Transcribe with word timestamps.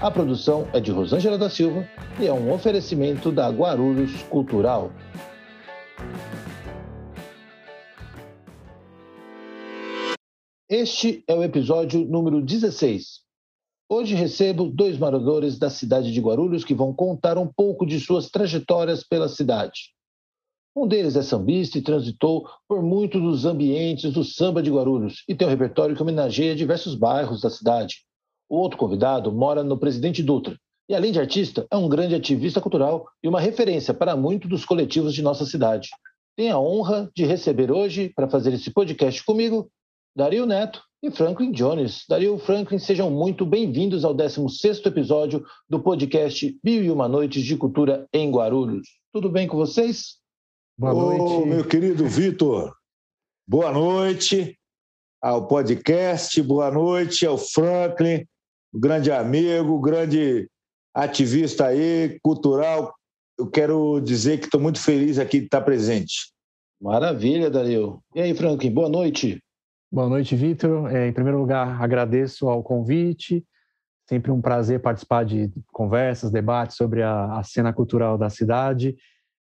a 0.00 0.10
produção 0.10 0.66
é 0.72 0.80
de 0.80 0.90
Rosângela 0.90 1.36
da 1.36 1.50
Silva 1.50 1.86
e 2.18 2.26
é 2.26 2.32
um 2.32 2.50
oferecimento 2.50 3.30
da 3.30 3.50
Guarulhos 3.50 4.22
Cultural. 4.24 4.90
Este 10.66 11.22
é 11.28 11.34
o 11.34 11.44
episódio 11.44 12.02
número 12.06 12.40
16. 12.40 13.20
Hoje 13.90 14.14
recebo 14.14 14.70
dois 14.70 14.96
moradores 14.96 15.58
da 15.58 15.68
cidade 15.68 16.12
de 16.12 16.20
Guarulhos 16.20 16.64
que 16.64 16.74
vão 16.74 16.94
contar 16.94 17.36
um 17.36 17.46
pouco 17.46 17.84
de 17.84 18.00
suas 18.00 18.30
trajetórias 18.30 19.04
pela 19.04 19.28
cidade. 19.28 19.90
Um 20.74 20.86
deles 20.86 21.14
é 21.14 21.22
sambista 21.22 21.76
e 21.76 21.82
transitou 21.82 22.48
por 22.66 22.82
muitos 22.82 23.20
dos 23.20 23.44
ambientes 23.44 24.12
do 24.12 24.24
samba 24.24 24.62
de 24.62 24.70
Guarulhos 24.70 25.24
e 25.28 25.34
tem 25.34 25.46
um 25.46 25.50
repertório 25.50 25.94
que 25.94 26.00
homenageia 26.00 26.56
diversos 26.56 26.94
bairros 26.94 27.42
da 27.42 27.50
cidade. 27.50 27.96
O 28.50 28.58
outro 28.58 28.76
convidado 28.76 29.30
mora 29.30 29.62
no 29.62 29.78
Presidente 29.78 30.24
Dutra 30.24 30.58
e, 30.88 30.94
além 30.94 31.12
de 31.12 31.20
artista, 31.20 31.68
é 31.70 31.76
um 31.76 31.88
grande 31.88 32.16
ativista 32.16 32.60
cultural 32.60 33.06
e 33.22 33.28
uma 33.28 33.40
referência 33.40 33.94
para 33.94 34.16
muitos 34.16 34.50
dos 34.50 34.64
coletivos 34.64 35.14
de 35.14 35.22
nossa 35.22 35.46
cidade. 35.46 35.88
Tenho 36.36 36.56
a 36.56 36.60
honra 36.60 37.08
de 37.14 37.24
receber 37.24 37.70
hoje, 37.70 38.08
para 38.08 38.28
fazer 38.28 38.52
esse 38.52 38.72
podcast 38.72 39.24
comigo, 39.24 39.70
Dario 40.16 40.46
Neto 40.46 40.82
e 41.00 41.12
Franklin 41.12 41.52
Jones. 41.52 42.04
Dario 42.08 42.34
e 42.34 42.38
Franklin, 42.40 42.80
sejam 42.80 43.08
muito 43.08 43.46
bem-vindos 43.46 44.04
ao 44.04 44.12
16º 44.12 44.84
episódio 44.86 45.46
do 45.68 45.78
podcast 45.78 46.58
Mil 46.64 46.82
e 46.82 46.90
Uma 46.90 47.06
Noites 47.06 47.44
de 47.44 47.56
Cultura 47.56 48.08
em 48.12 48.32
Guarulhos. 48.32 48.88
Tudo 49.12 49.30
bem 49.30 49.46
com 49.46 49.56
vocês? 49.56 50.16
Boa 50.76 50.92
noite. 50.92 51.22
Ô, 51.22 51.46
meu 51.46 51.64
querido 51.64 52.04
Vitor, 52.08 52.74
boa 53.46 53.70
noite 53.70 54.58
ao 55.22 55.46
podcast, 55.46 56.42
boa 56.42 56.70
noite 56.70 57.24
ao 57.24 57.38
Franklin, 57.38 58.26
grande 58.72 59.10
amigo, 59.10 59.80
grande 59.80 60.48
ativista 60.94 61.66
aí, 61.66 62.18
cultural. 62.22 62.94
Eu 63.38 63.48
quero 63.48 64.00
dizer 64.00 64.38
que 64.38 64.46
estou 64.46 64.60
muito 64.60 64.80
feliz 64.80 65.18
aqui 65.18 65.38
de 65.38 65.44
estar 65.46 65.60
presente. 65.60 66.32
Maravilha, 66.80 67.50
Dario. 67.50 68.00
E 68.14 68.20
aí, 68.20 68.34
Franklin, 68.34 68.72
boa 68.72 68.88
noite. 68.88 69.42
Boa 69.92 70.08
noite, 70.08 70.36
Vitor. 70.36 70.94
É, 70.94 71.08
em 71.08 71.12
primeiro 71.12 71.38
lugar, 71.38 71.82
agradeço 71.82 72.48
ao 72.48 72.62
convite. 72.62 73.44
Sempre 74.08 74.30
um 74.30 74.40
prazer 74.40 74.80
participar 74.80 75.24
de 75.24 75.50
conversas, 75.72 76.30
debates 76.30 76.76
sobre 76.76 77.02
a, 77.02 77.38
a 77.38 77.42
cena 77.42 77.72
cultural 77.72 78.16
da 78.16 78.30
cidade. 78.30 78.96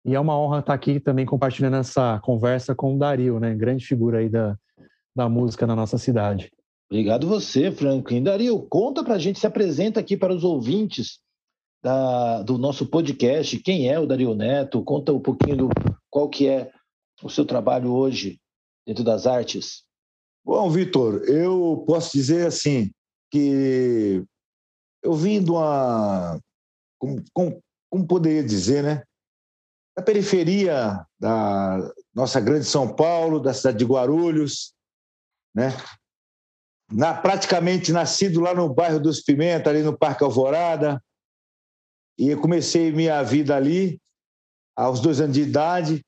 E 0.05 0.15
é 0.15 0.21
uma 0.21 0.39
honra 0.39 0.61
estar 0.61 0.75
aqui 0.75 1.01
também 1.01 1.27
compartilhando 1.27 1.77
essa 1.77 2.21
conversa 2.23 2.75
com 2.75 2.95
o 2.95 2.99
Dario, 2.99 3.41
né? 3.41 3.55
grande 3.55 3.85
figura 3.85 4.19
aí 4.19 4.29
da, 4.29 4.57
da 5.15 5.29
música 5.29 5.67
na 5.67 5.75
nossa 5.75 5.99
cidade. 5.99 6.51
Obrigado 6.91 7.27
você, 7.27 7.73
Franklin. 7.73 8.23
Dario, 8.23 8.63
conta 8.69 9.03
para 9.03 9.15
a 9.15 9.19
gente, 9.19 9.41
se 9.41 9.47
apresenta 9.47 9.99
aqui 10.01 10.17
para 10.17 10.33
os 10.33 10.45
ouvintes 10.45 11.21
da, 11.83 12.43
do 12.43 12.57
nosso 12.59 12.87
podcast. 12.87 13.59
Quem 13.59 13.89
é 13.91 13.99
o 13.99 14.07
Dario 14.07 14.35
Neto? 14.35 14.85
Conta 14.85 15.13
um 15.13 15.21
pouquinho 15.21 15.57
do 15.57 15.69
qual 16.09 16.29
que 16.29 16.47
é 16.47 16.73
o 17.23 17.29
seu 17.29 17.45
trabalho 17.45 17.93
hoje 17.93 18.39
dentro 18.87 19.03
das 19.03 19.27
artes. 19.27 19.85
Bom, 20.45 20.71
Vitor, 20.71 21.25
eu 21.25 21.83
posso 21.89 22.13
dizer 22.13 22.47
assim 22.47 22.91
que 23.33 24.25
eu 25.03 25.13
vim 25.13 25.43
de 25.43 25.51
uma, 25.51 26.41
como, 26.99 27.23
como, 27.33 27.61
como 27.91 28.07
poderia 28.07 28.45
dizer, 28.45 28.85
né? 28.85 29.03
Da 29.97 30.05
periferia 30.05 31.05
da 31.19 31.93
nossa 32.15 32.41
grande 32.41 32.65
São 32.65 32.95
Paulo, 32.95 33.41
da 33.41 33.53
cidade 33.53 33.79
de 33.79 33.85
Guarulhos, 33.85 34.73
né? 35.53 35.71
Na, 36.91 37.15
praticamente 37.15 37.93
nascido 37.93 38.41
lá 38.41 38.55
no 38.55 38.73
bairro 38.73 39.01
dos 39.01 39.21
Pimenta, 39.21 39.71
ali 39.71 39.83
no 39.83 39.97
Parque 39.97 40.25
Alvorada. 40.25 41.03
E 42.19 42.35
comecei 42.37 42.93
minha 42.93 43.23
vida 43.23 43.55
ali, 43.55 44.01
aos 44.75 45.01
dois 45.01 45.21
anos 45.21 45.35
de 45.35 45.43
idade. 45.43 46.05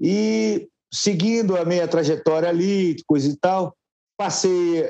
E 0.00 0.68
seguindo 0.92 1.56
a 1.56 1.64
minha 1.64 1.86
trajetória 1.86 2.48
ali, 2.48 2.96
coisa 3.06 3.28
e 3.28 3.36
tal, 3.36 3.76
passei 4.16 4.84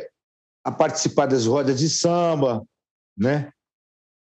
a 0.65 0.71
participar 0.71 1.27
das 1.27 1.47
rodas 1.47 1.79
de 1.79 1.91
samba, 1.91 2.65
né? 3.17 3.51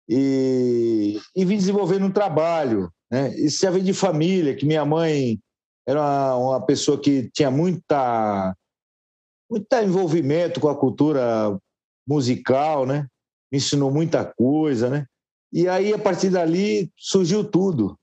E, 0.07 1.19
e 1.35 1.45
vim 1.45 1.57
desenvolvendo 1.57 2.05
um 2.05 2.11
trabalho, 2.11 2.91
né? 3.11 3.33
Isso 3.35 3.61
já 3.61 3.71
vem 3.71 3.83
de 3.83 3.93
família, 3.93 4.55
que 4.55 4.65
minha 4.65 4.85
mãe 4.85 5.39
era 5.87 6.01
uma, 6.01 6.35
uma 6.35 6.65
pessoa 6.65 6.99
que 6.99 7.29
tinha 7.31 7.49
muita 7.49 8.55
muito 9.55 9.73
envolvimento 9.75 10.59
com 10.59 10.67
a 10.67 10.77
cultura 10.77 11.57
musical, 12.07 12.85
né? 12.85 13.07
Me 13.51 13.57
ensinou 13.57 13.89
muita 13.89 14.25
coisa, 14.25 14.89
né? 14.89 15.05
E 15.51 15.67
aí, 15.67 15.93
a 15.93 15.97
partir 15.97 16.29
dali, 16.29 16.91
surgiu 16.97 17.43
tudo. 17.43 17.97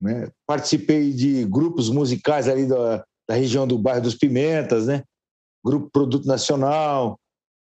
Né? 0.00 0.30
Participei 0.46 1.12
de 1.12 1.44
grupos 1.46 1.88
musicais 1.88 2.48
ali 2.48 2.66
da, 2.66 3.04
da 3.26 3.34
região 3.34 3.66
do 3.66 3.78
bairro 3.78 4.02
dos 4.02 4.14
Pimentas, 4.14 4.86
né? 4.86 5.02
Grupo 5.64 5.88
Produto 5.90 6.26
Nacional, 6.26 7.18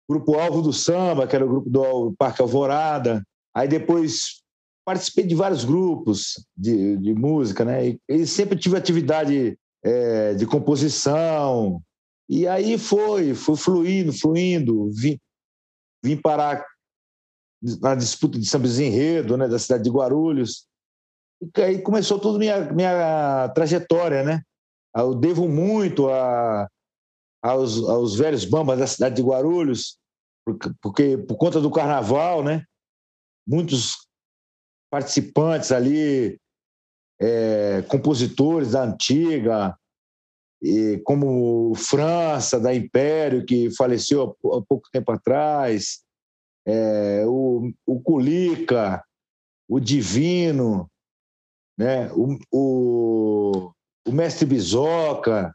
Grupo 0.08 0.38
Alvo 0.38 0.62
do 0.62 0.72
Samba, 0.72 1.26
que 1.26 1.36
era 1.36 1.44
o 1.44 1.48
grupo 1.48 1.68
do 1.68 2.14
Parque 2.16 2.40
Alvorada. 2.40 3.22
Aí 3.54 3.68
depois 3.68 4.40
participei 4.84 5.26
de 5.26 5.34
vários 5.34 5.64
grupos 5.64 6.42
de, 6.56 6.96
de 6.96 7.14
música, 7.14 7.64
né? 7.64 7.88
E, 7.88 8.00
e 8.08 8.26
sempre 8.26 8.58
tive 8.58 8.78
atividade 8.78 9.58
é, 9.84 10.32
de 10.34 10.46
composição, 10.46 11.82
e 12.28 12.46
aí 12.46 12.78
foi, 12.78 13.34
foi 13.34 13.56
fluindo, 13.56 14.12
fluindo. 14.12 14.90
Vim, 14.92 15.18
vim 16.02 16.16
parar 16.16 16.64
na 17.80 17.94
disputa 17.94 18.38
de 18.38 18.46
São 18.46 18.60
Enredo, 18.62 19.36
né, 19.36 19.48
da 19.48 19.58
cidade 19.58 19.84
de 19.84 19.90
Guarulhos. 19.90 20.66
E 21.56 21.60
aí 21.60 21.82
começou 21.82 22.18
toda 22.18 22.36
a 22.36 22.38
minha, 22.38 22.72
minha 22.72 23.48
trajetória, 23.50 24.22
né? 24.22 24.42
Eu 24.96 25.14
devo 25.14 25.48
muito 25.48 26.08
a, 26.08 26.68
aos, 27.42 27.78
aos 27.88 28.16
velhos 28.16 28.44
bambas 28.44 28.78
da 28.78 28.86
cidade 28.86 29.16
de 29.16 29.22
Guarulhos, 29.22 29.98
porque, 30.44 30.70
porque 30.80 31.18
por 31.18 31.36
conta 31.36 31.60
do 31.60 31.70
carnaval, 31.70 32.44
né? 32.44 32.64
Muitos 33.46 34.06
participantes 34.90 35.72
ali, 35.72 36.38
é, 37.20 37.82
compositores 37.82 38.72
da 38.72 38.84
antiga, 38.84 39.76
e 40.62 40.98
como 41.04 41.74
França, 41.74 42.60
da 42.60 42.72
Império, 42.72 43.44
que 43.44 43.74
faleceu 43.74 44.36
há 44.44 44.62
pouco 44.62 44.88
tempo 44.92 45.10
atrás, 45.10 46.02
é, 46.64 47.24
o, 47.26 47.72
o 47.84 48.00
Culica, 48.00 49.02
o 49.68 49.80
Divino, 49.80 50.88
né, 51.76 52.12
o, 52.12 52.38
o, 52.52 53.72
o 54.06 54.12
Mestre 54.12 54.46
Bisoca, 54.46 55.52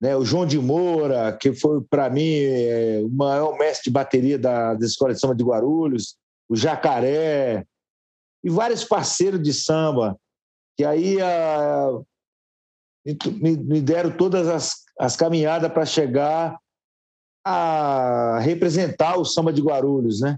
né, 0.00 0.16
o 0.16 0.24
João 0.24 0.44
de 0.44 0.58
Moura, 0.58 1.36
que 1.36 1.52
foi, 1.54 1.80
para 1.82 2.10
mim, 2.10 2.28
é, 2.28 3.00
o 3.04 3.08
maior 3.08 3.56
mestre 3.56 3.84
de 3.84 3.90
bateria 3.90 4.36
da, 4.36 4.74
da 4.74 4.84
Escola 4.84 5.14
de 5.14 5.20
Samba 5.20 5.36
de 5.36 5.44
Guarulhos, 5.44 6.16
o 6.48 6.56
Jacaré, 6.56 7.64
e 8.42 8.50
vários 8.50 8.82
parceiros 8.82 9.40
de 9.40 9.54
samba, 9.54 10.18
que 10.76 10.84
aí 10.84 11.20
a, 11.20 11.90
me, 13.04 13.56
me 13.56 13.80
deram 13.80 14.10
todas 14.10 14.48
as, 14.48 14.82
as 14.98 15.16
caminhadas 15.16 15.72
para 15.72 15.84
chegar 15.84 16.58
a 17.44 18.38
representar 18.40 19.18
o 19.18 19.24
samba 19.24 19.52
de 19.52 19.60
Guarulhos, 19.60 20.20
né? 20.20 20.36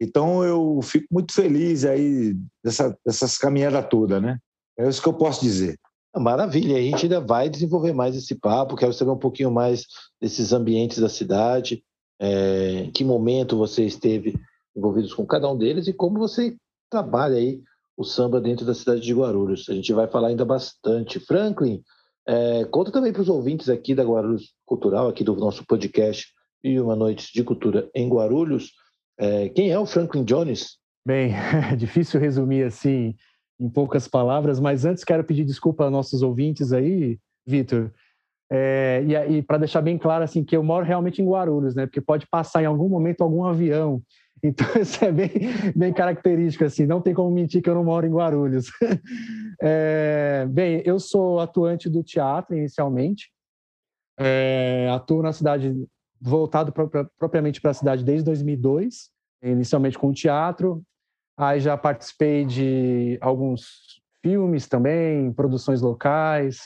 Então 0.00 0.44
eu 0.44 0.80
fico 0.82 1.06
muito 1.10 1.32
feliz 1.32 1.84
aí 1.84 2.36
dessa, 2.62 2.96
dessas 3.04 3.38
caminhadas 3.38 3.86
todas, 3.88 4.22
né? 4.22 4.38
É 4.78 4.88
isso 4.88 5.02
que 5.02 5.08
eu 5.08 5.14
posso 5.14 5.40
dizer. 5.40 5.78
Maravilha, 6.16 6.76
a 6.76 6.80
gente 6.80 7.06
ainda 7.06 7.20
vai 7.20 7.48
desenvolver 7.48 7.92
mais 7.92 8.14
esse 8.14 8.36
papo, 8.36 8.76
quero 8.76 8.92
saber 8.92 9.10
um 9.10 9.18
pouquinho 9.18 9.50
mais 9.50 9.84
desses 10.20 10.52
ambientes 10.52 10.98
da 10.98 11.08
cidade, 11.08 11.82
é, 12.20 12.84
em 12.84 12.92
que 12.92 13.02
momento 13.02 13.56
você 13.56 13.84
esteve 13.84 14.38
envolvidos 14.76 15.12
com 15.12 15.26
cada 15.26 15.50
um 15.50 15.58
deles 15.58 15.88
e 15.88 15.92
como 15.92 16.18
você 16.18 16.56
trabalha 16.88 17.36
aí 17.36 17.60
o 17.96 18.04
samba 18.04 18.40
dentro 18.40 18.66
da 18.66 18.74
cidade 18.74 19.00
de 19.00 19.14
Guarulhos. 19.14 19.68
A 19.68 19.74
gente 19.74 19.92
vai 19.92 20.06
falar 20.08 20.28
ainda 20.28 20.44
bastante. 20.44 21.20
Franklin, 21.20 21.82
é, 22.26 22.64
conta 22.64 22.90
também 22.90 23.12
para 23.12 23.22
os 23.22 23.28
ouvintes 23.28 23.68
aqui 23.68 23.94
da 23.94 24.02
Guarulhos 24.02 24.54
Cultural, 24.64 25.08
aqui 25.08 25.22
do 25.22 25.36
nosso 25.36 25.64
podcast 25.66 26.26
e 26.62 26.80
uma 26.80 26.96
noite 26.96 27.32
de 27.32 27.44
cultura 27.44 27.88
em 27.94 28.08
Guarulhos. 28.08 28.72
É, 29.18 29.48
quem 29.50 29.70
é 29.70 29.78
o 29.78 29.86
Franklin 29.86 30.24
Jones? 30.24 30.78
Bem, 31.06 31.32
é 31.32 31.76
difícil 31.76 32.18
resumir 32.18 32.64
assim 32.64 33.14
em 33.60 33.68
poucas 33.68 34.08
palavras, 34.08 34.58
mas 34.58 34.84
antes 34.84 35.04
quero 35.04 35.22
pedir 35.22 35.44
desculpa 35.44 35.84
aos 35.84 35.92
nossos 35.92 36.22
ouvintes 36.22 36.72
aí, 36.72 37.18
Vitor. 37.46 37.92
É, 38.50 39.02
e, 39.06 39.36
e 39.36 39.42
para 39.42 39.58
deixar 39.58 39.80
bem 39.80 39.96
claro 39.96 40.24
assim 40.24 40.44
que 40.44 40.56
eu 40.56 40.62
moro 40.62 40.84
realmente 40.84 41.22
em 41.22 41.28
Guarulhos, 41.28 41.74
né? 41.74 41.86
Porque 41.86 42.00
pode 42.00 42.26
passar 42.26 42.62
em 42.62 42.66
algum 42.66 42.88
momento 42.88 43.22
algum 43.22 43.44
avião. 43.44 44.02
Então 44.44 44.66
isso 44.80 45.04
é 45.04 45.10
bem, 45.10 45.30
bem 45.74 45.92
característico 45.92 46.64
assim. 46.64 46.86
Não 46.86 47.00
tem 47.00 47.14
como 47.14 47.30
mentir 47.30 47.62
que 47.62 47.70
eu 47.70 47.74
não 47.74 47.84
moro 47.84 48.06
em 48.06 48.12
Guarulhos. 48.12 48.66
É, 49.62 50.44
bem, 50.50 50.82
eu 50.84 50.98
sou 50.98 51.38
atuante 51.38 51.88
do 51.88 52.02
teatro 52.02 52.56
inicialmente. 52.56 53.30
É, 54.18 54.90
atuo 54.92 55.22
na 55.22 55.32
cidade 55.32 55.72
voltado 56.20 56.72
propriamente 57.16 57.60
para 57.60 57.70
a 57.70 57.74
cidade 57.74 58.04
desde 58.04 58.24
2002, 58.24 59.10
inicialmente 59.42 59.96
com 59.96 60.12
teatro. 60.12 60.82
Aí 61.38 61.60
já 61.60 61.78
participei 61.78 62.44
de 62.44 63.16
alguns 63.20 64.02
filmes 64.20 64.66
também, 64.66 65.32
produções 65.32 65.80
locais 65.80 66.60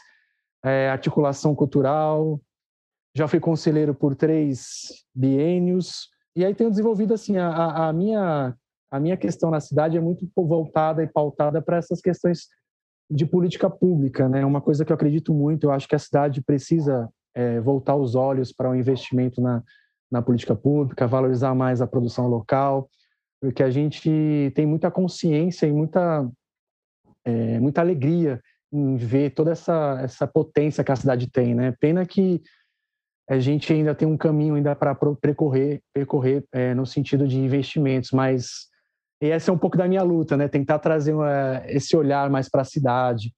é, 0.64 0.88
articulação 0.90 1.54
cultural, 1.54 2.40
já 3.14 3.26
fui 3.28 3.40
conselheiro 3.40 3.94
por 3.94 4.14
três 4.14 5.04
biênios, 5.14 6.08
e 6.36 6.44
aí 6.44 6.54
tenho 6.54 6.70
desenvolvido 6.70 7.14
assim, 7.14 7.36
a, 7.36 7.88
a, 7.88 7.92
minha, 7.92 8.54
a 8.90 9.00
minha 9.00 9.16
questão 9.16 9.50
na 9.50 9.60
cidade 9.60 9.96
é 9.96 10.00
muito 10.00 10.28
voltada 10.36 11.02
e 11.02 11.06
pautada 11.06 11.60
para 11.60 11.78
essas 11.78 12.00
questões 12.00 12.48
de 13.10 13.24
política 13.24 13.70
pública, 13.70 14.28
né? 14.28 14.44
Uma 14.44 14.60
coisa 14.60 14.84
que 14.84 14.92
eu 14.92 14.94
acredito 14.94 15.32
muito, 15.32 15.64
eu 15.64 15.72
acho 15.72 15.88
que 15.88 15.94
a 15.94 15.98
cidade 15.98 16.42
precisa 16.42 17.08
é, 17.34 17.58
voltar 17.60 17.96
os 17.96 18.14
olhos 18.14 18.52
para 18.52 18.68
o 18.68 18.72
um 18.72 18.74
investimento 18.74 19.40
na, 19.40 19.62
na 20.10 20.20
política 20.20 20.54
pública, 20.54 21.06
valorizar 21.06 21.54
mais 21.54 21.80
a 21.80 21.86
produção 21.86 22.28
local, 22.28 22.88
porque 23.40 23.62
a 23.62 23.70
gente 23.70 24.52
tem 24.54 24.66
muita 24.66 24.90
consciência 24.90 25.66
e 25.66 25.72
muita, 25.72 26.28
é, 27.24 27.58
muita 27.60 27.80
alegria 27.80 28.40
em 28.70 28.96
ver 28.96 29.30
toda 29.30 29.52
essa, 29.52 30.00
essa 30.02 30.26
potência 30.26 30.84
que 30.84 30.92
a 30.92 30.96
cidade 30.96 31.30
tem, 31.30 31.54
né? 31.54 31.74
Pena 31.80 32.04
que 32.04 32.42
a 33.28 33.38
gente 33.38 33.72
ainda 33.72 33.94
tem 33.94 34.08
um 34.08 34.16
caminho 34.16 34.54
ainda 34.54 34.74
para 34.74 34.94
percorrer, 34.94 35.82
percorrer 35.92 36.44
é, 36.52 36.74
no 36.74 36.86
sentido 36.86 37.28
de 37.28 37.38
investimentos, 37.38 38.10
mas 38.10 38.68
essa 39.20 39.50
é 39.50 39.54
um 39.54 39.58
pouco 39.58 39.76
da 39.76 39.86
minha 39.86 40.02
luta, 40.02 40.36
né? 40.36 40.48
Tentar 40.48 40.78
trazer 40.78 41.12
uma, 41.12 41.62
esse 41.66 41.96
olhar 41.96 42.30
mais 42.30 42.48
para 42.48 42.62
a 42.62 42.64
cidade. 42.64 43.32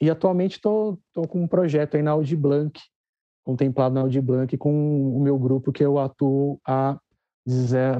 E 0.00 0.10
atualmente 0.10 0.56
estou 0.56 0.98
com 1.28 1.42
um 1.42 1.48
projeto 1.48 1.96
aí 1.96 2.02
na 2.02 2.10
Audi 2.10 2.34
Blanc, 2.34 2.78
contemplado 3.44 3.94
na 3.94 4.00
Audi 4.00 4.20
Blanc, 4.20 4.56
com 4.56 5.16
o 5.16 5.20
meu 5.20 5.38
grupo 5.38 5.72
que 5.72 5.84
eu 5.84 5.98
atuo 5.98 6.58
há 6.66 6.98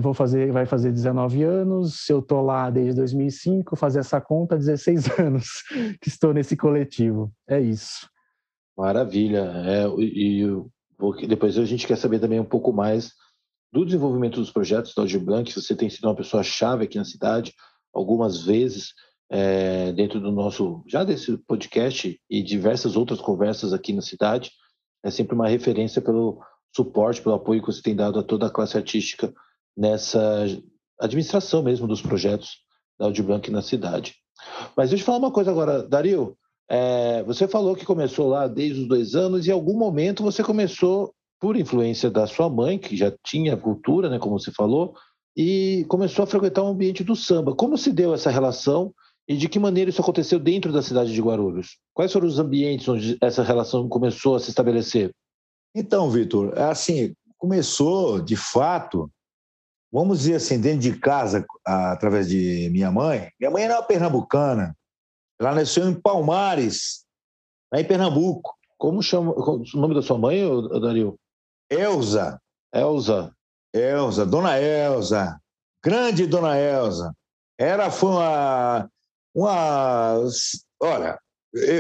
vou 0.01 0.13
fazer, 0.13 0.51
vai 0.51 0.67
fazer 0.67 0.91
19 0.91 1.45
anos, 1.45 2.09
eu 2.11 2.19
estou 2.19 2.43
lá 2.43 2.69
desde 2.69 2.95
2005, 2.97 3.77
fazer 3.77 4.01
essa 4.01 4.21
conta, 4.21 4.57
16 4.57 5.07
anos 5.21 5.63
que 6.01 6.09
estou 6.09 6.35
nesse 6.35 6.57
coletivo. 6.57 7.33
É 7.49 7.61
isso. 7.61 8.09
Maravilha. 8.77 9.53
É, 9.65 9.87
e, 10.01 10.43
e 10.43 10.65
depois 11.27 11.59
a 11.59 11.65
gente 11.65 11.87
quer 11.87 11.97
saber 11.97 12.19
também 12.19 12.41
um 12.41 12.45
pouco 12.45 12.73
mais 12.73 13.13
do 13.73 13.85
desenvolvimento 13.85 14.41
dos 14.41 14.51
projetos 14.51 14.95
da 14.95 15.03
Audi 15.03 15.19
Blanc. 15.19 15.53
Você 15.53 15.75
tem 15.75 15.91
sido 15.91 16.05
uma 16.05 16.15
pessoa 16.15 16.43
chave 16.43 16.85
aqui 16.85 16.97
na 16.97 17.05
cidade, 17.05 17.53
algumas 17.93 18.43
vezes 18.43 18.93
é, 19.31 19.93
dentro 19.93 20.21
do 20.21 20.31
nosso, 20.31 20.83
já 20.87 21.05
desse 21.05 21.37
podcast 21.39 22.19
e 22.31 22.43
diversas 22.43 22.97
outras 22.97 23.21
conversas 23.21 23.73
aqui 23.73 23.93
na 23.93 24.03
cidade. 24.03 24.51
É 25.05 25.11
sempre 25.11 25.35
uma 25.35 25.49
referência 25.49 26.01
pelo 26.01 26.41
suporte, 26.75 27.23
pelo 27.23 27.35
apoio 27.35 27.61
que 27.61 27.73
você 27.73 27.83
tem 27.83 27.95
dado 27.95 28.19
a 28.19 28.23
toda 28.23 28.47
a 28.47 28.51
classe 28.51 28.77
artística 28.77 29.33
nessa 29.77 30.45
administração 31.01 31.63
mesmo 31.63 31.87
dos 31.87 32.01
projetos 32.01 32.59
da 32.99 33.07
Audiblanc 33.07 33.51
na 33.51 33.63
cidade. 33.63 34.15
Mas 34.77 34.91
deixa 34.91 35.03
eu 35.03 35.07
falar 35.07 35.19
uma 35.19 35.33
coisa 35.33 35.51
agora, 35.51 35.83
Dario. 35.83 36.37
É, 36.69 37.23
você 37.23 37.47
falou 37.47 37.77
que 37.77 37.85
começou 37.85 38.29
lá 38.29 38.49
desde 38.49 38.83
os 38.83 38.89
dois 38.89 39.15
anos 39.15 39.47
e 39.47 39.51
em 39.51 39.53
algum 39.53 39.77
momento 39.79 40.23
você 40.23 40.43
começou 40.43 41.15
por 41.41 41.57
influência 41.57 42.11
da 42.11 42.27
sua 42.27 42.49
mãe, 42.49 42.79
que 42.79 42.97
já 42.97 43.13
tinha 43.25 43.57
cultura, 43.57 44.09
né, 44.09 44.19
como 44.19 44.39
você 44.39 44.51
falou, 44.51 44.95
e 45.37 45.85
começou 45.89 46.23
a 46.23 46.27
frequentar 46.27 46.63
o 46.63 46.69
ambiente 46.69 47.05
do 47.05 47.15
samba. 47.15 47.55
Como 47.55 47.77
se 47.77 47.93
deu 47.93 48.15
essa 48.15 48.31
relação 48.31 48.93
e 49.29 49.37
de 49.37 49.49
que 49.49 49.59
maneira 49.59 49.91
isso 49.91 50.01
aconteceu 50.01 50.39
dentro 50.39 50.73
da 50.73 50.83
cidade 50.83 51.13
de 51.13 51.21
Guarulhos? 51.21 51.79
Quais 51.93 52.13
foram 52.13 52.27
os 52.27 52.39
ambientes 52.39 52.89
onde 52.89 53.19
essa 53.21 53.43
relação 53.43 53.89
começou 53.89 54.37
a 54.37 54.41
se 54.41 54.49
estabelecer? 54.49 55.11
Então, 55.75 56.11
Vitor, 56.11 56.55
é 56.57 56.65
assim, 56.65 57.15
começou 57.37 58.19
de 58.21 58.35
fato, 58.35 59.11
vamos 59.93 60.21
dizer 60.21 60.37
assim, 60.37 60.59
dentro 60.59 60.81
de 60.81 60.99
casa, 60.99 61.45
através 61.65 62.29
de 62.29 62.71
minha 62.73 62.91
mãe. 62.91 63.29
Minha 63.39 63.51
mãe 63.51 63.65
era 63.65 63.75
uma 63.75 63.83
pernambucana. 63.83 64.75
Ela 65.41 65.55
nasceu 65.55 65.89
em 65.89 65.95
Palmares, 65.95 67.05
lá 67.73 67.81
em 67.81 67.85
Pernambuco. 67.85 68.55
Como 68.79 69.03
chama 69.03 69.33
o 69.33 69.65
nome 69.75 69.95
da 69.95 70.03
sua 70.03 70.19
mãe, 70.19 70.43
Dario? 70.81 71.19
Elza. 71.71 72.41
Elza. 72.75 73.33
Elza, 73.73 74.27
Dona 74.27 74.61
Elza. 74.61 75.41
Grande 75.83 76.27
Dona 76.27 76.59
Elza. 76.59 77.15
Era, 77.59 77.91
foi 77.91 78.11
uma, 78.11 78.91
uma. 79.35 80.21
Olha, 80.81 81.19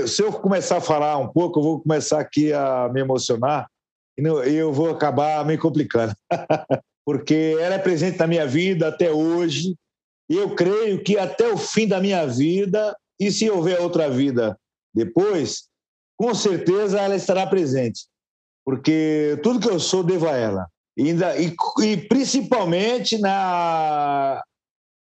se 0.06 0.22
eu 0.22 0.32
começar 0.32 0.78
a 0.78 0.80
falar 0.80 1.18
um 1.18 1.28
pouco, 1.28 1.58
eu 1.58 1.62
vou 1.62 1.80
começar 1.80 2.20
aqui 2.20 2.52
a 2.52 2.88
me 2.92 3.00
emocionar, 3.00 3.68
e 4.18 4.54
eu 4.54 4.72
vou 4.72 4.90
acabar 4.90 5.44
me 5.44 5.58
complicando. 5.58 6.14
Porque 7.04 7.56
ela 7.60 7.76
é 7.76 7.78
presente 7.78 8.18
na 8.18 8.26
minha 8.26 8.46
vida 8.46 8.88
até 8.88 9.10
hoje, 9.10 9.76
e 10.28 10.36
eu 10.36 10.54
creio 10.54 11.02
que 11.04 11.18
até 11.18 11.48
o 11.48 11.56
fim 11.56 11.86
da 11.86 12.00
minha 12.00 12.26
vida, 12.26 12.96
e 13.18 13.30
se 13.30 13.48
houver 13.50 13.80
outra 13.80 14.10
vida 14.10 14.58
depois, 14.94 15.68
com 16.16 16.34
certeza 16.34 17.00
ela 17.00 17.16
estará 17.16 17.46
presente. 17.46 18.06
Porque 18.64 19.38
tudo 19.42 19.60
que 19.60 19.68
eu 19.68 19.78
sou 19.78 20.02
devo 20.02 20.28
a 20.28 20.36
ela. 20.36 20.66
E, 20.96 21.10
ainda, 21.10 21.36
e, 21.36 21.54
e 21.82 21.96
principalmente 22.08 23.18
na 23.18 24.42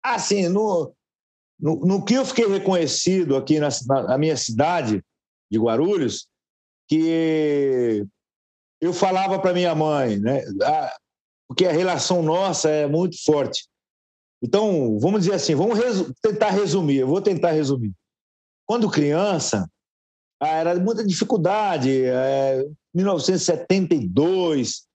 assim 0.03 0.49
no, 0.49 0.93
no, 1.59 1.75
no, 1.85 2.03
que 2.03 2.15
eu 2.15 2.25
fiquei 2.25 2.47
reconhecido 2.47 3.37
aqui 3.37 3.59
na, 3.59 3.69
na 4.07 4.17
minha 4.17 4.35
cidade 4.35 5.01
de 5.49 5.59
Guarulhos, 5.59 6.27
que 6.89 8.05
eu 8.81 8.91
falava 8.91 9.39
para 9.39 9.53
minha 9.53 9.73
mãe, 9.73 10.19
né? 10.19 10.41
Porque 11.47 11.65
a 11.65 11.71
relação 11.71 12.21
nossa 12.21 12.69
é 12.69 12.87
muito 12.87 13.23
forte. 13.23 13.67
Então, 14.41 14.99
vamos 14.99 15.21
dizer 15.21 15.35
assim, 15.35 15.55
vamos 15.55 15.79
resu 15.79 16.13
tentar 16.21 16.49
resumir. 16.49 16.97
Eu 16.97 17.07
vou 17.07 17.21
tentar 17.21 17.51
resumir. 17.51 17.93
Quando 18.73 18.89
criança, 18.89 19.69
ah, 20.41 20.47
era 20.47 20.79
muita 20.79 21.05
dificuldade. 21.05 22.05
É, 22.05 22.65
1972, 22.91 24.87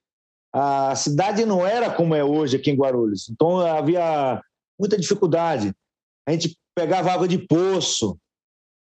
a 0.52 0.96
cidade 0.96 1.44
não 1.44 1.64
era 1.64 1.88
como 1.88 2.12
é 2.12 2.24
hoje 2.24 2.56
aqui 2.56 2.72
em 2.72 2.76
Guarulhos. 2.76 3.28
Então, 3.28 3.60
havia 3.60 4.42
muita 4.76 4.98
dificuldade. 4.98 5.72
A 6.26 6.32
gente 6.32 6.58
pegava 6.74 7.12
água 7.12 7.28
de 7.28 7.38
poço. 7.38 8.18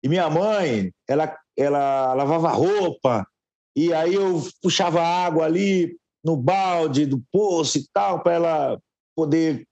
E 0.03 0.09
minha 0.09 0.27
mãe, 0.27 0.91
ela, 1.07 1.37
ela 1.55 2.15
lavava 2.15 2.49
roupa, 2.49 3.27
e 3.75 3.93
aí 3.93 4.15
eu 4.15 4.41
puxava 4.59 5.03
água 5.03 5.45
ali 5.45 5.95
no 6.25 6.35
balde 6.35 7.05
do 7.05 7.21
poço 7.31 7.77
e 7.77 7.85
tal, 7.93 8.23
para 8.23 8.33
ela 8.33 8.81
poder 9.15 9.67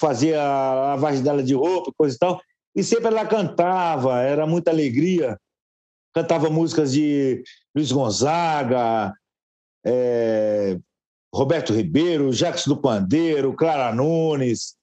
fazer 0.00 0.34
a 0.34 0.74
lavagem 0.74 1.22
dela 1.22 1.40
de 1.40 1.54
roupa, 1.54 1.92
coisa 1.96 2.16
e 2.16 2.18
tal. 2.18 2.42
E 2.76 2.84
sempre 2.84 3.08
ela 3.08 3.26
cantava, 3.26 4.20
era 4.20 4.46
muita 4.46 4.70
alegria. 4.70 5.36
Cantava 6.14 6.50
músicas 6.50 6.92
de 6.92 7.42
Luiz 7.74 7.90
Gonzaga, 7.90 9.12
é, 9.84 10.78
Roberto 11.34 11.72
Ribeiro, 11.72 12.32
Jacques 12.32 12.66
do 12.66 12.76
Pandeiro, 12.76 13.54
Clara 13.54 13.94
Nunes, 13.94 14.76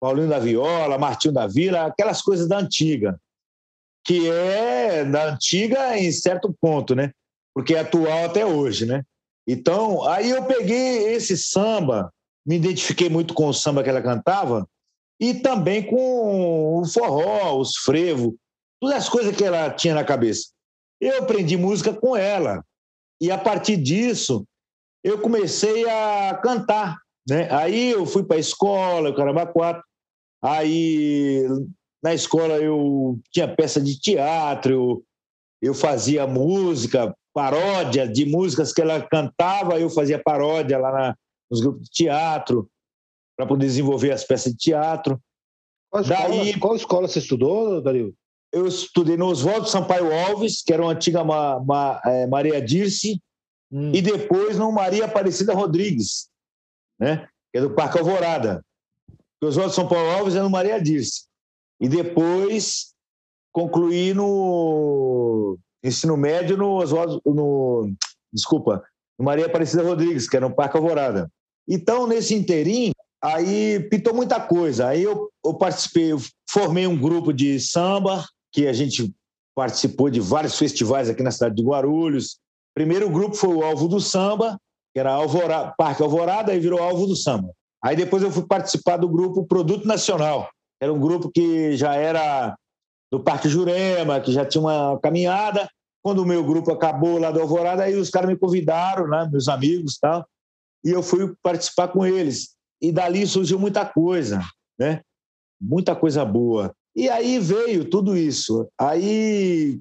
Paulinho 0.00 0.28
da 0.28 0.38
Viola, 0.38 0.96
Martinho 0.96 1.34
da 1.34 1.46
Vila, 1.46 1.86
aquelas 1.86 2.22
coisas 2.22 2.48
da 2.48 2.58
antiga, 2.58 3.20
que 4.04 4.30
é 4.30 5.04
da 5.04 5.32
antiga 5.32 5.98
em 5.98 6.10
certo 6.10 6.54
ponto, 6.60 6.94
né? 6.94 7.12
porque 7.58 7.74
é 7.74 7.80
atual 7.80 8.26
até 8.26 8.46
hoje, 8.46 8.86
né? 8.86 9.02
Então, 9.44 10.04
aí 10.04 10.30
eu 10.30 10.44
peguei 10.44 11.12
esse 11.12 11.36
samba, 11.36 12.14
me 12.46 12.54
identifiquei 12.54 13.08
muito 13.08 13.34
com 13.34 13.48
o 13.48 13.52
samba 13.52 13.82
que 13.82 13.90
ela 13.90 14.00
cantava 14.00 14.64
e 15.20 15.34
também 15.34 15.84
com 15.84 16.80
o 16.80 16.84
forró, 16.86 17.58
os 17.58 17.76
frevos, 17.76 18.34
todas 18.80 18.96
as 18.96 19.08
coisas 19.08 19.36
que 19.36 19.44
ela 19.44 19.70
tinha 19.70 19.94
na 19.94 20.04
cabeça. 20.04 20.50
Eu 21.00 21.18
aprendi 21.18 21.56
música 21.56 21.92
com 21.92 22.16
ela 22.16 22.64
e 23.20 23.30
a 23.30 23.38
partir 23.38 23.76
disso 23.76 24.46
eu 25.02 25.20
comecei 25.20 25.88
a 25.88 26.38
cantar, 26.42 26.98
né? 27.28 27.48
Aí 27.52 27.90
eu 27.90 28.04
fui 28.04 28.24
para 28.24 28.36
a 28.36 28.40
escola, 28.40 29.10
o 29.10 29.14
Caramba 29.14 29.46
Quatro, 29.46 29.82
aí 30.42 31.46
na 32.02 32.14
escola 32.14 32.54
eu 32.58 33.18
tinha 33.30 33.48
peça 33.48 33.80
de 33.80 33.98
teatro, 33.98 34.72
eu, 34.72 35.04
eu 35.62 35.74
fazia 35.74 36.26
música 36.26 37.14
paródia 37.32 38.08
de 38.08 38.24
músicas 38.26 38.72
que 38.72 38.80
ela 38.80 39.00
cantava, 39.00 39.78
eu 39.78 39.88
fazia 39.88 40.20
paródia 40.20 40.78
lá 40.78 40.90
na, 40.90 41.16
nos 41.48 41.60
grupos 41.60 41.84
de 41.84 41.90
teatro, 41.90 42.68
para 43.38 43.46
poder 43.46 43.66
desenvolver 43.66 44.10
as 44.10 44.24
peças 44.24 44.52
de 44.52 44.58
teatro. 44.58 45.18
Qual 45.88 46.02
escola, 46.02 46.28
Daí... 46.28 46.58
qual 46.58 46.76
escola 46.76 47.08
você 47.08 47.20
estudou, 47.20 47.80
Dario? 47.80 48.14
eu 48.52 48.66
estudei 48.66 49.16
no 49.16 49.26
Oswaldo 49.26 49.68
Sampaio 49.68 50.12
Alves, 50.12 50.62
que 50.62 50.72
era 50.72 50.82
uma 50.82 50.92
antiga 50.92 51.22
Ma, 51.22 51.60
Ma, 51.60 52.00
é, 52.04 52.26
Maria 52.26 52.60
Dirce, 52.62 53.20
hum. 53.70 53.92
e 53.94 54.00
depois 54.00 54.56
no 54.56 54.72
Maria 54.72 55.04
Aparecida 55.04 55.54
Rodrigues, 55.54 56.28
né? 56.98 57.28
que 57.52 57.58
é 57.58 57.60
do 57.60 57.74
Parque 57.74 57.98
Alvorada. 57.98 58.64
O 59.42 59.46
Oswaldo 59.46 59.74
Sampaio 59.74 60.10
Alves 60.10 60.34
é 60.34 60.42
no 60.42 60.50
Maria 60.50 60.80
Dirce. 60.80 61.26
E 61.80 61.88
depois 61.88 62.94
concluí 63.52 64.12
no 64.12 65.58
ensino 65.82 66.16
médio 66.16 66.56
no 66.56 66.76
Oswaldo, 66.76 67.22
no, 67.24 67.92
desculpa, 68.32 68.82
no 69.18 69.24
Maria 69.24 69.46
Aparecida 69.46 69.82
Rodrigues, 69.82 70.28
que 70.28 70.36
era 70.36 70.48
no 70.48 70.54
Parque 70.54 70.76
Alvorada. 70.76 71.30
Então, 71.68 72.06
nesse 72.06 72.34
inteirinho, 72.34 72.92
aí 73.22 73.80
pintou 73.90 74.14
muita 74.14 74.40
coisa. 74.40 74.88
Aí 74.88 75.02
eu, 75.02 75.30
eu 75.44 75.54
participei, 75.54 76.12
eu 76.12 76.20
formei 76.50 76.86
um 76.86 76.98
grupo 76.98 77.32
de 77.32 77.58
samba, 77.60 78.24
que 78.52 78.66
a 78.66 78.72
gente 78.72 79.12
participou 79.54 80.08
de 80.08 80.20
vários 80.20 80.56
festivais 80.56 81.10
aqui 81.10 81.22
na 81.22 81.30
cidade 81.30 81.56
de 81.56 81.62
Guarulhos. 81.62 82.38
Primeiro 82.74 83.10
grupo 83.10 83.34
foi 83.34 83.54
o 83.54 83.64
Alvo 83.64 83.88
do 83.88 84.00
Samba, 84.00 84.58
que 84.94 85.00
era 85.00 85.12
Alvorada, 85.12 85.74
Parque 85.76 86.02
Alvorada, 86.02 86.52
aí 86.52 86.60
virou 86.60 86.80
Alvo 86.80 87.06
do 87.06 87.16
Samba. 87.16 87.52
Aí 87.82 87.96
depois 87.96 88.22
eu 88.22 88.30
fui 88.30 88.46
participar 88.46 88.96
do 88.96 89.08
grupo 89.08 89.46
Produto 89.46 89.86
Nacional. 89.86 90.48
Era 90.80 90.92
um 90.92 91.00
grupo 91.00 91.30
que 91.30 91.76
já 91.76 91.94
era 91.94 92.56
do 93.10 93.20
Parque 93.20 93.48
Jurema, 93.48 94.20
que 94.20 94.32
já 94.32 94.44
tinha 94.44 94.60
uma 94.60 94.98
caminhada. 95.00 95.68
Quando 96.02 96.20
o 96.20 96.26
meu 96.26 96.44
grupo 96.44 96.72
acabou 96.72 97.18
lá 97.18 97.30
do 97.30 97.40
Alvorada, 97.40 97.82
aí 97.82 97.96
os 97.96 98.10
caras 98.10 98.28
me 98.28 98.36
convidaram, 98.36 99.08
né, 99.08 99.28
meus 99.30 99.48
amigos 99.48 99.96
e 99.96 100.00
tal, 100.00 100.26
e 100.84 100.90
eu 100.90 101.02
fui 101.02 101.34
participar 101.42 101.88
com 101.88 102.06
eles. 102.06 102.56
E 102.80 102.92
dali 102.92 103.26
surgiu 103.26 103.58
muita 103.58 103.84
coisa, 103.84 104.40
né? 104.78 105.02
Muita 105.60 105.94
coisa 105.96 106.24
boa. 106.24 106.74
E 106.94 107.08
aí 107.08 107.38
veio 107.38 107.88
tudo 107.88 108.16
isso. 108.16 108.68
Aí, 108.78 109.80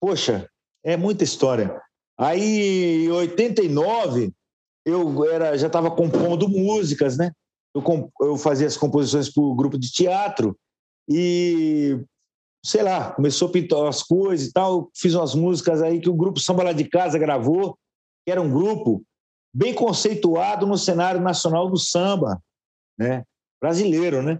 poxa, 0.00 0.48
é 0.84 0.96
muita 0.96 1.24
história. 1.24 1.80
Aí, 2.18 3.04
em 3.04 3.10
89, 3.10 4.32
eu 4.84 5.24
era, 5.24 5.56
já 5.56 5.68
estava 5.68 5.90
compondo 5.90 6.48
músicas, 6.48 7.16
né? 7.16 7.32
Eu, 7.74 7.82
eu 8.20 8.36
fazia 8.36 8.66
as 8.66 8.76
composições 8.76 9.32
para 9.32 9.42
o 9.42 9.54
grupo 9.54 9.78
de 9.78 9.90
teatro 9.90 10.56
e, 11.08 11.98
sei 12.64 12.82
lá, 12.82 13.12
começou 13.12 13.48
a 13.48 13.52
pintar 13.52 13.86
as 13.86 14.02
coisas 14.02 14.48
e 14.48 14.52
tal. 14.52 14.90
Fiz 14.96 15.14
umas 15.14 15.34
músicas 15.34 15.80
aí 15.82 16.00
que 16.00 16.10
o 16.10 16.14
grupo 16.14 16.40
Samba 16.40 16.64
Lá 16.64 16.72
de 16.72 16.84
Casa 16.84 17.18
gravou, 17.18 17.76
que 18.24 18.30
era 18.30 18.40
um 18.40 18.50
grupo 18.50 19.02
bem 19.52 19.74
conceituado 19.74 20.66
no 20.66 20.78
cenário 20.78 21.20
nacional 21.20 21.68
do 21.68 21.76
samba, 21.76 22.40
né? 22.98 23.24
Brasileiro, 23.60 24.22
né? 24.22 24.38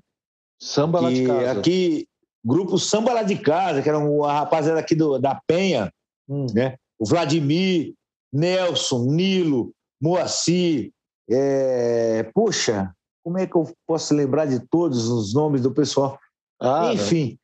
Samba 0.61 1.00
Lá 1.00 1.11
de 1.11 1.26
Casa. 1.26 1.59
Aqui, 1.59 2.09
grupo 2.45 2.78
Samba 2.78 3.12
Lá 3.12 3.23
de 3.23 3.37
Casa, 3.37 3.83
que 3.83 3.88
era 3.88 3.99
uma 3.99 4.33
rapaziada 4.33 4.81
aqui 4.81 4.95
do, 4.95 5.19
da 5.19 5.40
Penha, 5.47 5.92
hum. 6.28 6.47
né? 6.54 6.76
O 6.99 7.07
Vladimir, 7.07 7.95
Nelson, 8.33 9.04
Nilo, 9.07 9.73
Moacir. 10.00 10.90
É... 11.28 12.31
Puxa, 12.35 12.95
como 13.25 13.38
é 13.38 13.47
que 13.47 13.57
eu 13.57 13.71
posso 13.87 14.14
lembrar 14.14 14.47
de 14.47 14.61
todos 14.69 15.09
os 15.09 15.35
nomes 15.35 15.62
do 15.62 15.73
pessoal? 15.73 16.19
Ah, 16.61 16.92
Enfim. 16.92 17.38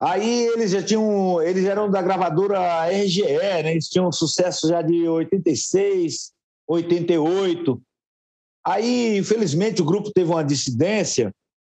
Aí 0.00 0.46
eles 0.46 0.70
já 0.70 0.82
tinham, 0.82 1.42
eles 1.42 1.64
eram 1.64 1.90
da 1.90 2.00
gravadora 2.00 2.86
RGE, 2.88 3.22
né? 3.22 3.72
Eles 3.72 3.88
tinham 3.88 4.12
sucesso 4.12 4.68
já 4.68 4.80
de 4.80 5.08
86, 5.08 6.32
88. 6.68 7.80
Aí, 8.64 9.16
infelizmente, 9.16 9.80
o 9.80 9.84
grupo 9.84 10.12
teve 10.12 10.30
uma 10.30 10.44
dissidência 10.44 11.34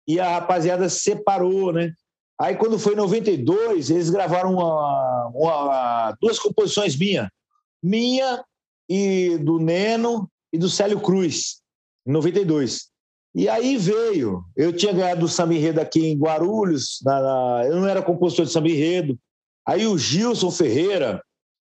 e 0.07 0.19
a 0.19 0.29
rapaziada 0.35 0.89
se 0.89 1.01
separou, 1.01 1.73
né? 1.73 1.93
Aí, 2.41 2.57
quando 2.57 2.79
foi 2.79 2.95
em 2.95 2.97
92, 2.97 3.91
eles 3.91 4.11
gravaram 4.11 4.55
uma, 4.55 5.31
uma, 5.35 6.17
duas 6.21 6.39
composições 6.39 6.97
minha. 6.97 7.31
Minha 7.83 8.43
e 8.89 9.39
do 9.39 9.59
Neno 9.59 10.29
e 10.53 10.59
do 10.59 10.69
Célio 10.69 11.01
Cruz, 11.01 11.61
em 12.07 12.13
92. 12.13 12.89
E 13.35 13.49
aí 13.49 13.77
veio. 13.77 14.43
Eu 14.57 14.73
tinha 14.73 14.93
ganhado 14.93 15.25
o 15.25 15.29
samba 15.29 15.55
enredo 15.55 15.81
aqui 15.81 16.05
em 16.05 16.19
Guarulhos, 16.19 16.99
na, 17.05 17.21
na, 17.21 17.67
eu 17.67 17.77
não 17.77 17.87
era 17.87 18.03
compositor 18.03 18.45
de 18.45 18.53
samba 18.53 18.69
enredo. 18.69 19.19
Aí 19.65 19.87
o 19.87 19.97
Gilson 19.97 20.51
Ferreira, 20.51 21.23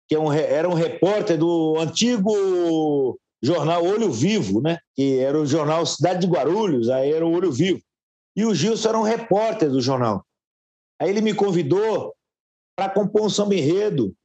que 0.08 0.16
é 0.16 0.20
um, 0.20 0.32
era 0.32 0.70
um 0.70 0.74
repórter 0.74 1.38
do 1.38 1.78
antigo 1.80 3.20
jornal 3.42 3.84
Olho 3.84 4.12
Vivo, 4.12 4.62
né? 4.62 4.78
que 4.96 5.20
era 5.20 5.40
o 5.40 5.46
jornal 5.46 5.86
Cidade 5.86 6.22
de 6.22 6.28
Guarulhos, 6.28 6.90
aí 6.90 7.12
era 7.12 7.26
o 7.26 7.32
Olho 7.32 7.52
Vivo. 7.52 7.82
E 8.36 8.46
o 8.46 8.54
Gilson 8.54 8.90
era 8.90 9.00
um 9.00 9.04
repórter 9.04 9.70
do 9.70 9.82
jornal. 9.82 10.26
Aí 11.00 11.10
ele 11.10 11.22
me 11.22 11.34
convidou 11.34 12.14
para 12.76 12.90
compor 12.90 13.24
um 13.24 13.30
samba 13.30 13.56
enredo 13.56 14.16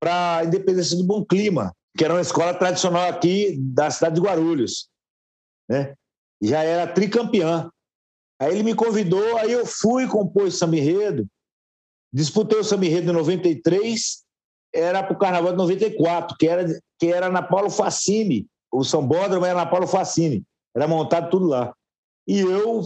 para 0.00 0.38
a 0.38 0.44
Independência 0.44 0.96
do 0.96 1.04
Bom 1.04 1.24
Clima, 1.24 1.72
que 1.96 2.04
era 2.04 2.14
uma 2.14 2.20
escola 2.20 2.54
tradicional 2.54 3.08
aqui 3.08 3.56
da 3.58 3.90
cidade 3.90 4.16
de 4.16 4.20
Guarulhos. 4.20 4.88
Né? 5.68 5.94
Já 6.42 6.62
era 6.62 6.92
tricampeã. 6.92 7.70
Aí 8.40 8.52
ele 8.52 8.64
me 8.64 8.74
convidou, 8.74 9.36
aí 9.36 9.52
eu 9.52 9.64
fui 9.64 10.08
compor 10.08 10.48
esse 10.48 10.58
samba 10.58 10.76
enredo, 10.76 11.28
disputei 12.12 12.58
o 12.58 12.64
samba 12.64 12.86
enredo 12.86 13.10
em 13.10 13.14
93, 13.14 14.21
era 14.74 15.02
para 15.02 15.12
o 15.12 15.18
Carnaval 15.18 15.52
de 15.52 15.58
94, 15.58 16.36
que 16.38 16.48
era, 16.48 16.80
que 16.98 17.06
era 17.06 17.28
na 17.28 17.42
Paulo 17.42 17.70
Facine, 17.70 18.46
o 18.72 18.84
São 18.84 19.06
Bódromo 19.06 19.44
era 19.44 19.56
na 19.56 19.66
Paulo 19.66 19.86
Facine, 19.86 20.42
era 20.74 20.88
montado 20.88 21.30
tudo 21.30 21.46
lá. 21.46 21.74
E 22.26 22.40
eu 22.40 22.82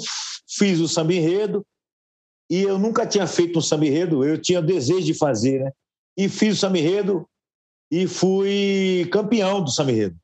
fiz 0.48 0.80
o 0.80 0.88
samba 0.88 1.14
enredo, 1.14 1.64
e 2.50 2.62
eu 2.62 2.78
nunca 2.78 3.06
tinha 3.06 3.26
feito 3.26 3.58
um 3.58 3.62
samba 3.62 3.86
enredo, 3.86 4.24
eu 4.24 4.40
tinha 4.40 4.62
desejo 4.62 5.04
de 5.04 5.14
fazer, 5.14 5.64
né? 5.64 5.72
E 6.16 6.28
fiz 6.28 6.56
o 6.56 6.60
samba 6.60 6.78
enredo 6.78 7.26
e 7.90 8.06
fui 8.06 9.08
campeão 9.12 9.62
do 9.62 9.70
samba 9.70 9.92
enredo. 9.92 10.16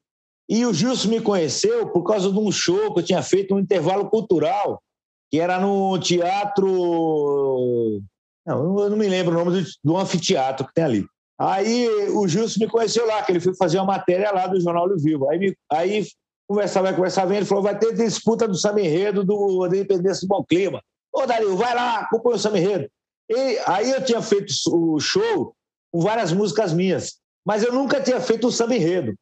E 0.48 0.66
o 0.66 0.74
Gilson 0.74 1.08
me 1.08 1.20
conheceu 1.20 1.90
por 1.90 2.02
causa 2.02 2.30
de 2.30 2.38
um 2.38 2.50
show 2.50 2.92
que 2.92 3.00
eu 3.00 3.04
tinha 3.04 3.22
feito, 3.22 3.54
um 3.54 3.58
intervalo 3.58 4.08
cultural, 4.10 4.82
que 5.30 5.40
era 5.40 5.58
no 5.58 5.98
teatro. 5.98 8.02
Não, 8.46 8.80
eu 8.80 8.90
não 8.90 8.96
me 8.96 9.08
lembro 9.08 9.34
o 9.34 9.44
nome 9.44 9.62
do, 9.62 9.68
do 9.82 9.96
anfiteatro 9.96 10.66
que 10.66 10.74
tem 10.74 10.84
ali. 10.84 11.06
Aí 11.42 11.88
o 12.10 12.28
Gilson 12.28 12.60
me 12.60 12.68
conheceu 12.68 13.04
lá, 13.04 13.20
que 13.20 13.32
ele 13.32 13.40
foi 13.40 13.52
fazer 13.56 13.78
uma 13.78 13.86
matéria 13.86 14.30
lá 14.30 14.46
do 14.46 14.60
Jornal 14.60 14.88
do 14.88 14.96
Vivo. 14.96 15.28
Aí, 15.28 15.40
me, 15.40 15.56
aí 15.72 16.06
conversava, 16.48 16.86
vai 16.86 16.94
conversar, 16.94 17.24
vem, 17.24 17.38
ele 17.38 17.46
falou: 17.46 17.64
vai 17.64 17.76
ter 17.76 17.92
disputa 17.96 18.46
do 18.46 18.54
samba 18.54 18.80
enredo 18.80 19.24
do, 19.24 19.66
da 19.66 19.76
Independência 19.76 20.20
do 20.20 20.28
Bom 20.28 20.44
Clima. 20.44 20.80
Ô, 21.12 21.26
Dario, 21.26 21.56
vai 21.56 21.74
lá, 21.74 21.98
acompanha 21.98 22.36
o 22.36 22.38
samba 22.38 22.58
enredo. 22.58 22.88
E 23.28 23.58
aí 23.66 23.90
eu 23.90 24.04
tinha 24.04 24.22
feito 24.22 24.52
o 24.68 25.00
show 25.00 25.52
com 25.90 26.00
várias 26.00 26.32
músicas 26.32 26.72
minhas, 26.72 27.18
mas 27.44 27.64
eu 27.64 27.72
nunca 27.72 28.00
tinha 28.00 28.20
feito 28.20 28.46
o 28.46 28.52
samba 28.52 28.76
enredo. 28.76 29.12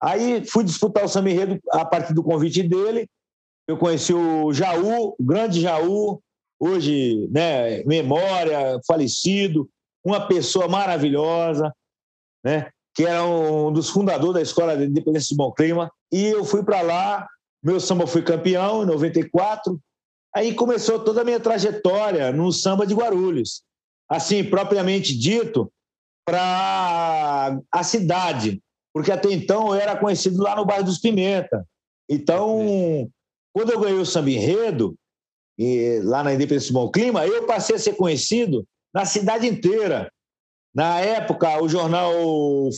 Aí 0.00 0.46
fui 0.46 0.62
disputar 0.62 1.04
o 1.04 1.08
samba 1.08 1.30
enredo 1.30 1.58
a 1.72 1.84
partir 1.84 2.14
do 2.14 2.22
convite 2.22 2.62
dele. 2.62 3.08
Eu 3.66 3.76
conheci 3.76 4.14
o 4.14 4.52
Jaú, 4.52 5.16
o 5.18 5.24
grande 5.24 5.60
Jaú, 5.60 6.20
hoje, 6.60 7.28
né, 7.32 7.82
memória, 7.82 8.78
falecido, 8.86 9.68
uma 10.04 10.26
pessoa 10.26 10.68
maravilhosa, 10.68 11.72
né, 12.44 12.70
que 12.94 13.04
era 13.04 13.24
um 13.24 13.72
dos 13.72 13.88
fundadores 13.88 14.34
da 14.34 14.42
Escola 14.42 14.76
de 14.76 14.84
Independência 14.84 15.34
do 15.34 15.38
Bom 15.38 15.52
Clima. 15.52 15.90
E 16.12 16.26
eu 16.26 16.44
fui 16.44 16.62
para 16.62 16.82
lá, 16.82 17.26
meu 17.62 17.80
samba 17.80 18.06
foi 18.06 18.22
campeão 18.22 18.82
em 18.82 18.86
94, 18.86 19.80
Aí 20.34 20.52
começou 20.52 20.98
toda 20.98 21.20
a 21.20 21.24
minha 21.24 21.38
trajetória 21.38 22.32
no 22.32 22.50
samba 22.50 22.84
de 22.84 22.94
Guarulhos. 22.94 23.62
Assim, 24.08 24.42
propriamente 24.42 25.16
dito, 25.16 25.72
para 26.26 27.56
a 27.70 27.82
cidade, 27.84 28.60
porque 28.92 29.12
até 29.12 29.30
então 29.32 29.68
eu 29.68 29.74
era 29.74 29.96
conhecido 29.96 30.42
lá 30.42 30.56
no 30.56 30.64
bairro 30.64 30.84
dos 30.84 30.98
Pimenta. 30.98 31.64
Então, 32.08 33.08
quando 33.52 33.70
eu 33.70 33.80
ganhei 33.80 33.98
o 33.98 34.04
samba 34.04 34.30
enredo, 34.30 34.96
e, 35.56 36.00
lá 36.02 36.24
na 36.24 36.34
Independência 36.34 36.72
do 36.72 36.74
Bom 36.74 36.90
Clima, 36.90 37.24
eu 37.24 37.46
passei 37.46 37.76
a 37.76 37.78
ser 37.78 37.94
conhecido 37.94 38.66
na 38.94 39.04
cidade 39.04 39.46
inteira. 39.46 40.10
Na 40.74 41.00
época, 41.00 41.62
o 41.62 41.68
jornal 41.68 42.12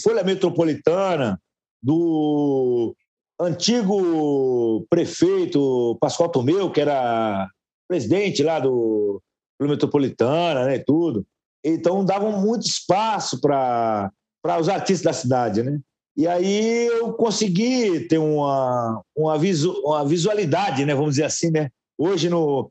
Folha 0.03 0.25
Metropolitana, 0.25 1.41
do 1.83 2.95
antigo 3.41 4.87
prefeito 4.89 5.97
Pascoal 6.01 6.31
Tomeu, 6.31 6.71
que 6.71 6.81
era 6.81 7.49
presidente 7.89 8.43
lá 8.43 8.59
do, 8.59 9.23
do 9.61 9.69
Metropolitana, 9.69 10.65
né, 10.65 10.79
tudo. 10.79 11.27
Então 11.65 12.05
davam 12.05 12.41
muito 12.41 12.67
espaço 12.67 13.41
para 13.41 14.11
os 14.59 14.69
artistas 14.69 15.03
da 15.03 15.13
cidade, 15.13 15.63
né? 15.63 15.79
E 16.17 16.27
aí 16.27 16.87
eu 16.87 17.13
consegui 17.13 18.09
ter 18.09 18.17
uma, 18.17 19.03
uma, 19.15 19.39
visu, 19.39 19.73
uma 19.85 20.05
visualidade, 20.05 20.85
né, 20.87 20.95
vamos 20.95 21.11
dizer 21.11 21.25
assim, 21.25 21.51
né? 21.51 21.69
Hoje 21.99 22.31
no 22.31 22.71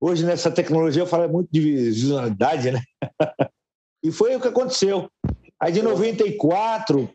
hoje 0.00 0.24
nessa 0.24 0.50
tecnologia 0.50 1.02
eu 1.02 1.06
falo 1.06 1.28
muito 1.28 1.48
de 1.52 1.60
visualidade, 1.60 2.70
né? 2.70 2.82
e 4.02 4.10
foi 4.10 4.34
o 4.34 4.40
que 4.40 4.48
aconteceu. 4.48 5.10
Aí 5.60 5.72
de 5.72 5.82
94 5.82 7.10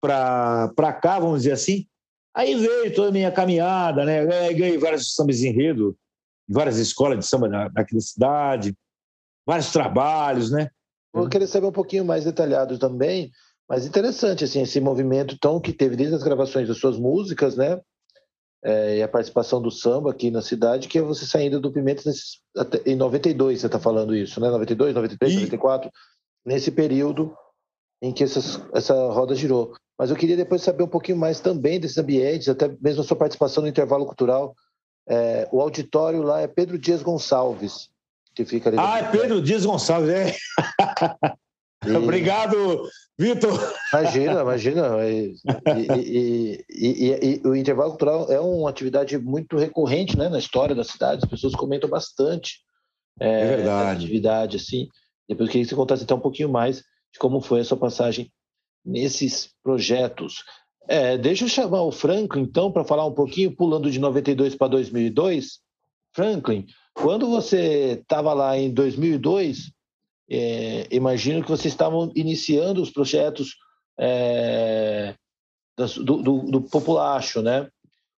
para 0.00 0.92
cá, 1.00 1.18
vamos 1.18 1.38
dizer 1.38 1.52
assim, 1.52 1.86
Aí 2.38 2.54
veio 2.54 2.94
toda 2.94 3.08
a 3.08 3.12
minha 3.12 3.32
caminhada, 3.32 4.04
né? 4.04 4.24
Ganhei 4.52 4.78
vários 4.78 5.12
sambas 5.12 5.42
enredo, 5.42 5.96
várias 6.48 6.78
escolas 6.78 7.18
de 7.18 7.26
samba 7.26 7.48
daqui 7.70 7.96
da 7.96 8.00
cidade, 8.00 8.76
vários 9.44 9.72
trabalhos, 9.72 10.50
né? 10.52 10.70
vou 11.12 11.28
querer 11.28 11.48
saber 11.48 11.66
um 11.66 11.72
pouquinho 11.72 12.04
mais 12.04 12.24
detalhado 12.24 12.78
também, 12.78 13.32
mas 13.68 13.84
interessante 13.84 14.44
assim 14.44 14.62
esse 14.62 14.78
movimento 14.78 15.34
então 15.34 15.60
que 15.60 15.72
teve 15.72 15.96
desde 15.96 16.14
as 16.14 16.22
gravações 16.22 16.68
das 16.68 16.78
suas 16.78 16.96
músicas, 16.96 17.56
né? 17.56 17.80
É, 18.62 18.98
e 18.98 19.02
a 19.02 19.08
participação 19.08 19.62
do 19.62 19.70
samba 19.70 20.10
aqui 20.10 20.30
na 20.30 20.42
cidade, 20.42 20.88
que 20.88 20.98
é 20.98 21.02
você 21.02 21.24
saindo 21.24 21.60
do 21.60 21.72
Pimentas 21.72 22.04
nesse, 22.04 22.38
até, 22.56 22.82
em 22.90 22.96
92, 22.96 23.60
você 23.60 23.66
está 23.66 23.78
falando 23.78 24.16
isso, 24.16 24.40
né? 24.40 24.50
92, 24.50 24.94
93, 24.94 25.32
e... 25.32 25.36
94, 25.36 25.90
nesse 26.44 26.70
período 26.72 27.36
em 28.02 28.12
que 28.12 28.24
essas, 28.24 28.60
essa 28.74 28.94
roda 29.12 29.34
girou. 29.34 29.74
Mas 29.98 30.10
eu 30.10 30.16
queria 30.16 30.36
depois 30.36 30.62
saber 30.62 30.82
um 30.82 30.88
pouquinho 30.88 31.18
mais 31.18 31.40
também 31.40 31.78
desses 31.78 31.98
ambientes, 31.98 32.48
até 32.48 32.68
mesmo 32.80 33.02
a 33.02 33.04
sua 33.04 33.16
participação 33.16 33.62
no 33.62 33.68
intervalo 33.68 34.06
cultural. 34.06 34.54
É, 35.08 35.48
o 35.52 35.60
auditório 35.60 36.22
lá 36.22 36.40
é 36.40 36.46
Pedro 36.46 36.78
Dias 36.78 37.02
Gonçalves, 37.02 37.88
que 38.34 38.44
fica 38.44 38.68
ali. 38.68 38.78
Ah, 38.78 38.98
é 38.98 39.10
Pedro 39.10 39.40
Dias 39.40 39.64
Gonçalves, 39.64 40.10
é. 40.10 40.36
Obrigado, 41.84 42.88
Vitor. 43.18 43.58
Imagina, 43.92 44.40
imagina. 44.42 44.88
E, 45.08 46.64
e, 46.68 47.40
e, 47.44 47.48
o 47.48 47.54
intervalo 47.54 47.90
cultural 47.90 48.30
é 48.30 48.40
uma 48.40 48.68
atividade 48.68 49.16
muito 49.18 49.56
recorrente 49.56 50.16
né, 50.16 50.28
na 50.28 50.38
história 50.38 50.74
da 50.74 50.84
cidade, 50.84 51.22
as 51.24 51.30
pessoas 51.30 51.54
comentam 51.54 51.88
bastante. 51.88 52.60
É, 53.20 53.40
é 53.40 53.56
verdade. 53.56 54.04
atividade, 54.04 54.56
assim. 54.56 54.88
Depois 55.28 55.48
eu 55.48 55.52
queria 55.52 55.64
que 55.64 55.70
você 55.70 55.76
contasse 55.76 56.04
até 56.04 56.14
um 56.14 56.20
pouquinho 56.20 56.48
mais 56.48 56.78
de 56.78 57.18
como 57.18 57.40
foi 57.40 57.60
a 57.60 57.64
sua 57.64 57.76
passagem 57.76 58.30
nesses 58.84 59.50
projetos. 59.62 60.44
É, 60.88 61.18
deixa 61.18 61.44
eu 61.44 61.48
chamar 61.48 61.82
o 61.82 61.92
Franklin, 61.92 62.42
então, 62.42 62.72
para 62.72 62.84
falar 62.84 63.04
um 63.04 63.12
pouquinho, 63.12 63.54
pulando 63.54 63.90
de 63.90 63.98
92 63.98 64.54
para 64.54 64.68
2002. 64.68 65.60
Franklin, 66.14 66.66
quando 66.94 67.28
você 67.28 67.98
estava 68.00 68.32
lá 68.32 68.56
em 68.56 68.72
2002, 68.72 69.70
é, 70.30 70.86
imagino 70.90 71.42
que 71.42 71.50
vocês 71.50 71.72
estavam 71.72 72.12
iniciando 72.14 72.82
os 72.82 72.90
projetos 72.90 73.56
é, 73.98 75.14
do, 75.76 76.22
do, 76.22 76.38
do, 76.50 76.62
Populacho, 76.62 77.40
né? 77.40 77.68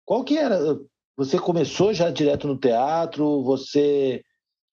Qual 0.04 0.24
que 0.24 0.38
era? 0.38 0.58
Você 1.16 1.38
começou 1.38 1.92
já 1.92 2.10
direto 2.10 2.48
no 2.48 2.56
teatro? 2.56 3.42
Você 3.42 4.22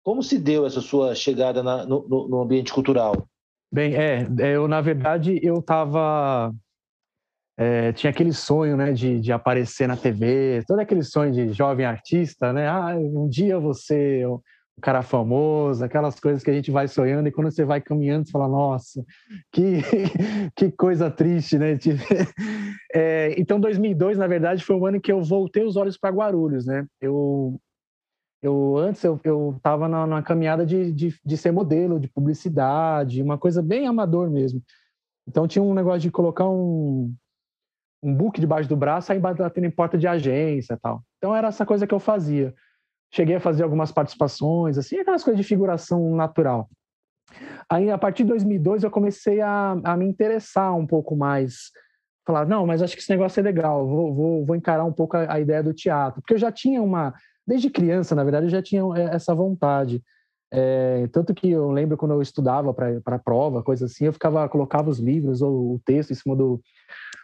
como 0.03 0.21
se 0.21 0.37
deu 0.37 0.65
essa 0.67 0.81
sua 0.81 1.15
chegada 1.15 1.63
na, 1.63 1.83
no, 1.83 2.07
no 2.07 2.41
ambiente 2.41 2.71
cultural? 2.71 3.27
Bem, 3.71 3.95
é, 3.95 4.27
é, 4.39 4.55
eu 4.55 4.67
na 4.67 4.79
verdade 4.79 5.39
eu 5.43 5.59
estava 5.59 6.53
é, 7.57 7.91
tinha 7.93 8.11
aquele 8.11 8.31
sonho, 8.31 8.77
né, 8.77 8.91
de, 8.91 9.19
de 9.19 9.31
aparecer 9.31 9.87
na 9.87 9.97
TV, 9.97 10.63
todo 10.67 10.79
aquele 10.79 11.03
sonho 11.03 11.31
de 11.31 11.53
jovem 11.53 11.85
artista, 11.85 12.53
né? 12.53 12.67
Ah, 12.67 12.95
um 12.95 13.27
dia 13.27 13.59
você 13.59 14.23
um 14.77 14.81
cara 14.81 15.01
famoso, 15.01 15.83
aquelas 15.83 16.19
coisas 16.19 16.43
que 16.43 16.51
a 16.51 16.53
gente 16.53 16.69
vai 16.69 16.87
sonhando 16.87 17.27
e 17.27 17.31
quando 17.31 17.49
você 17.49 17.63
vai 17.63 17.79
caminhando 17.79 18.25
você 18.25 18.31
fala, 18.31 18.47
nossa, 18.47 19.03
que 19.51 19.81
que 20.55 20.71
coisa 20.71 21.09
triste, 21.09 21.57
né? 21.57 21.77
É, 22.93 23.39
então 23.39 23.59
2002 23.59 24.17
na 24.17 24.27
verdade 24.27 24.63
foi 24.63 24.75
um 24.75 24.85
ano 24.85 25.01
que 25.01 25.11
eu 25.11 25.23
voltei 25.23 25.63
os 25.63 25.75
olhos 25.75 25.97
para 25.97 26.15
Guarulhos, 26.15 26.65
né? 26.65 26.85
Eu 27.01 27.59
eu 28.41 28.77
antes 28.77 29.03
eu 29.03 29.55
estava 29.57 29.87
na, 29.87 30.05
na, 30.05 30.21
caminhada 30.21 30.65
de, 30.65 30.91
de, 30.91 31.19
de, 31.25 31.37
ser 31.37 31.51
modelo, 31.51 31.99
de 31.99 32.07
publicidade, 32.07 33.21
uma 33.21 33.39
coisa 33.39 33.61
bem 33.61 33.87
amador 33.87 34.29
mesmo. 34.29 34.61
Então 35.27 35.47
tinha 35.47 35.63
um 35.63 35.73
negócio 35.73 36.01
de 36.01 36.11
colocar 36.11 36.47
um, 36.47 37.11
um 38.03 38.13
book 38.13 38.39
debaixo 38.39 38.69
do 38.69 38.75
braço 38.77 39.11
e 39.11 39.19
batendo 39.19 39.65
em 39.65 39.71
porta 39.71 39.97
de 39.97 40.07
agência 40.07 40.77
tal. 40.79 41.01
Então 41.17 41.35
era 41.35 41.47
essa 41.47 41.65
coisa 41.65 41.87
que 41.87 41.93
eu 41.93 41.99
fazia. 41.99 42.53
Cheguei 43.15 43.37
a 43.37 43.39
fazer 43.39 43.63
algumas 43.63 43.93
participações, 43.93 44.77
assim, 44.77 44.97
aquelas 44.97 45.23
coisas 45.23 45.41
de 45.41 45.47
figuração 45.47 46.13
natural. 46.15 46.69
Aí, 47.69 47.89
a 47.89 47.97
partir 47.97 48.23
de 48.23 48.29
2002, 48.29 48.83
eu 48.83 48.91
comecei 48.91 49.39
a, 49.39 49.71
a 49.83 49.95
me 49.95 50.05
interessar 50.05 50.75
um 50.75 50.85
pouco 50.85 51.15
mais. 51.15 51.71
Falar, 52.27 52.45
não, 52.45 52.65
mas 52.65 52.81
acho 52.81 52.93
que 52.93 53.01
esse 53.01 53.09
negócio 53.09 53.39
é 53.39 53.43
legal, 53.43 53.87
vou, 53.87 54.13
vou, 54.13 54.45
vou 54.45 54.55
encarar 54.55 54.83
um 54.83 54.91
pouco 54.91 55.15
a, 55.15 55.35
a 55.35 55.39
ideia 55.39 55.63
do 55.63 55.73
teatro. 55.73 56.21
Porque 56.21 56.33
eu 56.33 56.37
já 56.37 56.51
tinha 56.51 56.81
uma 56.81 57.13
desde 57.47 57.69
criança, 57.69 58.15
na 58.15 58.23
verdade, 58.23 58.47
eu 58.47 58.49
já 58.49 58.61
tinha 58.61 58.81
é, 58.97 59.15
essa 59.15 59.33
vontade. 59.33 60.03
É, 60.51 61.07
tanto 61.13 61.33
que 61.33 61.49
eu 61.49 61.71
lembro 61.71 61.95
quando 61.95 62.11
eu 62.11 62.21
estudava 62.21 62.73
para 62.73 63.19
prova, 63.19 63.63
coisa 63.63 63.85
assim, 63.85 64.05
eu 64.05 64.13
ficava 64.13 64.47
colocava 64.49 64.89
os 64.89 64.99
livros 64.99 65.41
ou 65.41 65.75
o 65.75 65.81
texto 65.85 66.11
em 66.11 66.15
cima 66.15 66.35
do, 66.35 66.61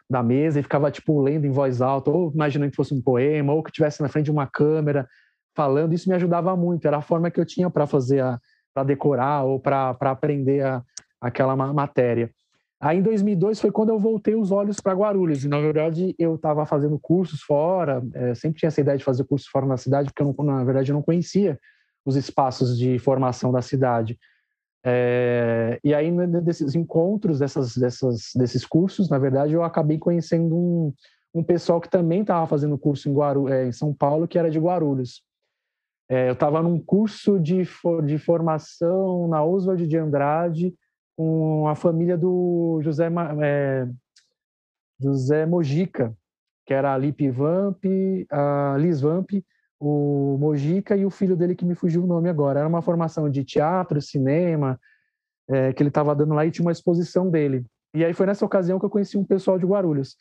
da 0.09 0.23
mesa 0.23 0.59
e 0.59 0.63
ficava 0.63 0.89
tipo 0.89 1.21
lendo 1.21 1.45
em 1.45 1.51
voz 1.51 1.81
alta, 1.81 2.09
ou 2.09 2.31
imaginando 2.31 2.71
que 2.71 2.77
fosse 2.77 2.93
um 2.93 3.01
poema, 3.01 3.51
ou 3.51 3.61
que 3.61 3.69
estivesse 3.69 4.01
na 4.01 4.07
frente 4.07 4.25
de 4.25 4.31
uma 4.31 4.47
câmera 4.47 5.05
falando. 5.55 5.93
Isso 5.93 6.09
me 6.09 6.15
ajudava 6.15 6.55
muito. 6.55 6.87
Era 6.87 6.97
a 6.97 7.01
forma 7.01 7.31
que 7.31 7.39
eu 7.39 7.45
tinha 7.45 7.69
para 7.69 7.87
fazer, 7.87 8.23
para 8.73 8.83
decorar 8.83 9.43
ou 9.43 9.59
para 9.59 9.95
aprender 10.01 10.63
a, 10.63 10.83
aquela 11.19 11.55
matéria. 11.55 12.31
Aí 12.81 12.97
em 12.97 13.03
2002 13.03 13.61
foi 13.61 13.71
quando 13.71 13.89
eu 13.89 13.99
voltei 13.99 14.33
os 14.33 14.51
olhos 14.51 14.79
para 14.79 14.93
Guarulhos. 14.93 15.45
E 15.45 15.47
na 15.47 15.59
verdade 15.59 16.15
eu 16.17 16.33
estava 16.33 16.65
fazendo 16.65 16.97
cursos 16.97 17.41
fora, 17.41 18.01
é, 18.13 18.33
sempre 18.33 18.59
tinha 18.59 18.69
essa 18.69 18.81
ideia 18.81 18.97
de 18.97 19.03
fazer 19.03 19.23
cursos 19.23 19.47
fora 19.47 19.67
na 19.67 19.77
cidade, 19.77 20.09
porque 20.09 20.23
eu 20.23 20.35
não, 20.35 20.45
na 20.45 20.63
verdade 20.63 20.91
eu 20.91 20.95
não 20.95 21.03
conhecia 21.03 21.59
os 22.03 22.15
espaços 22.15 22.75
de 22.75 22.97
formação 22.97 23.51
da 23.51 23.61
cidade. 23.61 24.17
É, 24.83 25.79
e 25.83 25.93
aí 25.93 26.11
desses 26.41 26.73
encontros, 26.73 27.37
dessas, 27.37 27.77
dessas, 27.77 28.31
desses 28.35 28.65
cursos, 28.65 29.09
na 29.09 29.19
verdade 29.19 29.53
eu 29.53 29.63
acabei 29.63 29.99
conhecendo 29.99 30.55
um, 30.55 30.93
um 31.35 31.43
pessoal 31.43 31.79
que 31.79 31.87
também 31.87 32.21
estava 32.21 32.47
fazendo 32.47 32.79
curso 32.79 33.07
em, 33.07 33.13
Guaru, 33.13 33.47
é, 33.47 33.67
em 33.67 33.71
São 33.71 33.93
Paulo, 33.93 34.27
que 34.27 34.39
era 34.39 34.49
de 34.49 34.57
Guarulhos. 34.57 35.21
É, 36.11 36.27
eu 36.27 36.33
estava 36.33 36.61
num 36.61 36.77
curso 36.77 37.39
de, 37.39 37.63
for, 37.63 38.05
de 38.05 38.17
formação 38.17 39.29
na 39.29 39.41
Oswald 39.41 39.87
de 39.87 39.97
Andrade, 39.97 40.75
com 41.15 41.69
a 41.69 41.73
família 41.73 42.17
do 42.17 42.81
José, 42.83 43.09
é, 43.41 43.87
José 44.99 45.45
Mojica, 45.45 46.13
que 46.65 46.73
era 46.73 46.93
a 46.93 46.97
Lipe 46.97 47.29
Vamp, 47.29 47.85
a 48.29 48.75
Liz 48.77 48.99
Vamp, 48.99 49.29
o 49.79 50.35
Mojica 50.37 50.97
e 50.97 51.05
o 51.05 51.09
filho 51.09 51.37
dele 51.37 51.55
que 51.55 51.63
me 51.63 51.75
fugiu 51.75 52.03
o 52.03 52.07
nome 52.07 52.27
agora. 52.27 52.59
Era 52.59 52.67
uma 52.67 52.81
formação 52.81 53.29
de 53.29 53.45
teatro, 53.45 54.01
cinema, 54.01 54.77
é, 55.49 55.71
que 55.71 55.81
ele 55.81 55.87
estava 55.87 56.13
dando 56.13 56.33
lá 56.33 56.45
e 56.45 56.51
tinha 56.51 56.65
uma 56.65 56.73
exposição 56.73 57.29
dele. 57.29 57.65
E 57.95 58.03
aí 58.03 58.13
foi 58.13 58.25
nessa 58.25 58.45
ocasião 58.45 58.77
que 58.77 58.85
eu 58.85 58.89
conheci 58.89 59.17
um 59.17 59.23
pessoal 59.23 59.57
de 59.57 59.65
Guarulhos. 59.65 60.17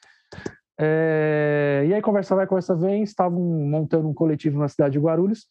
É, 0.78 1.84
e 1.88 1.92
aí 1.92 2.00
conversa 2.00 2.36
vai, 2.36 2.46
conversa 2.46 2.76
vem, 2.76 3.02
estavam 3.02 3.40
montando 3.40 4.08
um 4.08 4.14
coletivo 4.14 4.56
na 4.56 4.68
cidade 4.68 4.92
de 4.92 5.00
Guarulhos 5.00 5.48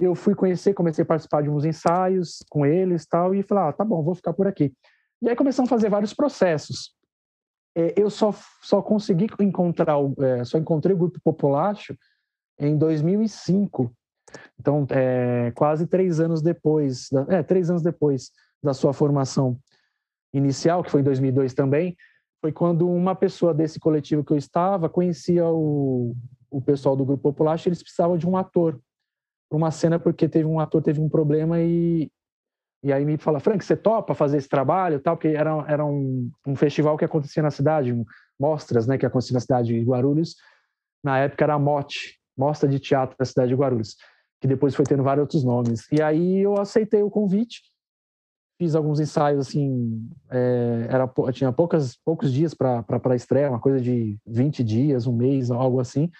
eu 0.00 0.14
fui 0.14 0.34
conhecer, 0.34 0.74
comecei 0.74 1.02
a 1.02 1.06
participar 1.06 1.42
de 1.42 1.50
uns 1.50 1.64
ensaios 1.64 2.42
com 2.50 2.64
eles 2.64 3.06
tal, 3.06 3.34
e 3.34 3.42
falei, 3.42 3.64
ah, 3.64 3.72
tá 3.72 3.84
bom, 3.84 4.02
vou 4.02 4.14
ficar 4.14 4.32
por 4.32 4.46
aqui. 4.46 4.72
E 5.22 5.28
aí 5.28 5.36
começamos 5.36 5.70
a 5.70 5.74
fazer 5.74 5.90
vários 5.90 6.14
processos. 6.14 6.94
É, 7.76 7.94
eu 7.96 8.10
só, 8.10 8.34
só 8.62 8.82
consegui 8.82 9.26
encontrar, 9.40 9.96
é, 10.18 10.44
só 10.44 10.58
encontrei 10.58 10.94
o 10.94 10.98
Grupo 10.98 11.20
Populacho 11.22 11.96
em 12.58 12.76
2005. 12.76 13.92
Então, 14.58 14.86
é, 14.90 15.52
quase 15.54 15.86
três 15.86 16.20
anos 16.20 16.40
depois, 16.40 17.08
é, 17.28 17.42
três 17.42 17.70
anos 17.70 17.82
depois 17.82 18.30
da 18.62 18.72
sua 18.72 18.92
formação 18.92 19.58
inicial, 20.32 20.82
que 20.82 20.90
foi 20.90 21.00
em 21.00 21.04
2002 21.04 21.54
também, 21.54 21.96
foi 22.40 22.52
quando 22.52 22.88
uma 22.88 23.14
pessoa 23.14 23.52
desse 23.52 23.78
coletivo 23.78 24.24
que 24.24 24.32
eu 24.32 24.36
estava 24.36 24.88
conhecia 24.88 25.46
o, 25.46 26.14
o 26.50 26.60
pessoal 26.60 26.96
do 26.96 27.04
Grupo 27.04 27.22
Populacho, 27.22 27.68
eles 27.68 27.82
precisavam 27.82 28.16
de 28.16 28.26
um 28.26 28.36
ator 28.36 28.80
para 29.50 29.56
uma 29.56 29.70
cena 29.72 29.98
porque 29.98 30.28
teve 30.28 30.46
um 30.46 30.60
ator 30.60 30.80
teve 30.80 31.00
um 31.00 31.08
problema 31.08 31.60
e 31.60 32.10
e 32.82 32.90
aí 32.94 33.04
me 33.04 33.18
fala 33.18 33.40
Frank 33.40 33.62
você 33.62 33.76
topa 33.76 34.14
fazer 34.14 34.38
esse 34.38 34.48
trabalho 34.48 35.00
tal? 35.00 35.16
Porque 35.16 35.28
era 35.28 35.64
era 35.68 35.84
um, 35.84 36.30
um 36.46 36.56
festival 36.56 36.96
que 36.96 37.04
acontecia 37.04 37.42
na 37.42 37.50
cidade 37.50 37.92
mostras 38.38 38.86
né 38.86 38.96
que 38.96 39.04
acontecia 39.04 39.34
na 39.34 39.40
cidade 39.40 39.68
de 39.68 39.84
Guarulhos. 39.84 40.36
Na 41.04 41.18
época 41.18 41.44
era 41.44 41.54
a 41.54 41.58
MOT 41.58 42.18
mostra 42.38 42.68
de 42.68 42.78
teatro 42.78 43.16
da 43.18 43.24
cidade 43.24 43.48
de 43.48 43.54
Guarulhos 43.54 43.96
que 44.40 44.48
depois 44.48 44.74
foi 44.74 44.86
tendo 44.86 45.02
vários 45.02 45.24
outros 45.24 45.44
nomes. 45.44 45.86
E 45.92 46.00
aí 46.00 46.38
eu 46.38 46.58
aceitei 46.58 47.02
o 47.02 47.10
convite 47.10 47.60
fiz 48.60 48.74
alguns 48.74 49.00
ensaios 49.00 49.48
assim 49.48 50.06
é, 50.30 50.86
era 50.90 51.10
tinha 51.32 51.50
poucas 51.50 51.96
poucos 52.04 52.30
dias 52.30 52.52
para 52.52 52.82
para 52.82 53.16
estreia 53.16 53.48
uma 53.48 53.58
coisa 53.58 53.80
de 53.80 54.18
20 54.26 54.62
dias 54.62 55.06
um 55.06 55.16
mês 55.16 55.50
algo 55.50 55.80
assim 55.80 56.10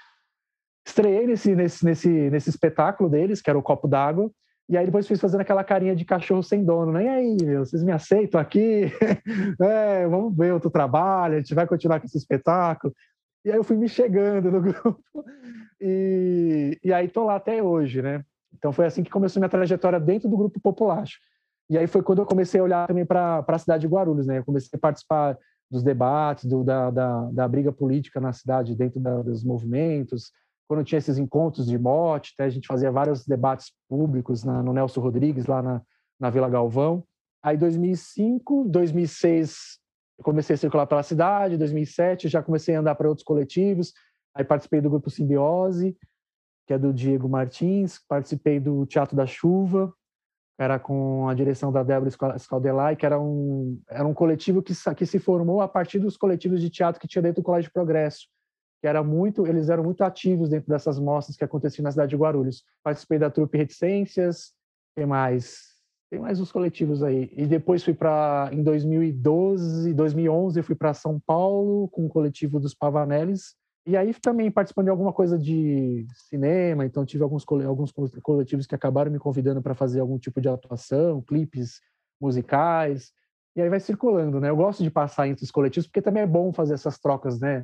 estreiei 0.91 1.27
nesse, 1.27 1.55
nesse, 1.55 1.85
nesse, 1.85 2.09
nesse 2.09 2.51
espetáculo 2.51 3.09
deles, 3.09 3.41
que 3.41 3.49
era 3.49 3.59
o 3.59 3.63
Copo 3.63 3.89
d'Água, 3.89 4.31
e 4.69 4.77
aí 4.77 4.87
depois 4.87 5.07
fiz 5.07 5.21
fazendo 5.21 5.41
aquela 5.41 5.65
carinha 5.65 5.97
de 5.97 6.05
cachorro 6.05 6.43
sem 6.43 6.65
dono, 6.65 6.93
né? 6.93 7.05
E 7.05 7.09
aí, 7.09 7.37
meu, 7.43 7.65
vocês 7.65 7.83
me 7.83 7.91
aceitam 7.91 8.41
aqui? 8.41 8.85
é, 9.61 10.07
vamos 10.07 10.37
ver 10.37 10.53
outro 10.53 10.71
trabalho, 10.71 11.35
a 11.35 11.39
gente 11.39 11.55
vai 11.55 11.67
continuar 11.67 11.99
com 11.99 12.07
esse 12.07 12.19
espetáculo. 12.19 12.95
E 13.45 13.51
aí 13.51 13.57
eu 13.57 13.65
fui 13.65 13.77
me 13.77 13.89
chegando 13.89 14.51
no 14.51 14.61
grupo, 14.63 15.25
e, 15.81 16.79
e 16.85 16.93
aí 16.93 17.09
tô 17.09 17.25
lá 17.25 17.37
até 17.37 17.63
hoje, 17.63 18.03
né? 18.03 18.23
Então 18.57 18.73
foi 18.73 18.87
assim 18.87 19.03
que 19.03 19.11
começou 19.11 19.41
minha 19.41 19.49
trajetória 19.49 19.99
dentro 19.99 20.29
do 20.29 20.37
Grupo 20.37 20.61
Populacho. 20.61 21.19
E 21.69 21.79
aí 21.79 21.87
foi 21.87 22.03
quando 22.03 22.21
eu 22.21 22.27
comecei 22.27 22.61
a 22.61 22.65
olhar 22.65 22.87
também 22.87 23.07
para 23.07 23.45
a 23.47 23.59
cidade 23.59 23.83
de 23.83 23.93
Guarulhos, 23.93 24.27
né? 24.27 24.39
Eu 24.39 24.45
comecei 24.45 24.77
a 24.77 24.79
participar 24.79 25.39
dos 25.71 25.83
debates, 25.83 26.45
do, 26.45 26.65
da, 26.65 26.91
da, 26.91 27.31
da 27.31 27.49
briga 27.49 27.73
política 27.73 28.21
na 28.21 28.33
cidade, 28.33 28.75
dentro 28.75 28.99
da, 29.01 29.23
dos 29.23 29.45
movimentos, 29.45 30.33
quando 30.71 30.85
tinha 30.85 31.01
esses 31.01 31.19
encontros 31.19 31.67
de 31.67 31.77
mote, 31.77 32.33
até 32.33 32.45
a 32.45 32.49
gente 32.49 32.69
fazia 32.69 32.93
vários 32.93 33.27
debates 33.27 33.73
públicos 33.89 34.45
na, 34.45 34.63
no 34.63 34.73
Nelson 34.73 35.01
Rodrigues, 35.01 35.47
lá 35.47 35.61
na, 35.61 35.83
na 36.17 36.31
Vila 36.31 36.49
Galvão. 36.49 37.03
Aí 37.43 37.57
2005, 37.57 38.69
2006 38.69 39.81
comecei 40.23 40.55
a 40.55 40.57
circular 40.57 40.87
pela 40.87 41.03
cidade, 41.03 41.57
2007 41.57 42.29
já 42.29 42.41
comecei 42.41 42.77
a 42.77 42.79
andar 42.79 42.95
para 42.95 43.09
outros 43.09 43.25
coletivos, 43.25 43.93
aí 44.33 44.45
participei 44.45 44.81
do 44.81 44.89
grupo 44.89 45.11
Simbiose, 45.11 45.97
que 46.69 46.73
é 46.73 46.79
do 46.79 46.93
Diego 46.93 47.29
Martins, 47.29 47.99
participei 48.07 48.61
do 48.61 48.87
Teatro 48.87 49.17
da 49.17 49.27
Chuva, 49.27 49.93
era 50.57 50.79
com 50.79 51.29
a 51.29 51.35
direção 51.35 51.73
da 51.73 51.83
Débora 51.83 52.39
Scaldelai, 52.39 52.95
que 52.95 53.05
era 53.05 53.19
um, 53.21 53.83
era 53.89 54.07
um 54.07 54.15
coletivo 54.15 54.63
que, 54.63 54.73
que 54.95 55.05
se 55.05 55.19
formou 55.19 55.63
a 55.63 55.67
partir 55.67 55.99
dos 55.99 56.17
coletivos 56.17 56.61
de 56.61 56.71
teatro 56.71 57.01
que 57.01 57.09
tinha 57.09 57.23
dentro 57.23 57.43
do 57.43 57.45
Colégio 57.45 57.73
Progresso, 57.73 58.29
que 58.81 58.87
era 58.87 59.03
muito, 59.03 59.47
eles 59.47 59.69
eram 59.69 59.85
muito 59.85 60.03
ativos 60.03 60.49
dentro 60.49 60.69
dessas 60.69 60.99
mostras 60.99 61.37
que 61.37 61.45
aconteciam 61.45 61.85
na 61.85 61.91
cidade 61.91 62.11
de 62.11 62.17
Guarulhos. 62.17 62.65
Participei 62.83 63.19
da 63.19 63.31
trupe 63.31 63.59
Reticências, 63.59 64.53
tem 64.95 65.05
mais, 65.05 65.59
tem 66.11 66.19
mais 66.19 66.41
uns 66.41 66.51
coletivos 66.51 67.03
aí. 67.03 67.31
E 67.37 67.47
depois 67.47 67.85
fui 67.85 67.93
para 67.93 68.49
em 68.53 68.63
2012, 68.63 69.93
2011 69.93 70.63
fui 70.63 70.75
para 70.75 70.95
São 70.95 71.21
Paulo 71.21 71.89
com 71.89 72.07
o 72.07 72.09
coletivo 72.09 72.59
dos 72.59 72.75
Pavanellis, 72.75 73.55
e 73.87 73.97
aí 73.97 74.15
também 74.15 74.51
participando 74.51 74.87
de 74.87 74.91
alguma 74.91 75.13
coisa 75.13 75.39
de 75.39 76.07
cinema, 76.29 76.85
então 76.85 77.05
tive 77.05 77.23
alguns, 77.23 77.45
alguns 77.67 77.93
coletivos 78.23 78.67
que 78.67 78.75
acabaram 78.75 79.11
me 79.11 79.19
convidando 79.19 79.63
para 79.63 79.75
fazer 79.75 80.01
algum 80.01 80.19
tipo 80.19 80.41
de 80.41 80.49
atuação, 80.49 81.23
clipes 81.23 81.81
musicais, 82.21 83.13
e 83.57 83.61
aí 83.61 83.69
vai 83.69 83.81
circulando, 83.81 84.39
né? 84.39 84.49
Eu 84.51 84.57
gosto 84.57 84.83
de 84.83 84.91
passar 84.91 85.29
entre 85.29 85.45
os 85.45 85.51
coletivos 85.51 85.87
porque 85.87 86.03
também 86.03 86.23
é 86.23 86.27
bom 86.27 86.53
fazer 86.53 86.75
essas 86.75 86.99
trocas, 86.99 87.41
né? 87.41 87.63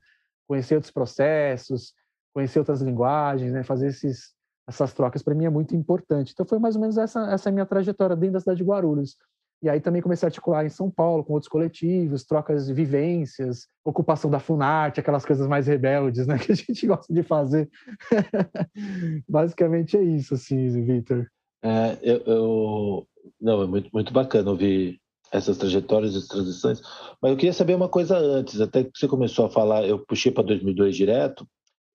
Conhecer 0.49 0.75
outros 0.75 0.93
processos, 0.93 1.93
conhecer 2.35 2.59
outras 2.59 2.81
linguagens, 2.81 3.53
né? 3.53 3.63
Fazer 3.63 3.89
esses, 3.89 4.35
essas 4.69 4.93
trocas 4.93 5.23
para 5.23 5.35
mim 5.35 5.45
é 5.45 5.51
muito 5.51 5.75
importante. 5.75 6.33
Então 6.33 6.47
foi 6.47 6.59
mais 6.59 6.77
ou 6.77 6.81
menos 6.81 6.99
essa 6.99 7.31
essa 7.31 7.51
minha 7.51 7.67
trajetória 7.67 8.17
dentro 8.17 8.35
da 8.35 8.41
cidade 8.41 8.59
de 8.59 8.65
Guarulhos. 8.65 9.17
E 9.63 9.71
aí 9.71 9.81
também 9.81 10.03
comecei 10.03 10.27
a 10.27 10.29
articular 10.29 10.65
em 10.65 10.69
São 10.69 10.91
Paulo 10.91 11.25
com 11.25 11.33
outros 11.33 11.49
coletivos, 11.49 12.25
trocas 12.25 12.67
de 12.67 12.75
vivências, 12.75 13.67
ocupação 13.85 14.31
da 14.31 14.39
Funarte, 14.39 15.01
aquelas 15.01 15.25
coisas 15.25 15.47
mais 15.47 15.67
rebeldes, 15.67 16.27
né, 16.27 16.37
que 16.39 16.53
a 16.53 16.55
gente 16.55 16.87
gosta 16.87 17.13
de 17.13 17.23
fazer. 17.23 17.69
Basicamente 19.29 19.97
é 19.97 20.03
isso, 20.03 20.35
assim, 20.35 20.69
Vitor. 20.85 21.27
É, 21.63 21.99
eu, 22.03 22.19
eu, 22.27 23.09
não, 23.41 23.63
é 23.63 23.67
muito, 23.67 23.91
muito 23.93 24.13
bacana 24.13 24.51
ouvir 24.51 25.01
essas 25.33 25.59
trajetórias 25.59 26.15
e 26.15 26.29
transições, 26.29 26.81
mas 27.21 27.33
eu 27.33 27.37
queria 27.37 27.53
saber 27.53 27.75
uma 27.75 27.89
coisa 27.89 28.17
antes, 28.17 28.61
até 28.61 28.85
que 28.85 28.91
você 28.95 29.09
começou 29.09 29.47
a 29.47 29.51
falar, 29.51 29.87
eu 29.87 29.99
puxei 29.99 30.31
para 30.31 30.45
2002 30.45 30.97
direto, 30.97 31.47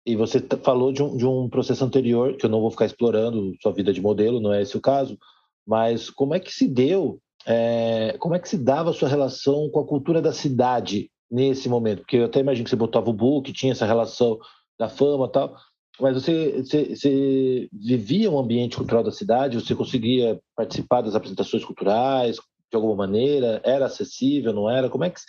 e 0.05 0.15
você 0.15 0.39
falou 0.63 0.91
de 0.91 1.03
um, 1.03 1.15
de 1.15 1.25
um 1.25 1.47
processo 1.47 1.83
anterior, 1.85 2.35
que 2.35 2.45
eu 2.45 2.49
não 2.49 2.61
vou 2.61 2.71
ficar 2.71 2.85
explorando 2.85 3.53
sua 3.61 3.71
vida 3.71 3.93
de 3.93 4.01
modelo, 4.01 4.39
não 4.39 4.51
é 4.51 4.61
esse 4.61 4.75
o 4.75 4.81
caso, 4.81 5.17
mas 5.65 6.09
como 6.09 6.33
é 6.33 6.39
que 6.39 6.51
se 6.51 6.67
deu 6.67 7.19
é, 7.45 8.15
como 8.19 8.35
é 8.35 8.39
que 8.39 8.49
se 8.49 8.57
dava 8.57 8.91
a 8.91 8.93
sua 8.93 9.09
relação 9.09 9.69
com 9.69 9.79
a 9.79 9.87
cultura 9.87 10.21
da 10.21 10.31
cidade 10.31 11.09
nesse 11.29 11.67
momento? 11.67 11.99
Porque 11.99 12.17
eu 12.17 12.25
até 12.25 12.39
imagino 12.39 12.63
que 12.63 12.69
você 12.69 12.75
botava 12.75 13.09
o 13.09 13.13
book, 13.13 13.51
tinha 13.53 13.71
essa 13.71 13.85
relação 13.85 14.37
da 14.79 14.89
fama 14.89 15.25
e 15.25 15.31
tal, 15.31 15.55
mas 15.99 16.15
você, 16.15 16.63
você, 16.63 16.95
você, 16.95 17.69
vivia 17.71 18.31
um 18.31 18.39
ambiente 18.39 18.77
cultural 18.77 19.03
da 19.03 19.11
cidade? 19.11 19.59
Você 19.59 19.75
conseguia 19.75 20.39
participar 20.55 21.01
das 21.01 21.15
apresentações 21.15 21.63
culturais 21.63 22.37
de 22.71 22.75
alguma 22.75 22.95
maneira? 22.95 23.61
Era 23.63 23.85
acessível, 23.85 24.53
não 24.53 24.69
era? 24.69 24.89
Como 24.89 25.03
é 25.03 25.09
que 25.09 25.19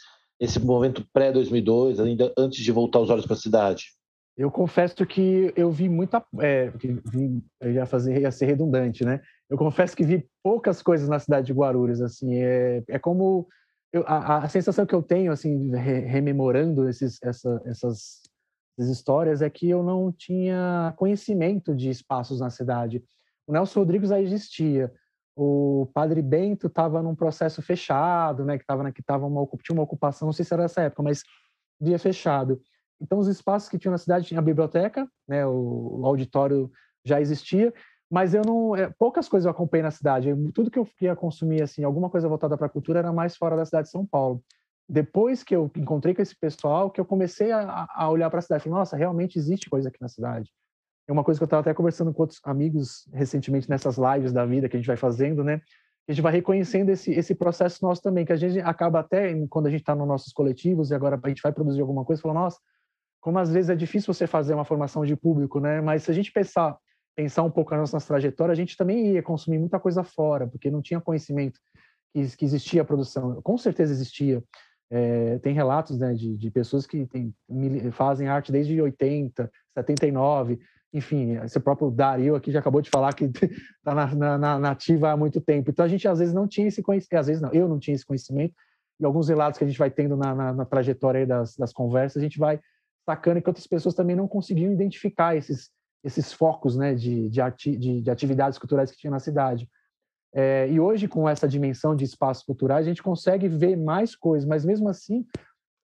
esse 0.41 0.59
momento 0.61 1.07
pré-2002, 1.13 2.01
ainda 2.01 2.33
antes 2.39 2.65
de 2.65 2.73
voltar 2.73 3.01
os 3.01 3.11
olhos 3.11 3.27
para 3.27 3.35
a 3.35 3.39
cidade? 3.39 3.87
Eu 4.37 4.51
confesso 4.51 5.05
que 5.05 5.53
eu 5.55 5.71
vi 5.71 5.89
muita. 5.89 6.25
É, 6.41 6.73
eu 7.61 7.71
ia, 7.71 7.85
fazer, 7.85 8.21
ia 8.21 8.31
ser 8.31 8.47
redundante, 8.47 9.05
né? 9.05 9.21
Eu 9.51 9.59
confesso 9.59 9.95
que 9.95 10.05
vi 10.05 10.27
poucas 10.43 10.81
coisas 10.81 11.09
na 11.09 11.19
cidade 11.19 11.49
de 11.49 11.53
Guarulhos. 11.53 12.01
Assim, 12.01 12.37
é, 12.37 12.83
é 12.89 12.99
como. 12.99 13.47
Eu, 13.93 14.05
a, 14.07 14.39
a, 14.39 14.49
sensação 14.49 14.87
que 14.87 14.95
eu 14.95 15.03
tenho, 15.03 15.31
assim, 15.31 15.71
re, 15.77 16.01
rememorando 16.01 16.89
esses, 16.89 17.19
essa, 17.23 17.61
essas, 17.67 18.23
essas 18.79 18.91
histórias, 18.91 19.43
é 19.43 19.51
que 19.51 19.69
eu 19.69 19.83
não 19.83 20.11
tinha 20.11 20.95
conhecimento 20.97 21.75
de 21.75 21.91
espaços 21.91 22.41
na 22.41 22.49
cidade. 22.49 23.05
O 23.47 23.53
Nelson 23.53 23.81
Rodrigues 23.81 24.09
já 24.09 24.19
existia. 24.19 24.91
O 25.35 25.88
Padre 25.95 26.21
Bento 26.21 26.66
estava 26.66 27.03
num 27.03 27.14
processo 27.14 27.62
fechado, 27.62 28.45
né? 28.45 28.59
Que, 28.59 28.66
tava, 28.66 28.92
que 28.92 29.03
tava 29.03 29.27
uma, 29.27 29.47
tinha 29.62 29.75
uma 29.75 29.83
ocupação, 29.83 30.27
não 30.27 30.33
sei 30.33 30.45
se 30.45 30.53
era 30.53 30.64
essa 30.64 30.83
época, 30.83 31.03
mas 31.03 31.23
via 31.81 31.99
fechado. 31.99 32.61
Então, 33.01 33.18
os 33.18 33.27
espaços 33.27 33.68
que 33.68 33.79
tinham 33.79 33.92
na 33.92 33.99
cidade 33.99 34.27
tinha 34.27 34.38
a 34.38 34.42
biblioteca, 34.42 35.09
né, 35.27 35.45
o, 35.45 36.01
o 36.01 36.07
auditório 36.07 36.71
já 37.05 37.21
existia, 37.21 37.75
mas 38.09 38.33
eu 38.35 38.42
não 38.47 38.77
é, 38.77 38.88
poucas 38.97 39.29
coisas 39.29 39.47
eu 39.47 39.51
acompanhei 39.51 39.83
na 39.83 39.90
cidade. 39.90 40.29
Eu, 40.29 40.53
tudo 40.53 40.71
que 40.71 40.79
eu 40.79 40.87
ia 41.01 41.16
consumir 41.16 41.62
assim, 41.62 41.83
alguma 41.83 42.09
coisa 42.09 42.29
voltada 42.29 42.57
para 42.57 42.66
a 42.66 42.71
cultura 42.71 43.01
era 43.01 43.12
mais 43.12 43.37
fora 43.37 43.57
da 43.57 43.64
cidade 43.64 43.87
de 43.87 43.90
São 43.90 44.07
Paulo. 44.07 44.45
Depois 44.88 45.42
que 45.42 45.57
eu 45.57 45.71
encontrei 45.77 46.14
com 46.14 46.23
esse 46.23 46.37
pessoal, 46.37 46.90
que 46.90 47.01
eu 47.01 47.05
comecei 47.05 47.51
a, 47.51 47.88
a 47.90 48.11
olhar 48.11 48.29
para 48.29 48.38
a 48.38 48.42
cidade, 48.42 48.62
falei, 48.62 48.79
nossa, 48.79 48.97
realmente 48.97 49.38
existe 49.38 49.68
coisa 49.71 49.88
aqui 49.88 49.99
na 50.01 50.09
cidade. 50.09 50.53
É 51.12 51.14
uma 51.14 51.22
coisa 51.22 51.38
que 51.38 51.42
eu 51.42 51.46
estava 51.46 51.61
até 51.61 51.75
conversando 51.75 52.11
com 52.11 52.22
outros 52.22 52.40
amigos 52.42 53.07
recentemente 53.12 53.68
nessas 53.68 53.98
lives 53.98 54.33
da 54.33 54.46
vida 54.46 54.66
que 54.66 54.77
a 54.77 54.79
gente 54.79 54.87
vai 54.87 54.96
fazendo, 54.96 55.44
né? 55.44 55.61
A 56.09 56.12
gente 56.12 56.22
vai 56.22 56.33
reconhecendo 56.33 56.88
esse, 56.88 57.12
esse 57.12 57.35
processo 57.35 57.85
nosso 57.85 58.01
também, 58.01 58.25
que 58.25 58.33
a 58.33 58.37
gente 58.37 58.59
acaba 58.61 59.01
até, 59.01 59.35
quando 59.48 59.66
a 59.66 59.70
gente 59.70 59.83
está 59.83 59.94
nos 59.94 60.09
nossos 60.09 60.33
coletivos 60.33 60.90
e 60.90 60.94
agora 60.94 61.20
a 61.22 61.29
gente 61.29 61.42
vai 61.42 61.53
produzir 61.53 61.83
alguma 61.83 62.03
coisa, 62.03 62.22
falando, 62.22 62.38
nossa, 62.38 62.59
como 63.20 63.38
às 63.38 63.53
vezes 63.53 63.68
é 63.68 63.77
difícil 63.77 64.12
você 64.12 64.27
fazer 64.27 64.55
uma 64.55 64.64
formação 64.64 65.05
de 65.05 65.14
público, 65.14 65.61
né? 65.61 65.83
Mas 65.83 66.05
se 66.05 66.11
a 66.11 66.14
gente 66.14 66.33
pensar, 66.33 66.79
pensar 67.14 67.42
um 67.42 67.51
pouco 67.51 67.72
nas 67.72 67.81
nossas 67.81 68.07
trajetórias, 68.07 68.57
a 68.59 68.61
gente 68.61 68.75
também 68.75 69.12
ia 69.12 69.22
consumir 69.22 69.59
muita 69.59 69.79
coisa 69.79 70.03
fora, 70.03 70.46
porque 70.46 70.70
não 70.70 70.81
tinha 70.81 70.98
conhecimento 70.98 71.61
que, 72.14 72.37
que 72.38 72.44
existia 72.46 72.81
a 72.81 72.87
produção. 72.87 73.38
Com 73.42 73.59
certeza 73.59 73.92
existia. 73.92 74.42
É, 74.90 75.38
tem 75.40 75.53
relatos 75.53 75.98
né, 75.98 76.14
de, 76.14 76.38
de 76.38 76.51
pessoas 76.51 76.87
que 76.87 77.07
tem, 77.07 77.35
fazem 77.92 78.29
arte 78.29 78.51
desde 78.51 78.81
80, 78.81 79.51
79, 79.75 80.59
enfim, 80.93 81.39
esse 81.43 81.59
próprio 81.59 81.91
Dario 81.91 82.35
aqui 82.35 82.51
já 82.51 82.59
acabou 82.59 82.83
de 82.83 82.91
falar 82.91 83.15
que 83.15 83.25
está 83.25 83.95
na, 83.95 84.15
na, 84.15 84.39
na, 84.39 84.59
nativa 84.59 85.11
há 85.11 85.17
muito 85.17 85.41
tempo. 85.41 85.71
Então 85.71 85.85
a 85.85 85.89
gente 85.89 86.07
às 86.07 86.19
vezes 86.19 86.35
não 86.35 86.47
tinha 86.47 86.69
esse 86.69 86.83
conhecimento, 86.83 87.21
às 87.21 87.27
vezes 87.27 87.43
não, 87.43 87.51
eu 87.53 87.69
não 87.69 87.79
tinha 87.79 87.95
esse 87.95 88.05
conhecimento, 88.05 88.55
e 89.01 89.05
alguns 89.05 89.29
relatos 89.29 89.59
que 89.59 89.65
a 89.65 89.67
gente 89.67 89.79
vai 89.79 89.91
tendo 89.91 90.17
na, 90.17 90.35
na, 90.35 90.53
na 90.53 90.65
trajetória 90.65 91.27
das, 91.27 91.57
das 91.57 91.73
conversas, 91.73 92.19
a 92.19 92.25
gente 92.25 92.39
vai 92.39 92.61
sacando 93.05 93.41
que 93.41 93.49
outras 93.49 93.67
pessoas 93.67 93.95
também 93.95 94.15
não 94.15 94.29
conseguiam 94.29 94.73
identificar 94.73 95.35
esses, 95.35 95.71
esses 96.05 96.33
focos 96.33 96.77
né, 96.77 96.95
de, 96.95 97.29
de, 97.29 97.41
ati, 97.41 97.77
de, 97.77 98.01
de 98.01 98.11
atividades 98.11 98.59
culturais 98.59 98.91
que 98.91 98.99
tinha 98.99 99.11
na 99.11 99.19
cidade. 99.19 99.69
É, 100.35 100.69
e 100.71 100.79
hoje, 100.79 101.09
com 101.09 101.29
essa 101.29 101.49
dimensão 101.49 101.95
de 101.95 102.05
espaços 102.05 102.45
culturais, 102.45 102.87
a 102.87 102.89
gente 102.89 103.03
consegue 103.03 103.49
ver 103.49 103.77
mais 103.77 104.15
coisas, 104.15 104.49
mas 104.49 104.65
mesmo 104.65 104.89
assim, 104.89 105.27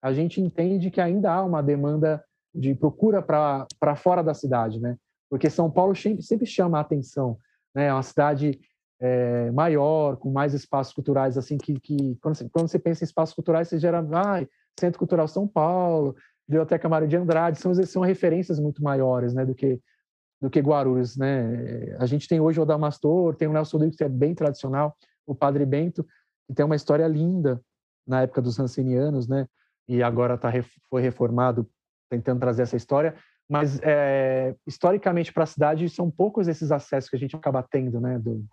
a 0.03 0.12
gente 0.12 0.40
entende 0.40 0.90
que 0.90 1.01
ainda 1.01 1.33
há 1.33 1.44
uma 1.44 1.62
demanda 1.62 2.25
de 2.54 2.74
procura 2.74 3.22
para 3.22 3.96
fora 3.96 4.22
da 4.22 4.34
cidade, 4.34 4.80
né? 4.80 4.96
Porque 5.30 5.50
São 5.50 5.70
Paulo 5.70 5.94
sempre, 5.94 6.46
chama 6.46 6.78
a 6.78 6.80
atenção, 6.80 7.38
né? 7.74 7.87
É 7.87 7.92
uma 7.92 8.02
cidade 8.02 8.58
é, 9.00 9.50
maior, 9.50 10.16
com 10.16 10.30
mais 10.30 10.54
espaços 10.54 10.92
culturais, 10.92 11.37
assim, 11.38 11.58
que, 11.58 11.78
que 11.78 12.16
quando, 12.20 12.37
você, 12.37 12.48
quando 12.48 12.68
você 12.68 12.78
pensa 12.78 13.04
em 13.04 13.06
espaços 13.06 13.34
culturais, 13.34 13.68
você 13.68 13.78
gera, 13.78 14.00
ah, 14.00 14.44
Centro 14.78 14.98
Cultural 14.98 15.28
São 15.28 15.46
Paulo, 15.46 16.16
Biblioteca 16.48 16.88
Mário 16.88 17.06
de 17.06 17.16
Andrade, 17.16 17.58
são, 17.58 17.74
são 17.84 18.02
referências 18.02 18.58
muito 18.58 18.82
maiores 18.82 19.34
né, 19.34 19.44
do, 19.44 19.54
que, 19.54 19.80
do 20.40 20.48
que 20.48 20.61
Guarulhos. 20.61 21.16
Né? 21.16 21.96
A 21.98 22.06
gente 22.06 22.26
tem 22.26 22.40
hoje 22.40 22.58
o 22.58 22.62
Adamastor, 22.62 23.37
tem 23.37 23.46
o 23.46 23.52
Nelson 23.52 23.76
Rodrigues, 23.76 23.96
que 23.96 24.04
é 24.04 24.08
bem 24.08 24.34
tradicional, 24.34 24.96
o 25.26 25.34
Padre 25.34 25.66
Bento, 25.66 26.04
que 26.46 26.54
tem 26.54 26.64
uma 26.64 26.76
história 26.76 27.06
linda 27.06 27.61
na 28.06 28.22
época 28.22 28.40
dos 28.40 28.56
Rancenianos, 28.56 29.28
né? 29.28 29.46
e 29.88 30.02
agora 30.02 30.37
tá, 30.37 30.52
foi 30.90 31.00
reformado 31.00 31.68
tentando 32.09 32.40
trazer 32.40 32.62
essa 32.62 32.77
história, 32.77 33.14
mas 33.49 33.81
é, 33.83 34.55
historicamente 34.66 35.33
para 35.33 35.44
a 35.44 35.47
cidade 35.47 35.88
são 35.88 36.11
poucos 36.11 36.49
esses 36.49 36.71
acessos 36.71 37.09
que 37.09 37.16
a 37.16 37.18
gente 37.18 37.35
acaba 37.35 37.62
tendo, 37.62 38.01
né, 38.01 38.18
do, 38.18 38.44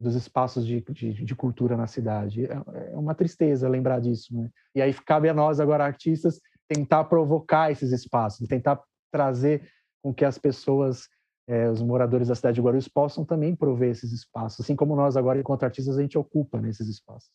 dos 0.00 0.14
espaços 0.14 0.66
de, 0.66 0.80
de, 0.90 1.24
de, 1.24 1.34
cultura 1.34 1.76
na 1.76 1.86
cidade. 1.86 2.46
É, 2.46 2.92
é 2.92 2.96
uma 2.96 3.14
tristeza 3.14 3.68
lembrar 3.68 4.00
disso, 4.00 4.34
né? 4.36 4.50
E 4.74 4.82
aí 4.82 4.92
cabe 4.92 5.28
a 5.28 5.34
nós 5.34 5.60
agora 5.60 5.84
artistas 5.84 6.40
tentar 6.68 7.04
provocar 7.04 7.70
esses 7.70 7.92
espaços, 7.92 8.48
tentar 8.48 8.80
trazer 9.12 9.68
com 10.02 10.12
que 10.12 10.24
as 10.24 10.38
pessoas, 10.38 11.08
é, 11.46 11.68
os 11.68 11.80
moradores 11.80 12.28
da 12.28 12.34
cidade 12.34 12.56
de 12.56 12.62
Guarulhos, 12.62 12.88
possam 12.88 13.24
também 13.24 13.54
prover 13.54 13.90
esses 13.90 14.10
espaços, 14.12 14.60
assim 14.60 14.74
como 14.74 14.96
nós 14.96 15.16
agora, 15.16 15.38
enquanto 15.38 15.62
artistas, 15.62 15.96
a 15.96 16.02
gente 16.02 16.18
ocupa 16.18 16.60
nesses 16.60 16.88
espaços. 16.88 17.30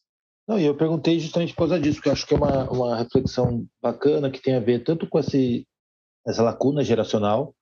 Não, 0.47 0.57
e 0.57 0.65
eu 0.65 0.75
perguntei 0.75 1.19
justamente 1.19 1.53
por 1.53 1.67
causa 1.67 1.79
disso, 1.79 1.95
porque 1.95 2.09
eu 2.09 2.13
acho 2.13 2.25
que 2.25 2.33
é 2.33 2.37
uma, 2.37 2.69
uma 2.71 2.95
reflexão 2.95 3.65
bacana 3.81 4.31
que 4.31 4.41
tem 4.41 4.55
a 4.55 4.59
ver 4.59 4.83
tanto 4.83 5.07
com 5.07 5.19
esse, 5.19 5.67
essa 6.25 6.41
lacuna 6.41 6.83
geracional, 6.83 7.53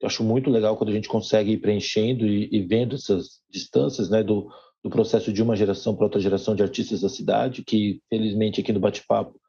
eu 0.00 0.06
acho 0.06 0.22
muito 0.22 0.50
legal 0.50 0.76
quando 0.76 0.90
a 0.90 0.92
gente 0.92 1.08
consegue 1.08 1.52
ir 1.52 1.58
preenchendo 1.58 2.26
e, 2.26 2.48
e 2.52 2.60
vendo 2.60 2.94
essas 2.94 3.40
distâncias 3.50 4.10
né, 4.10 4.22
do, 4.22 4.50
do 4.82 4.90
processo 4.90 5.32
de 5.32 5.42
uma 5.42 5.56
geração 5.56 5.96
para 5.96 6.04
outra 6.04 6.20
geração 6.20 6.54
de 6.54 6.62
artistas 6.62 7.00
da 7.00 7.08
cidade, 7.08 7.64
que 7.64 8.02
felizmente 8.10 8.60
aqui 8.60 8.72
no 8.72 8.80
bate-papo 8.80 9.40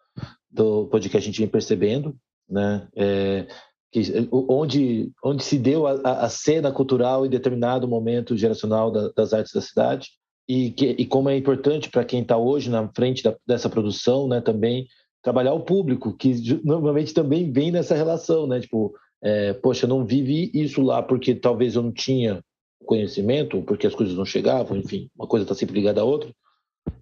do 0.49 0.88
podcast 0.88 1.27
a 1.27 1.31
gente 1.31 1.41
vem 1.41 1.49
percebendo, 1.49 2.15
né? 2.49 2.88
É, 2.95 3.47
que, 3.91 4.01
onde, 4.31 5.12
onde 5.23 5.43
se 5.43 5.58
deu 5.58 5.88
a, 5.88 6.23
a, 6.23 6.29
cena 6.29 6.71
cultural 6.71 7.25
em 7.25 7.29
determinado 7.29 7.88
momento 7.88 8.38
geracional 8.38 8.91
da, 8.91 9.10
das 9.10 9.34
artes 9.34 9.53
da 9.53 9.62
cidade. 9.62 10.10
E, 10.47 10.71
que, 10.71 10.95
e 10.97 11.05
como 11.05 11.29
é 11.29 11.38
importante 11.38 11.89
para 11.89 12.05
quem 12.05 12.21
está 12.21 12.38
hoje 12.38 12.69
na 12.69 12.88
frente 12.89 13.23
da, 13.23 13.36
dessa 13.45 13.69
produção, 13.69 14.27
né, 14.27 14.41
também 14.41 14.88
trabalhar 15.21 15.53
o 15.53 15.62
público, 15.62 16.15
que 16.15 16.36
normalmente 16.63 17.13
também 17.13 17.51
vem 17.51 17.71
nessa 17.71 17.95
relação, 17.95 18.45
né, 18.45 18.60
tipo, 18.60 18.93
é, 19.23 19.53
poxa, 19.53 19.86
eu 19.86 19.89
não 19.89 20.05
vivi 20.05 20.51
isso 20.53 20.81
lá 20.81 21.01
porque 21.01 21.34
talvez 21.34 21.75
eu 21.75 21.81
não 21.81 21.91
tinha 21.91 22.43
conhecimento, 22.86 23.62
porque 23.63 23.88
as 23.88 23.95
coisas 23.95 24.15
não 24.15 24.25
chegavam, 24.25 24.77
enfim, 24.77 25.10
uma 25.15 25.27
coisa 25.27 25.43
está 25.43 25.55
sempre 25.55 25.75
ligada 25.75 26.01
à 26.01 26.03
outra, 26.03 26.31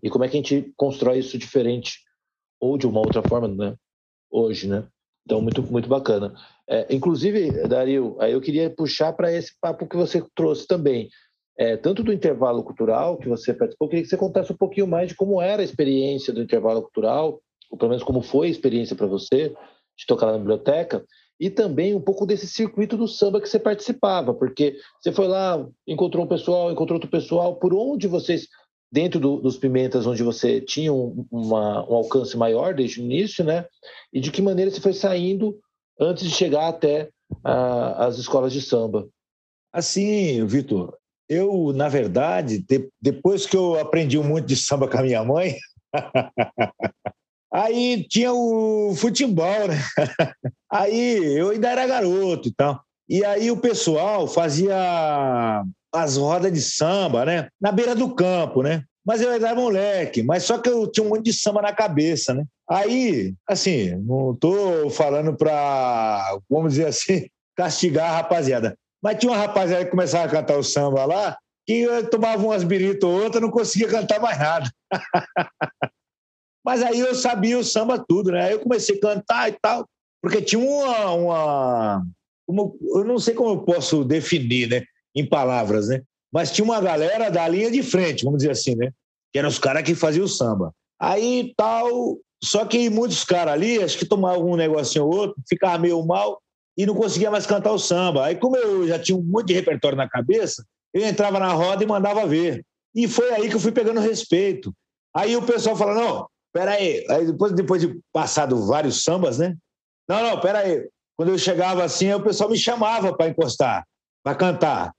e 0.02 0.10
como 0.10 0.24
é 0.24 0.30
que 0.30 0.38
a 0.38 0.42
gente 0.42 0.72
constrói 0.78 1.20
isso 1.20 1.38
diferente 1.38 2.00
ou 2.62 2.78
de 2.78 2.88
uma 2.88 3.00
outra 3.00 3.22
forma, 3.22 3.50
né, 3.50 3.76
hoje, 4.32 4.68
né? 4.68 4.88
Então, 5.26 5.42
muito, 5.42 5.62
muito 5.64 5.88
bacana. 5.88 6.34
É, 6.68 6.94
inclusive, 6.94 7.68
Dario, 7.68 8.18
aí 8.20 8.34
eu 8.34 8.42
queria 8.42 8.70
puxar 8.70 9.14
para 9.14 9.32
esse 9.32 9.54
papo 9.60 9.88
que 9.88 9.96
você 9.96 10.24
trouxe 10.36 10.68
também 10.68 11.10
é, 11.58 11.78
tanto 11.78 12.04
do 12.04 12.14
intervalo 12.14 12.64
cultural 12.64 13.18
que 13.18 13.30
você 13.30 13.54
participou, 13.54 13.88
queria 13.88 14.04
que 14.04 14.10
você 14.10 14.18
contasse 14.18 14.52
um 14.52 14.58
pouquinho 14.58 14.88
mais 14.88 15.10
de 15.10 15.16
como 15.16 15.42
era 15.42 15.62
a 15.62 15.66
experiência 15.66 16.34
do 16.34 16.42
intervalo 16.42 16.82
cultural, 16.82 17.42
ou 17.70 17.78
pelo 17.78 17.90
menos 17.90 18.04
como 18.04 18.22
foi 18.22 18.48
a 18.48 18.52
experiência 18.52 18.96
para 18.96 19.08
você 19.08 19.54
de 19.96 20.06
tocar 20.08 20.32
na 20.32 20.38
biblioteca, 20.38 21.06
e 21.40 21.50
também 21.50 21.94
um 21.94 22.02
pouco 22.02 22.26
desse 22.26 22.48
circuito 22.48 22.98
do 22.98 23.08
samba 23.08 23.42
que 23.42 23.50
você 23.50 23.60
participava, 23.60 24.34
porque 24.34 24.78
você 25.02 25.12
foi 25.12 25.28
lá, 25.28 25.68
encontrou 25.88 26.26
um 26.26 26.28
pessoal, 26.28 26.72
encontrou 26.72 26.96
outro 26.96 27.10
pessoal, 27.10 27.56
por 27.58 27.74
onde 27.74 28.08
vocês, 28.08 28.48
dentro 28.92 29.20
do, 29.20 29.38
dos 29.38 29.58
Pimentas, 29.58 30.08
onde 30.08 30.24
você 30.24 30.62
tinha 30.62 30.94
um, 30.94 31.26
uma, 31.30 31.88
um 31.90 31.96
alcance 31.96 32.38
maior 32.38 32.74
desde 32.74 33.02
o 33.02 33.04
início, 33.04 33.44
né? 33.44 33.66
E 34.12 34.20
de 34.20 34.32
que 34.32 34.42
maneira 34.42 34.72
você 34.72 34.80
foi 34.80 34.94
saindo 34.94 35.60
antes 36.00 36.24
de 36.24 36.32
chegar 36.32 36.68
até 36.68 37.10
a, 37.44 38.06
as 38.06 38.18
escolas 38.18 38.54
de 38.54 38.62
samba? 38.62 39.08
Assim, 39.72 40.46
Vitor, 40.46 40.96
eu, 41.30 41.72
na 41.74 41.90
verdade, 41.90 42.60
de, 42.60 42.90
depois 43.02 43.46
que 43.46 43.56
eu 43.56 43.80
aprendi 43.80 44.18
muito 44.20 44.46
de 44.46 44.56
samba 44.56 44.88
com 44.88 44.98
a 44.98 45.02
minha 45.02 45.24
mãe, 45.24 45.56
aí 47.54 48.06
tinha 48.08 48.34
o 48.34 48.94
futebol, 48.96 49.68
né? 49.68 49.78
Aí 50.72 51.38
eu 51.38 51.52
ainda 51.52 51.70
era 51.70 51.86
garoto 51.86 52.48
e 52.48 52.52
tal. 52.52 52.82
E 53.08 53.24
aí 53.24 53.52
o 53.52 53.58
pessoal 53.58 54.28
fazia 54.28 55.64
as 55.94 56.18
rodas 56.18 56.52
de 56.52 56.62
samba, 56.62 57.24
né? 57.26 57.48
Na 57.62 57.72
beira 57.72 57.94
do 57.94 58.16
campo, 58.16 58.64
né? 58.64 58.84
Mas 59.06 59.22
eu 59.22 59.32
era 59.32 59.54
moleque, 59.54 60.24
mas 60.24 60.44
só 60.44 60.58
que 60.58 60.70
eu 60.70 60.90
tinha 60.90 61.06
um 61.06 61.10
monte 61.10 61.26
de 61.26 61.34
samba 61.34 61.62
na 61.62 61.74
cabeça, 61.74 62.34
né? 62.34 62.46
Aí, 62.70 63.36
assim, 63.48 63.96
não 63.98 64.36
tô 64.36 64.90
falando 64.90 65.36
para, 65.36 66.40
vamos 66.50 66.74
dizer 66.74 66.88
assim, 66.88 67.28
castigar 67.56 68.10
a 68.10 68.16
rapaziada. 68.16 68.76
Mas 69.04 69.18
tinha 69.20 69.34
uma 69.34 69.38
rapaziada 69.38 69.84
que 69.84 69.92
começava 69.92 70.24
a 70.24 70.30
cantar 70.30 70.58
o 70.58 70.64
samba 70.64 71.04
lá, 71.04 71.38
que 71.68 71.86
tomava 72.10 72.42
umas 72.42 72.64
biritas 72.64 73.04
ou 73.04 73.22
outra, 73.22 73.42
não 73.42 73.52
conseguia 73.52 73.90
cantar 73.90 74.22
mais 74.22 74.40
nada. 74.40 74.72
Mas 76.66 76.82
aí 76.82 77.02
eu 77.02 77.14
sabia 77.14 77.60
o 77.60 77.64
samba 77.64 78.02
tudo, 78.08 78.32
né? 78.32 78.46
Aí 78.46 78.54
eu 78.54 78.62
comecei 78.62 78.96
a 78.96 79.02
cantar 79.02 79.50
e 79.50 79.58
tal, 79.62 79.86
porque 80.22 80.42
tinha 80.42 80.62
uma. 80.62 82.02
uma 82.48 82.72
eu 82.96 83.04
não 83.04 83.20
sei 83.20 83.34
como 83.34 83.50
eu 83.50 83.64
posso 83.64 84.06
definir, 84.06 84.70
né? 84.70 84.84
Em 85.14 85.28
palavras, 85.28 85.90
né? 85.90 86.02
Mas 86.32 86.52
tinha 86.52 86.64
uma 86.64 86.80
galera 86.80 87.30
da 87.30 87.46
linha 87.48 87.70
de 87.70 87.84
frente, 87.84 88.24
vamos 88.24 88.38
dizer 88.38 88.52
assim, 88.52 88.76
né? 88.76 88.92
Que 89.34 89.40
eram 89.40 89.50
os 89.50 89.60
caras 89.60 89.84
que 89.84 89.94
faziam 89.94 90.24
o 90.24 90.30
samba. 90.30 90.74
Aí 90.98 91.54
tal. 91.58 92.18
Só 92.42 92.66
que 92.66 92.90
muitos 92.90 93.24
caras 93.24 93.54
ali, 93.54 93.82
acho 93.82 93.98
que 93.98 94.06
tomavam 94.06 94.46
um 94.46 94.58
negocinho 94.58 95.06
ou 95.06 95.16
outro, 95.16 95.42
ficava 95.48 95.78
meio 95.78 96.06
mal 96.06 96.42
e 96.78 96.86
não 96.86 96.96
conseguia 96.96 97.32
mais 97.32 97.46
cantar 97.46 97.72
o 97.72 97.80
samba. 97.80 98.26
Aí, 98.26 98.36
como 98.36 98.58
eu 98.58 98.88
já 98.88 99.00
tinha 99.00 99.18
um 99.18 99.24
monte 99.24 99.48
de 99.48 99.54
repertório 99.54 99.98
na 99.98 100.10
cabeça, 100.10 100.66
eu 100.94 101.06
entrava 101.06 101.40
na 101.40 101.52
roda 101.54 101.84
e 101.84 101.88
mandava 101.88 102.26
ver. 102.26 102.66
E 102.96 103.08
foi 103.08 103.32
aí 103.32 103.50
que 103.50 103.56
eu 103.56 103.60
fui 103.60 103.72
pegando 103.72 104.00
respeito. 104.00 104.74
Aí 105.16 105.36
o 105.36 105.42
pessoal 105.42 105.76
fala: 105.76 105.94
não, 105.94 106.28
peraí. 106.52 107.06
Aí 107.10 107.26
depois, 107.26 107.54
depois 107.54 107.82
de 107.82 108.00
passado 108.12 108.66
vários 108.66 109.04
sambas, 109.04 109.38
né? 109.38 109.56
Não, 110.08 110.22
não, 110.22 110.40
peraí. 110.40 110.88
Quando 111.16 111.30
eu 111.30 111.38
chegava 111.38 111.84
assim, 111.84 112.12
o 112.14 112.24
pessoal 112.24 112.50
me 112.50 112.58
chamava 112.58 113.16
para 113.16 113.30
encostar, 113.30 113.86
para 114.24 114.36
cantar. 114.36 114.94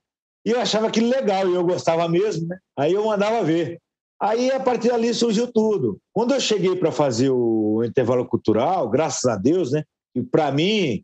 E 0.45 0.51
eu 0.51 0.59
achava 0.59 0.87
aquilo 0.87 1.09
legal, 1.09 1.49
e 1.49 1.55
eu 1.55 1.65
gostava 1.65 2.07
mesmo, 2.07 2.47
né? 2.47 2.57
Aí 2.77 2.93
eu 2.93 3.05
mandava 3.05 3.43
ver. 3.43 3.79
Aí, 4.21 4.49
a 4.51 4.59
partir 4.59 4.89
dali, 4.89 5.13
surgiu 5.13 5.51
tudo. 5.51 5.99
Quando 6.13 6.33
eu 6.33 6.39
cheguei 6.39 6.75
para 6.75 6.91
fazer 6.91 7.29
o 7.29 7.83
intervalo 7.83 8.25
cultural, 8.25 8.89
graças 8.89 9.25
a 9.25 9.35
Deus, 9.35 9.71
né? 9.71 9.83
E 10.15 10.21
para 10.21 10.51
mim, 10.51 11.03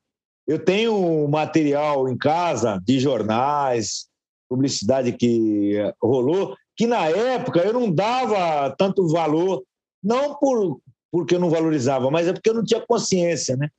eu 0.51 0.59
tenho 0.59 1.27
material 1.29 2.09
em 2.09 2.17
casa 2.17 2.77
de 2.85 2.99
jornais, 2.99 4.07
publicidade 4.49 5.13
que 5.13 5.77
rolou, 6.01 6.57
que 6.75 6.85
na 6.85 7.07
época 7.07 7.61
eu 7.61 7.71
não 7.71 7.89
dava 7.89 8.69
tanto 8.77 9.07
valor, 9.07 9.63
não 10.03 10.35
por, 10.35 10.81
porque 11.09 11.35
eu 11.35 11.39
não 11.39 11.49
valorizava, 11.49 12.11
mas 12.11 12.27
é 12.27 12.33
porque 12.33 12.49
eu 12.49 12.53
não 12.53 12.65
tinha 12.65 12.85
consciência 12.85 13.55
né, 13.55 13.69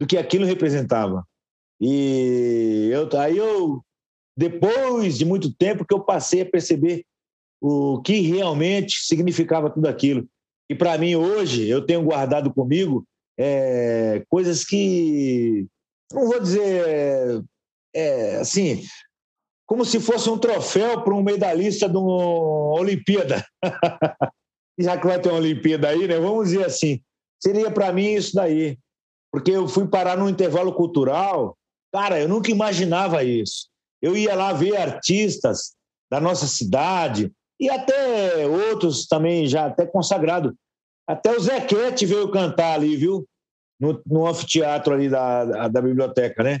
do 0.00 0.06
que 0.06 0.16
aquilo 0.16 0.46
representava. 0.46 1.26
E 1.80 2.88
eu, 2.92 3.08
aí 3.18 3.36
eu, 3.36 3.82
depois 4.36 5.18
de 5.18 5.24
muito 5.24 5.52
tempo, 5.52 5.84
que 5.84 5.92
eu 5.92 6.04
passei 6.04 6.42
a 6.42 6.46
perceber 6.46 7.04
o 7.60 8.00
que 8.00 8.20
realmente 8.20 9.04
significava 9.04 9.68
tudo 9.68 9.88
aquilo. 9.88 10.24
E 10.70 10.74
para 10.74 10.96
mim, 10.96 11.16
hoje, 11.16 11.68
eu 11.68 11.84
tenho 11.84 12.04
guardado 12.04 12.54
comigo 12.54 13.04
é, 13.36 14.24
coisas 14.28 14.64
que 14.64 15.66
não 16.12 16.26
vou 16.28 16.40
dizer 16.40 17.44
é, 17.94 18.36
assim, 18.36 18.84
como 19.66 19.84
se 19.84 20.00
fosse 20.00 20.28
um 20.28 20.38
troféu 20.38 21.02
para 21.02 21.14
um 21.14 21.22
medalhista 21.22 21.88
de 21.88 21.96
uma 21.96 22.78
Olimpíada. 22.78 23.44
Já 24.78 24.98
que 24.98 25.06
vai 25.06 25.20
ter 25.20 25.28
uma 25.28 25.38
Olimpíada 25.38 25.88
aí, 25.88 26.08
né? 26.08 26.18
Vamos 26.18 26.48
dizer 26.48 26.64
assim, 26.64 27.00
seria 27.42 27.70
para 27.70 27.92
mim 27.92 28.14
isso 28.14 28.34
daí, 28.34 28.78
porque 29.30 29.50
eu 29.50 29.68
fui 29.68 29.86
parar 29.86 30.16
num 30.16 30.28
intervalo 30.28 30.72
cultural, 30.74 31.56
cara, 31.92 32.20
eu 32.20 32.28
nunca 32.28 32.50
imaginava 32.50 33.22
isso. 33.22 33.68
Eu 34.00 34.16
ia 34.16 34.34
lá 34.34 34.52
ver 34.52 34.76
artistas 34.76 35.74
da 36.10 36.20
nossa 36.20 36.46
cidade 36.46 37.32
e 37.60 37.70
até 37.70 38.46
outros 38.46 39.06
também 39.06 39.46
já 39.46 39.66
até 39.66 39.86
consagrado. 39.86 40.56
Até 41.06 41.36
o 41.36 41.40
Zequete 41.40 42.06
veio 42.06 42.30
cantar 42.30 42.74
ali, 42.74 42.96
viu? 42.96 43.26
No, 43.82 44.00
no 44.06 44.26
anfiteatro 44.28 44.94
ali 44.94 45.08
da, 45.08 45.66
da, 45.66 45.82
biblioteca, 45.82 46.44
né? 46.44 46.60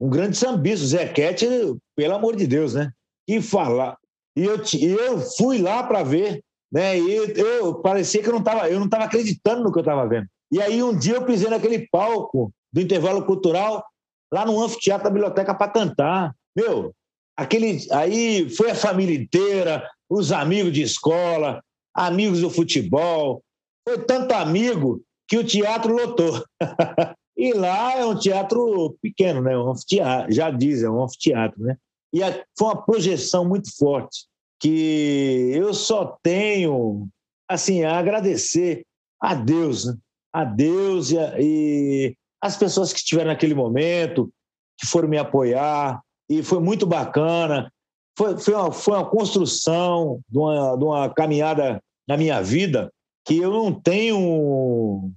Um 0.00 0.10
grande 0.10 0.36
sambista, 0.36 0.84
Zé 0.84 1.06
Quete, 1.06 1.46
pelo 1.94 2.14
amor 2.14 2.34
de 2.34 2.44
Deus, 2.44 2.74
né? 2.74 2.90
E 3.28 3.40
falar. 3.40 3.96
E 4.36 4.44
eu, 4.44 4.56
eu 4.82 5.20
fui 5.20 5.62
lá 5.62 5.84
para 5.84 6.02
ver, 6.02 6.42
né? 6.70 6.98
E 6.98 7.14
eu 7.38 7.76
parecia 7.76 8.20
que 8.20 8.28
eu 8.28 8.32
não 8.32 8.40
estava, 8.40 8.68
eu 8.68 8.80
não 8.80 8.86
estava 8.86 9.04
acreditando 9.04 9.62
no 9.62 9.72
que 9.72 9.78
eu 9.78 9.82
estava 9.82 10.08
vendo. 10.08 10.26
E 10.50 10.60
aí 10.60 10.82
um 10.82 10.98
dia 10.98 11.14
eu 11.14 11.24
pisei 11.24 11.48
naquele 11.48 11.86
palco 11.88 12.52
do 12.72 12.80
intervalo 12.80 13.24
cultural 13.24 13.84
lá 14.32 14.44
no 14.44 14.60
anfiteatro 14.60 15.04
da 15.04 15.10
biblioteca 15.10 15.54
para 15.54 15.70
cantar. 15.70 16.34
Meu, 16.54 16.92
aquele 17.36 17.86
aí 17.92 18.50
foi 18.50 18.72
a 18.72 18.74
família 18.74 19.16
inteira, 19.16 19.88
os 20.10 20.32
amigos 20.32 20.72
de 20.72 20.82
escola, 20.82 21.62
amigos 21.94 22.40
do 22.40 22.50
futebol, 22.50 23.40
foi 23.88 23.98
tanto 24.04 24.32
amigo 24.32 25.00
que 25.28 25.38
o 25.38 25.44
teatro 25.44 25.94
lotou. 25.94 26.44
e 27.36 27.52
lá 27.52 27.94
é 27.96 28.04
um 28.04 28.18
teatro 28.18 28.96
pequeno, 29.02 29.42
né? 29.42 29.56
Um 29.56 29.70
anfiteatro, 29.70 30.32
já 30.32 30.50
diz, 30.50 30.82
é 30.82 30.90
um 30.90 31.02
anfiteatro, 31.02 31.62
né? 31.62 31.76
E 32.12 32.20
foi 32.56 32.68
uma 32.68 32.82
projeção 32.82 33.44
muito 33.44 33.74
forte 33.76 34.26
que 34.60 35.52
eu 35.54 35.74
só 35.74 36.16
tenho 36.22 37.08
assim 37.48 37.84
a 37.84 37.98
agradecer 37.98 38.84
a 39.20 39.34
Deus, 39.34 39.84
né? 39.84 39.94
a 40.32 40.44
Deus 40.44 41.10
e, 41.10 41.18
a, 41.18 41.34
e 41.38 42.16
as 42.40 42.56
pessoas 42.56 42.92
que 42.92 42.98
estiveram 42.98 43.30
naquele 43.30 43.54
momento, 43.54 44.30
que 44.78 44.86
foram 44.86 45.08
me 45.08 45.18
apoiar 45.18 46.00
e 46.28 46.42
foi 46.42 46.60
muito 46.60 46.86
bacana. 46.86 47.70
Foi, 48.16 48.38
foi, 48.38 48.54
uma, 48.54 48.72
foi 48.72 48.94
uma 48.94 49.08
construção 49.08 50.20
de 50.28 50.38
uma, 50.38 50.76
de 50.76 50.84
uma 50.84 51.10
caminhada 51.10 51.82
na 52.08 52.16
minha 52.16 52.40
vida 52.40 52.90
que 53.26 53.38
eu 53.38 53.50
não 53.50 53.72
tenho 53.72 55.10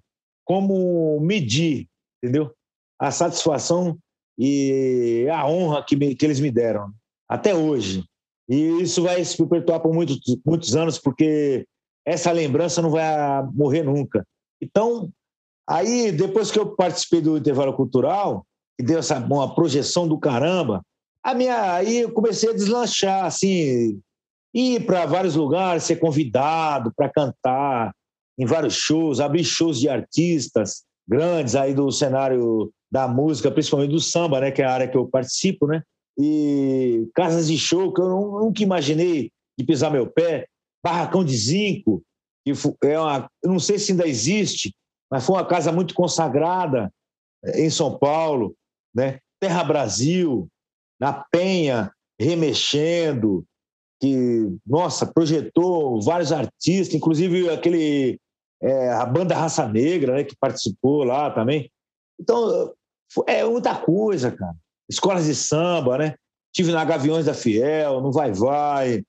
como 0.43 1.19
medir, 1.21 1.87
entendeu? 2.21 2.51
A 2.99 3.11
satisfação 3.11 3.97
e 4.37 5.27
a 5.31 5.47
honra 5.47 5.85
que, 5.85 5.95
me, 5.95 6.15
que 6.15 6.25
eles 6.25 6.39
me 6.39 6.49
deram, 6.49 6.91
até 7.29 7.53
hoje. 7.53 8.03
E 8.49 8.81
isso 8.81 9.03
vai 9.03 9.23
se 9.23 9.37
perpetuar 9.37 9.79
por 9.79 9.93
muitos, 9.93 10.19
muitos 10.43 10.75
anos, 10.75 10.97
porque 10.97 11.67
essa 12.03 12.31
lembrança 12.31 12.81
não 12.81 12.89
vai 12.89 13.43
morrer 13.53 13.83
nunca. 13.83 14.25
Então, 14.59 15.11
aí, 15.67 16.11
depois 16.11 16.49
que 16.49 16.57
eu 16.57 16.75
participei 16.75 17.21
do 17.21 17.37
intervalo 17.37 17.75
cultural, 17.75 18.43
e 18.79 18.83
deu 18.83 18.97
essa 18.97 19.19
uma 19.19 19.53
projeção 19.53 20.07
do 20.07 20.17
caramba, 20.17 20.81
a 21.23 21.35
minha, 21.35 21.73
aí 21.73 21.99
eu 21.99 22.11
comecei 22.11 22.49
a 22.49 22.53
deslanchar, 22.53 23.25
assim, 23.25 24.01
ir 24.53 24.85
para 24.85 25.05
vários 25.05 25.35
lugares, 25.35 25.83
ser 25.83 25.97
convidado 25.97 26.91
para 26.95 27.09
cantar, 27.09 27.93
em 28.39 28.45
vários 28.45 28.75
shows, 28.75 29.19
abri 29.19 29.43
shows 29.43 29.79
de 29.79 29.89
artistas 29.89 30.83
grandes 31.07 31.55
aí 31.55 31.73
do 31.73 31.91
cenário 31.91 32.71
da 32.91 33.07
música, 33.07 33.51
principalmente 33.51 33.91
do 33.91 33.99
samba, 33.99 34.39
né, 34.39 34.51
que 34.51 34.61
é 34.61 34.65
a 34.65 34.73
área 34.73 34.87
que 34.87 34.97
eu 34.97 35.07
participo, 35.07 35.67
né? 35.67 35.83
E 36.17 37.07
casas 37.13 37.47
de 37.47 37.57
show 37.57 37.93
que 37.93 38.01
eu 38.01 38.07
nunca 38.07 38.63
imaginei 38.63 39.31
de 39.57 39.65
pisar 39.65 39.91
meu 39.91 40.07
pé. 40.07 40.47
Barracão 40.83 41.25
de 41.25 41.35
Zinco, 41.35 42.01
que 42.45 42.53
é 42.83 42.99
uma, 42.99 43.29
eu 43.43 43.51
não 43.51 43.59
sei 43.59 43.77
se 43.77 43.91
ainda 43.91 44.07
existe, 44.07 44.73
mas 45.11 45.25
foi 45.25 45.35
uma 45.35 45.45
casa 45.45 45.71
muito 45.71 45.93
consagrada 45.93 46.91
eh, 47.43 47.65
em 47.65 47.69
São 47.69 47.97
Paulo, 47.97 48.55
né? 48.95 49.19
Terra 49.41 49.63
Brasil, 49.63 50.47
na 50.99 51.13
Penha, 51.31 51.91
remexendo, 52.19 53.45
que, 54.01 54.47
nossa, 54.65 55.05
projetou 55.05 56.01
vários 56.01 56.31
artistas, 56.31 56.95
inclusive 56.95 57.49
aquele, 57.49 58.19
é, 58.61 58.89
a 58.91 59.05
banda 59.05 59.35
Raça 59.35 59.67
Negra, 59.67 60.15
né, 60.15 60.23
que 60.23 60.35
participou 60.35 61.03
lá 61.03 61.31
também. 61.31 61.71
Então, 62.19 62.73
é 63.27 63.43
muita 63.43 63.75
coisa, 63.75 64.31
cara. 64.31 64.55
Escolas 64.89 65.25
de 65.25 65.35
samba, 65.35 65.97
né? 65.97 66.15
Tive 66.53 66.71
na 66.71 66.83
Gaviões 66.83 67.25
da 67.25 67.33
Fiel, 67.33 68.01
no 68.01 68.11
Vai 68.11 68.31
Vai, 68.31 69.03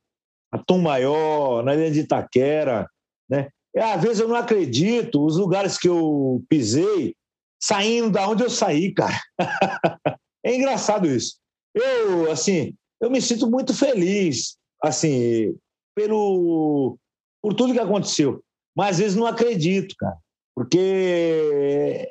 a 0.53 0.59
Tom 0.59 0.79
Maior, 0.79 1.65
na 1.65 1.75
Ilha 1.75 1.91
de 1.91 2.01
Itaquera, 2.01 2.89
né? 3.29 3.49
E, 3.75 3.81
às 3.81 4.01
vezes 4.03 4.21
eu 4.21 4.29
não 4.29 4.37
acredito 4.37 5.25
os 5.25 5.37
lugares 5.37 5.79
que 5.79 5.89
eu 5.89 6.43
pisei 6.49 7.15
saindo 7.61 8.11
da 8.11 8.29
onde 8.29 8.43
eu 8.43 8.51
saí, 8.51 8.93
cara. 8.93 9.19
é 10.45 10.55
engraçado 10.55 11.07
isso. 11.07 11.37
Eu, 11.75 12.31
assim, 12.31 12.75
eu 13.01 13.11
me 13.11 13.21
sinto 13.21 13.49
muito 13.49 13.75
feliz, 13.75 14.57
assim, 14.83 15.57
pelo 15.95 16.99
por 17.43 17.55
tudo 17.55 17.73
que 17.73 17.81
aconteceu. 17.81 18.43
Mas 18.77 18.91
às 18.91 18.99
vezes 18.99 19.17
não 19.17 19.27
acredito, 19.27 19.95
cara, 19.99 20.17
porque 20.55 22.09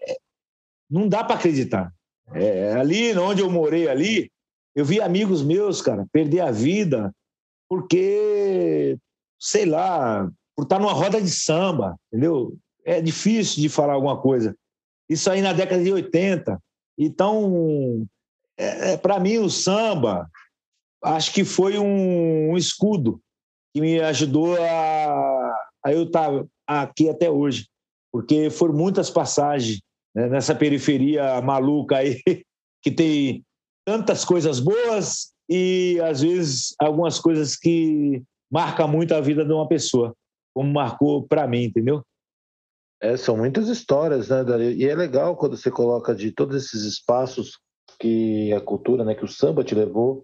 não 0.89 1.07
dá 1.07 1.23
para 1.23 1.35
acreditar. 1.35 1.93
É, 2.33 2.73
ali 2.73 3.17
onde 3.17 3.41
eu 3.41 3.49
morei 3.49 3.87
ali, 3.87 4.31
eu 4.75 4.85
vi 4.85 5.01
amigos 5.01 5.43
meus, 5.43 5.81
cara, 5.81 6.05
perder 6.11 6.41
a 6.41 6.51
vida 6.51 7.13
porque, 7.69 8.97
sei 9.39 9.65
lá, 9.65 10.29
por 10.55 10.63
estar 10.63 10.79
numa 10.79 10.91
roda 10.91 11.21
de 11.21 11.29
samba, 11.29 11.95
entendeu? 12.07 12.57
É 12.83 12.99
difícil 12.99 13.61
de 13.61 13.69
falar 13.69 13.93
alguma 13.93 14.19
coisa. 14.19 14.55
Isso 15.07 15.29
aí 15.29 15.41
na 15.41 15.53
década 15.53 15.83
de 15.83 15.91
80. 15.91 16.59
Então, 16.97 18.05
é, 18.57 18.93
é 18.93 18.97
para 18.97 19.19
mim, 19.19 19.37
o 19.37 19.49
samba, 19.49 20.27
acho 21.03 21.31
que 21.31 21.45
foi 21.45 21.77
um, 21.77 22.51
um 22.51 22.57
escudo 22.57 23.21
que 23.71 23.79
me 23.79 23.99
ajudou 23.99 24.59
a, 24.59 25.38
a 25.89 25.93
eu 25.93 26.03
estar 26.03 26.45
aqui 26.67 27.09
até 27.09 27.29
hoje, 27.29 27.67
porque 28.11 28.49
foram 28.49 28.73
muitas 28.73 29.09
passagens 29.09 29.81
né, 30.15 30.27
nessa 30.27 30.55
periferia 30.55 31.41
maluca 31.41 31.97
aí, 31.97 32.21
que 32.81 32.91
tem 32.91 33.43
tantas 33.85 34.23
coisas 34.23 34.59
boas 34.59 35.33
e, 35.49 35.99
às 36.03 36.21
vezes, 36.21 36.75
algumas 36.79 37.19
coisas 37.19 37.55
que 37.55 38.23
marcam 38.51 38.87
muito 38.87 39.13
a 39.13 39.21
vida 39.21 39.43
de 39.43 39.51
uma 39.51 39.67
pessoa, 39.67 40.13
como 40.53 40.71
marcou 40.71 41.27
para 41.27 41.47
mim, 41.47 41.63
entendeu? 41.63 42.03
É, 43.01 43.15
são 43.15 43.37
muitas 43.37 43.67
histórias, 43.67 44.29
né, 44.29 44.43
Dario? 44.43 44.71
E 44.71 44.87
é 44.87 44.93
legal 44.93 45.35
quando 45.37 45.55
você 45.55 45.71
coloca 45.71 46.13
de 46.13 46.31
todos 46.31 46.55
esses 46.55 46.83
espaços 46.83 47.57
que 47.99 48.51
a 48.53 48.61
cultura, 48.61 49.03
né, 49.03 49.15
que 49.15 49.25
o 49.25 49.27
samba 49.27 49.63
te 49.63 49.73
levou 49.73 50.23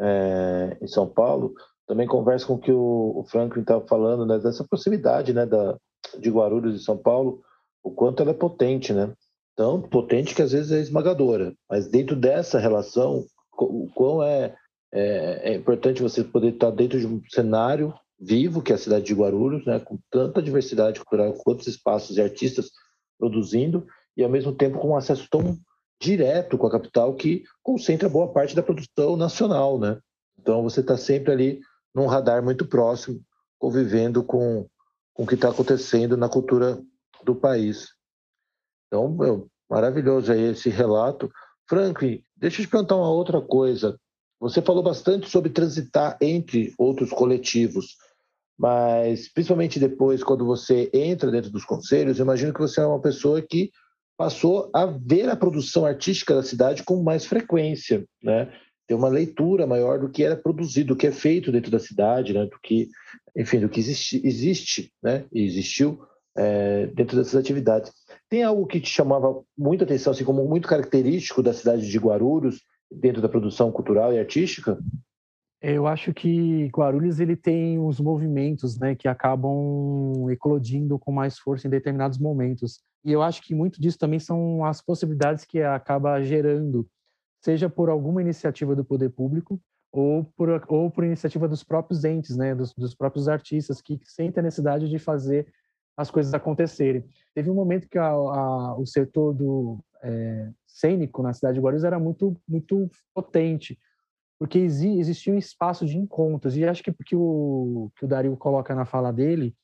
é, 0.00 0.76
em 0.80 0.86
São 0.86 1.08
Paulo. 1.08 1.54
Também 1.86 2.06
conversa 2.06 2.46
com 2.46 2.54
o 2.54 2.58
que 2.58 2.72
o, 2.72 3.24
Franklin 3.28 3.62
estava 3.62 3.86
falando, 3.86 4.24
né, 4.24 4.38
dessa 4.38 4.64
proximidade, 4.64 5.32
né, 5.32 5.44
da, 5.44 5.76
de 6.18 6.30
Guarulhos 6.30 6.80
e 6.80 6.84
São 6.84 6.96
Paulo, 6.96 7.42
o 7.82 7.90
quanto 7.90 8.22
ela 8.22 8.30
é 8.30 8.34
potente, 8.34 8.92
né? 8.92 9.12
tão 9.56 9.80
potente 9.80 10.34
que 10.34 10.42
às 10.42 10.52
vezes 10.52 10.72
é 10.72 10.80
esmagadora. 10.80 11.54
Mas 11.68 11.88
dentro 11.88 12.16
dessa 12.16 12.58
relação, 12.58 13.24
o 13.52 13.88
quão 13.94 14.22
é, 14.22 14.54
é, 14.92 15.52
é, 15.52 15.54
importante 15.54 16.02
você 16.02 16.24
poder 16.24 16.54
estar 16.54 16.70
dentro 16.70 16.98
de 16.98 17.06
um 17.06 17.20
cenário 17.30 17.94
vivo, 18.18 18.62
que 18.62 18.72
é 18.72 18.74
a 18.74 18.78
cidade 18.78 19.04
de 19.04 19.14
Guarulhos, 19.14 19.64
né, 19.66 19.78
com 19.78 19.98
tanta 20.10 20.42
diversidade 20.42 21.00
cultural, 21.00 21.32
quantos 21.34 21.66
espaços 21.66 22.16
e 22.16 22.22
artistas 22.22 22.70
produzindo, 23.18 23.86
e 24.16 24.22
ao 24.22 24.30
mesmo 24.30 24.52
tempo 24.52 24.78
com 24.78 24.90
um 24.90 24.96
acesso 24.96 25.26
tão 25.30 25.56
direto 26.00 26.58
com 26.58 26.66
a 26.66 26.70
capital 26.70 27.14
que 27.14 27.44
concentra 27.62 28.08
boa 28.08 28.32
parte 28.32 28.54
da 28.54 28.62
produção 28.62 29.16
nacional. 29.16 29.78
Né? 29.78 29.98
Então 30.38 30.62
você 30.62 30.80
está 30.80 30.96
sempre 30.96 31.32
ali 31.32 31.60
num 31.94 32.06
radar 32.06 32.42
muito 32.42 32.66
próximo, 32.66 33.20
convivendo 33.58 34.22
com, 34.22 34.66
com 35.12 35.22
o 35.22 35.26
que 35.26 35.34
está 35.34 35.50
acontecendo 35.50 36.16
na 36.16 36.28
cultura 36.28 36.82
do 37.22 37.34
país. 37.34 37.88
Então, 38.88 39.08
meu, 39.08 39.48
maravilhoso 39.70 40.32
aí 40.32 40.42
esse 40.42 40.68
relato. 40.68 41.30
Franklin, 41.68 42.22
deixa 42.36 42.60
eu 42.60 42.66
te 42.66 42.70
perguntar 42.70 42.96
uma 42.96 43.10
outra 43.10 43.40
coisa. 43.40 43.98
Você 44.40 44.60
falou 44.60 44.82
bastante 44.82 45.30
sobre 45.30 45.50
transitar 45.50 46.18
entre 46.20 46.74
outros 46.76 47.10
coletivos, 47.10 47.96
mas 48.58 49.32
principalmente 49.32 49.80
depois, 49.80 50.22
quando 50.22 50.44
você 50.44 50.90
entra 50.92 51.30
dentro 51.30 51.50
dos 51.50 51.64
conselhos, 51.64 52.18
imagino 52.18 52.52
que 52.52 52.60
você 52.60 52.80
é 52.80 52.86
uma 52.86 53.00
pessoa 53.00 53.40
que 53.40 53.70
passou 54.16 54.70
a 54.74 54.86
ver 54.86 55.28
a 55.28 55.36
produção 55.36 55.84
artística 55.84 56.34
da 56.34 56.42
cidade 56.42 56.82
com 56.84 57.02
mais 57.02 57.24
frequência, 57.24 58.04
né? 58.22 58.52
Ter 58.86 58.94
uma 58.94 59.08
leitura 59.08 59.66
maior 59.66 59.98
do 59.98 60.10
que 60.10 60.22
era 60.22 60.36
produzido, 60.36 60.88
do 60.88 60.96
que 60.96 61.06
é 61.06 61.12
feito 61.12 61.50
dentro 61.50 61.70
da 61.70 61.78
cidade, 61.78 62.32
né? 62.32 62.44
Do 62.44 62.58
que, 62.62 62.88
enfim, 63.36 63.60
do 63.60 63.68
que 63.68 63.80
existe, 63.80 64.20
existe 64.24 64.92
né? 65.02 65.24
E 65.32 65.44
existiu 65.44 66.00
é, 66.36 66.86
dentro 66.88 67.16
dessas 67.16 67.36
atividades. 67.36 67.92
Tem 68.28 68.42
algo 68.42 68.66
que 68.66 68.80
te 68.80 68.88
chamava 68.88 69.42
muita 69.56 69.84
atenção, 69.84 70.12
assim 70.12 70.24
como 70.24 70.46
muito 70.46 70.68
característico 70.68 71.42
da 71.42 71.52
cidade 71.52 71.88
de 71.88 71.98
Guarulhos, 71.98 72.60
dentro 72.90 73.22
da 73.22 73.28
produção 73.28 73.72
cultural 73.72 74.12
e 74.12 74.18
artística? 74.18 74.78
Eu 75.60 75.86
acho 75.86 76.12
que 76.12 76.66
Guarulhos 76.66 77.20
ele 77.20 77.36
tem 77.36 77.78
os 77.78 77.98
movimentos, 77.98 78.78
né, 78.78 78.94
que 78.94 79.08
acabam 79.08 80.28
eclodindo 80.30 80.98
com 80.98 81.10
mais 81.10 81.38
força 81.38 81.66
em 81.66 81.70
determinados 81.70 82.18
momentos. 82.18 82.82
E 83.02 83.10
eu 83.10 83.22
acho 83.22 83.42
que 83.42 83.54
muito 83.54 83.80
disso 83.80 83.98
também 83.98 84.18
são 84.18 84.64
as 84.64 84.82
possibilidades 84.82 85.44
que 85.44 85.62
acaba 85.62 86.22
gerando, 86.22 86.86
seja 87.44 87.68
por 87.68 87.90
alguma 87.90 88.22
iniciativa 88.22 88.74
do 88.74 88.82
poder 88.82 89.10
público 89.10 89.60
ou 89.92 90.24
por, 90.34 90.64
ou 90.66 90.90
por 90.90 91.04
iniciativa 91.04 91.46
dos 91.46 91.62
próprios 91.62 92.02
entes, 92.02 92.36
né, 92.36 92.54
dos, 92.54 92.72
dos 92.72 92.94
próprios 92.94 93.28
artistas 93.28 93.82
que 93.82 94.00
sentem 94.02 94.40
a 94.40 94.44
necessidade 94.44 94.88
de 94.88 94.98
fazer 94.98 95.46
as 95.94 96.10
coisas 96.10 96.32
acontecerem. 96.32 97.04
Teve 97.34 97.50
um 97.50 97.54
momento 97.54 97.86
que 97.86 97.98
a, 97.98 98.08
a, 98.08 98.76
o 98.76 98.86
setor 98.86 99.34
do 99.34 99.78
é, 100.02 100.50
cênico 100.66 101.22
na 101.22 101.34
cidade 101.34 101.54
de 101.54 101.60
Guarulhos 101.60 101.84
era 101.84 101.98
muito 101.98 102.34
muito 102.48 102.90
potente, 103.14 103.78
porque 104.38 104.58
exi, 104.58 104.98
existia 104.98 105.32
um 105.32 105.38
espaço 105.38 105.84
de 105.84 105.98
encontros 105.98 106.56
e 106.56 106.64
acho 106.64 106.82
que 106.82 106.90
porque 106.90 107.14
o 107.14 107.90
que 107.96 108.06
o 108.06 108.08
Dario 108.08 108.34
coloca 108.38 108.74
na 108.74 108.86
fala 108.86 109.12
dele, 109.12 109.54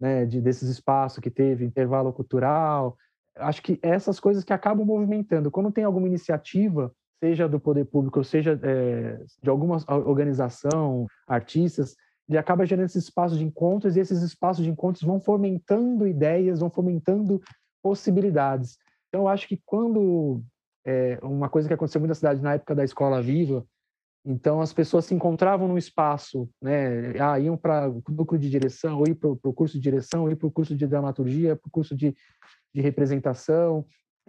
né, 0.00 0.24
de 0.24 0.40
desses 0.40 0.70
espaços 0.70 1.18
que 1.18 1.30
teve 1.30 1.66
intervalo 1.66 2.10
cultural, 2.10 2.96
acho 3.36 3.62
que 3.62 3.78
essas 3.82 4.18
coisas 4.18 4.42
que 4.42 4.52
acabam 4.52 4.86
movimentando. 4.86 5.50
Quando 5.50 5.70
tem 5.70 5.84
alguma 5.84 6.08
iniciativa, 6.08 6.90
seja 7.22 7.48
do 7.48 7.58
poder 7.58 7.84
público, 7.84 8.22
seja 8.22 8.58
é, 8.62 9.20
de 9.42 9.50
alguma 9.50 9.78
organização, 9.88 11.06
artistas, 11.26 11.96
ele 12.28 12.38
acaba 12.38 12.66
gerando 12.66 12.86
esses 12.86 13.04
espaços 13.04 13.38
de 13.38 13.44
encontros 13.44 13.96
e 13.96 14.00
esses 14.00 14.22
espaços 14.22 14.64
de 14.64 14.70
encontros 14.70 15.02
vão 15.02 15.18
fomentando 15.18 16.06
ideias, 16.06 16.60
vão 16.60 16.70
fomentando 16.70 17.40
possibilidades. 17.82 18.76
Então, 19.08 19.22
eu 19.22 19.28
acho 19.28 19.48
que 19.48 19.60
quando 19.64 20.42
é, 20.86 21.18
uma 21.22 21.48
coisa 21.48 21.66
que 21.66 21.74
aconteceu 21.74 22.00
muito 22.00 22.10
na 22.10 22.14
cidade 22.14 22.42
na 22.42 22.54
época 22.54 22.74
da 22.74 22.84
escola 22.84 23.22
viva, 23.22 23.66
então 24.24 24.60
as 24.60 24.72
pessoas 24.72 25.06
se 25.06 25.14
encontravam 25.14 25.66
num 25.66 25.78
espaço, 25.78 26.50
né? 26.60 27.18
Ah, 27.18 27.38
iam 27.40 27.56
para 27.56 27.88
o 27.88 28.02
núcleo 28.10 28.38
de 28.38 28.50
direção, 28.50 28.98
ou 28.98 29.08
ir 29.08 29.14
para 29.14 29.30
o 29.30 29.52
curso 29.54 29.74
de 29.74 29.80
direção, 29.80 30.24
ou 30.24 30.30
ir 30.30 30.36
para 30.36 30.46
o 30.46 30.50
curso 30.50 30.76
de 30.76 30.86
dramaturgia, 30.86 31.56
para 31.56 31.66
o 31.66 31.70
curso 31.70 31.96
de, 31.96 32.14
de 32.74 32.80
representação, 32.82 33.86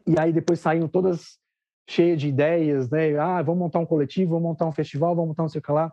e 0.07 0.18
aí 0.18 0.32
depois 0.32 0.59
saíam 0.59 0.88
todas 0.88 1.38
cheias 1.89 2.19
de 2.19 2.27
ideias, 2.27 2.89
né? 2.89 3.17
Ah, 3.17 3.41
vamos 3.41 3.59
montar 3.59 3.79
um 3.79 3.85
coletivo, 3.85 4.31
vamos 4.31 4.49
montar 4.49 4.65
um 4.67 4.71
festival, 4.71 5.15
vamos 5.15 5.29
montar 5.29 5.43
um 5.43 5.49
sei 5.49 5.61
lá 5.69 5.91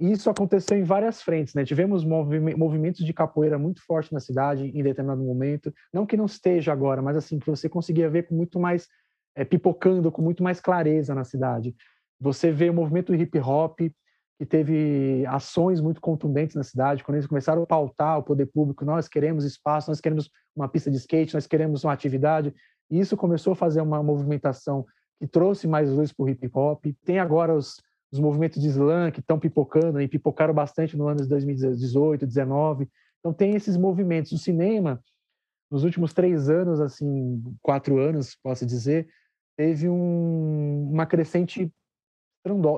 isso 0.00 0.30
aconteceu 0.30 0.78
em 0.78 0.82
várias 0.82 1.20
frentes, 1.20 1.52
né? 1.52 1.62
Tivemos 1.62 2.02
movimentos 2.04 3.04
de 3.04 3.12
capoeira 3.12 3.58
muito 3.58 3.84
forte 3.84 4.12
na 4.14 4.18
cidade 4.18 4.64
em 4.64 4.82
determinado 4.82 5.22
momento, 5.22 5.72
não 5.92 6.06
que 6.06 6.16
não 6.16 6.24
esteja 6.24 6.72
agora, 6.72 7.02
mas 7.02 7.16
assim 7.16 7.38
que 7.38 7.46
você 7.46 7.68
conseguia 7.68 8.08
ver 8.08 8.26
com 8.26 8.34
muito 8.34 8.58
mais 8.58 8.88
é, 9.36 9.44
pipocando, 9.44 10.10
com 10.10 10.22
muito 10.22 10.42
mais 10.42 10.58
clareza 10.58 11.14
na 11.14 11.22
cidade. 11.22 11.76
Você 12.18 12.50
vê 12.50 12.70
o 12.70 12.74
movimento 12.74 13.14
hip 13.14 13.38
hop 13.40 13.78
que 14.38 14.46
teve 14.46 15.26
ações 15.26 15.82
muito 15.82 16.00
contundentes 16.00 16.56
na 16.56 16.62
cidade, 16.62 17.04
quando 17.04 17.16
eles 17.16 17.26
começaram 17.26 17.62
a 17.62 17.66
pautar 17.66 18.18
o 18.18 18.22
poder 18.22 18.46
público, 18.46 18.86
nós 18.86 19.06
queremos 19.06 19.44
espaço, 19.44 19.90
nós 19.90 20.00
queremos 20.00 20.30
uma 20.56 20.66
pista 20.66 20.90
de 20.90 20.96
skate, 20.96 21.34
nós 21.34 21.46
queremos 21.46 21.84
uma 21.84 21.92
atividade. 21.92 22.54
E 22.90 22.98
isso 22.98 23.18
começou 23.18 23.52
a 23.52 23.56
fazer 23.56 23.82
uma 23.82 24.02
movimentação 24.02 24.86
que 25.20 25.26
trouxe 25.26 25.68
mais 25.68 25.92
luz 25.92 26.12
para 26.12 26.24
o 26.24 26.28
hip 26.28 26.50
hop. 26.52 26.84
Tem 27.04 27.20
agora 27.20 27.54
os 27.54 27.76
os 28.12 28.18
movimentos 28.18 28.60
de 28.60 28.68
slam 28.68 29.10
que 29.12 29.20
estão 29.20 29.38
pipocando 29.38 30.00
e 30.00 30.08
pipocaram 30.08 30.52
bastante 30.52 30.96
no 30.96 31.06
ano 31.06 31.22
de 31.22 31.28
2018, 31.28 32.26
2019. 32.26 32.88
Então 33.20 33.32
tem 33.32 33.54
esses 33.54 33.76
movimentos. 33.76 34.32
O 34.32 34.38
cinema, 34.38 35.02
nos 35.70 35.84
últimos 35.84 36.12
três 36.12 36.48
anos, 36.48 36.80
assim, 36.80 37.42
quatro 37.62 37.98
anos, 37.98 38.36
posso 38.42 38.66
dizer, 38.66 39.08
teve 39.56 39.88
um, 39.88 40.90
uma 40.90 41.06
crescente 41.06 41.72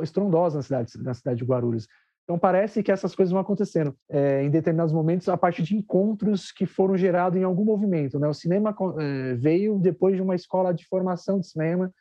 estrondosa 0.02 0.58
na 0.58 0.62
cidade, 0.62 0.92
na 0.98 1.14
cidade 1.14 1.38
de 1.38 1.44
Guarulhos. 1.44 1.88
Então 2.24 2.38
parece 2.38 2.82
que 2.82 2.92
essas 2.92 3.14
coisas 3.14 3.32
vão 3.32 3.40
acontecendo 3.40 3.96
é, 4.08 4.44
em 4.44 4.50
determinados 4.50 4.92
momentos 4.92 5.28
a 5.28 5.36
partir 5.36 5.62
de 5.62 5.76
encontros 5.76 6.52
que 6.52 6.66
foram 6.66 6.96
gerados 6.96 7.40
em 7.40 7.42
algum 7.42 7.64
movimento. 7.64 8.18
Né? 8.18 8.28
O 8.28 8.34
cinema 8.34 8.76
é, 8.98 9.34
veio 9.34 9.78
depois 9.78 10.14
de 10.14 10.22
uma 10.22 10.34
escola 10.34 10.74
de 10.74 10.86
formação 10.86 11.40
de 11.40 11.48
cinema 11.48 11.92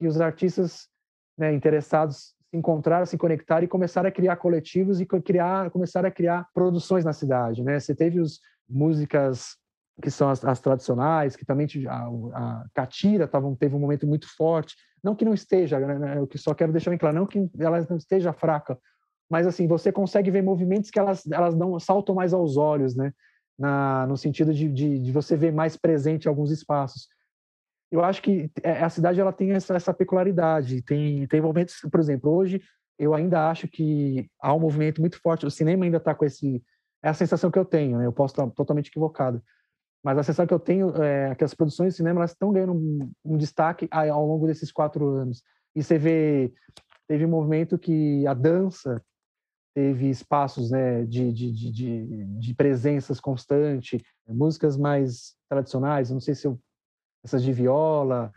e 0.00 0.06
os 0.06 0.20
artistas 0.20 0.88
né, 1.36 1.52
interessados 1.52 2.34
se 2.50 2.56
encontraram, 2.56 3.06
se 3.06 3.16
conectaram 3.16 3.64
e 3.64 3.68
começaram 3.68 4.08
a 4.08 4.12
criar 4.12 4.36
coletivos 4.36 5.00
e 5.00 5.06
criar, 5.06 5.70
começaram 5.70 6.08
a 6.08 6.12
criar 6.12 6.48
produções 6.52 7.04
na 7.04 7.12
cidade. 7.12 7.62
Né? 7.62 7.78
Você 7.78 7.94
teve 7.94 8.20
os 8.20 8.40
músicas 8.68 9.56
que 10.00 10.10
são 10.10 10.28
as, 10.28 10.44
as 10.44 10.60
tradicionais, 10.60 11.36
que 11.36 11.44
também 11.44 11.66
a, 11.88 12.06
a 12.34 12.64
Catira 12.74 13.28
tava, 13.28 13.54
teve 13.56 13.76
um 13.76 13.78
momento 13.78 14.06
muito 14.06 14.26
forte. 14.34 14.74
Não 15.02 15.14
que 15.14 15.24
não 15.24 15.34
esteja, 15.34 15.78
né, 15.78 15.98
né? 15.98 16.18
eu 16.18 16.28
só 16.36 16.54
quero 16.54 16.72
deixar 16.72 16.90
bem 16.90 16.98
claro, 16.98 17.16
não 17.16 17.26
que 17.26 17.48
ela 17.58 17.86
não 17.88 17.96
esteja 17.96 18.32
fraca, 18.32 18.78
mas 19.30 19.46
assim 19.46 19.66
você 19.66 19.92
consegue 19.92 20.30
ver 20.30 20.42
movimentos 20.42 20.90
que 20.90 20.98
elas 20.98 21.24
elas 21.30 21.54
não 21.54 21.78
saltam 21.78 22.14
mais 22.14 22.32
aos 22.34 22.56
olhos, 22.56 22.96
né? 22.96 23.12
Na, 23.58 24.06
no 24.06 24.16
sentido 24.16 24.54
de, 24.54 24.68
de, 24.68 24.98
de 24.98 25.12
você 25.12 25.36
ver 25.36 25.52
mais 25.52 25.76
presente 25.76 26.26
alguns 26.26 26.50
espaços. 26.50 27.08
Eu 27.90 28.04
acho 28.04 28.22
que 28.22 28.50
é, 28.62 28.82
a 28.82 28.88
cidade 28.88 29.20
ela 29.20 29.32
tem 29.32 29.52
essa, 29.52 29.74
essa 29.74 29.92
peculiaridade. 29.92 30.82
Tem 30.82 31.26
tem 31.26 31.40
momentos, 31.40 31.80
por 31.90 32.00
exemplo, 32.00 32.30
hoje 32.30 32.62
eu 32.98 33.14
ainda 33.14 33.48
acho 33.50 33.66
que 33.66 34.28
há 34.40 34.54
um 34.54 34.60
movimento 34.60 35.00
muito 35.00 35.20
forte. 35.20 35.46
O 35.46 35.50
cinema 35.50 35.84
ainda 35.84 35.96
está 35.96 36.14
com 36.14 36.24
esse 36.24 36.62
é 37.02 37.08
a 37.08 37.14
sensação 37.14 37.50
que 37.50 37.58
eu 37.58 37.64
tenho. 37.64 37.98
Né? 37.98 38.06
Eu 38.06 38.12
posso 38.12 38.34
estar 38.34 38.48
totalmente 38.50 38.88
equivocado, 38.88 39.42
mas 40.04 40.18
a 40.18 40.22
sensação 40.22 40.46
que 40.46 40.54
eu 40.54 40.60
tenho 40.60 40.94
é 41.02 41.34
que 41.34 41.44
as 41.44 41.54
produções 41.54 41.94
de 41.94 41.96
cinema 41.96 42.20
elas 42.20 42.32
estão 42.32 42.52
ganhando 42.52 42.74
um, 42.74 43.10
um 43.24 43.36
destaque 43.36 43.88
ao 43.90 44.26
longo 44.26 44.46
desses 44.46 44.70
quatro 44.70 45.08
anos. 45.08 45.42
E 45.74 45.82
você 45.82 45.98
vê 45.98 46.52
teve 47.08 47.24
um 47.24 47.28
movimento 47.28 47.76
que 47.76 48.24
a 48.24 48.34
dança 48.34 49.02
teve 49.74 50.08
espaços 50.08 50.70
né, 50.70 51.04
de, 51.04 51.32
de, 51.32 51.52
de, 51.52 52.24
de, 52.38 52.54
presenças 52.54 53.18
constante, 53.18 54.00
músicas 54.28 54.76
mais 54.76 55.34
tradicionais, 55.48 56.10
não 56.10 56.20
sei 56.20 56.36
se 56.36 56.46
eu, 56.46 56.56
essas 57.24 57.42
de 57.42 57.52
viola, 57.52 58.32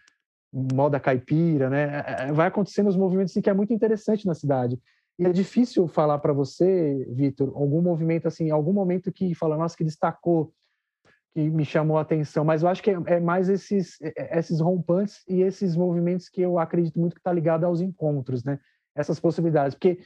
moda 0.53 0.99
caipira, 0.99 1.69
né? 1.69 2.03
É, 2.05 2.29
é, 2.29 2.31
vai 2.31 2.47
acontecendo 2.47 2.87
os 2.87 2.95
movimentos 2.95 3.31
assim, 3.31 3.41
que 3.41 3.49
é 3.49 3.53
muito 3.53 3.73
interessante 3.73 4.25
na 4.25 4.35
cidade. 4.35 4.79
E 5.17 5.25
é 5.25 5.31
difícil 5.31 5.87
falar 5.87 6.19
para 6.19 6.33
você, 6.33 7.05
Vitor, 7.09 7.51
algum 7.55 7.81
movimento 7.81 8.27
assim, 8.27 8.49
algum 8.49 8.73
momento 8.73 9.11
que 9.11 9.33
fala, 9.35 9.57
nossa, 9.57 9.77
que 9.77 9.83
destacou, 9.83 10.51
que 11.33 11.49
me 11.49 11.65
chamou 11.65 11.97
a 11.97 12.01
atenção, 12.01 12.43
mas 12.43 12.61
eu 12.61 12.69
acho 12.69 12.81
que 12.81 12.91
é, 12.91 12.97
é 13.07 13.19
mais 13.19 13.49
esses, 13.49 13.97
esses 14.31 14.59
rompantes 14.59 15.23
e 15.27 15.41
esses 15.41 15.75
movimentos 15.75 16.29
que 16.29 16.41
eu 16.41 16.59
acredito 16.59 16.99
muito 16.99 17.15
que 17.15 17.19
está 17.19 17.33
ligado 17.33 17.63
aos 17.63 17.81
encontros, 17.81 18.43
né? 18.43 18.59
Essas 18.95 19.19
possibilidades, 19.19 19.75
porque 19.75 19.99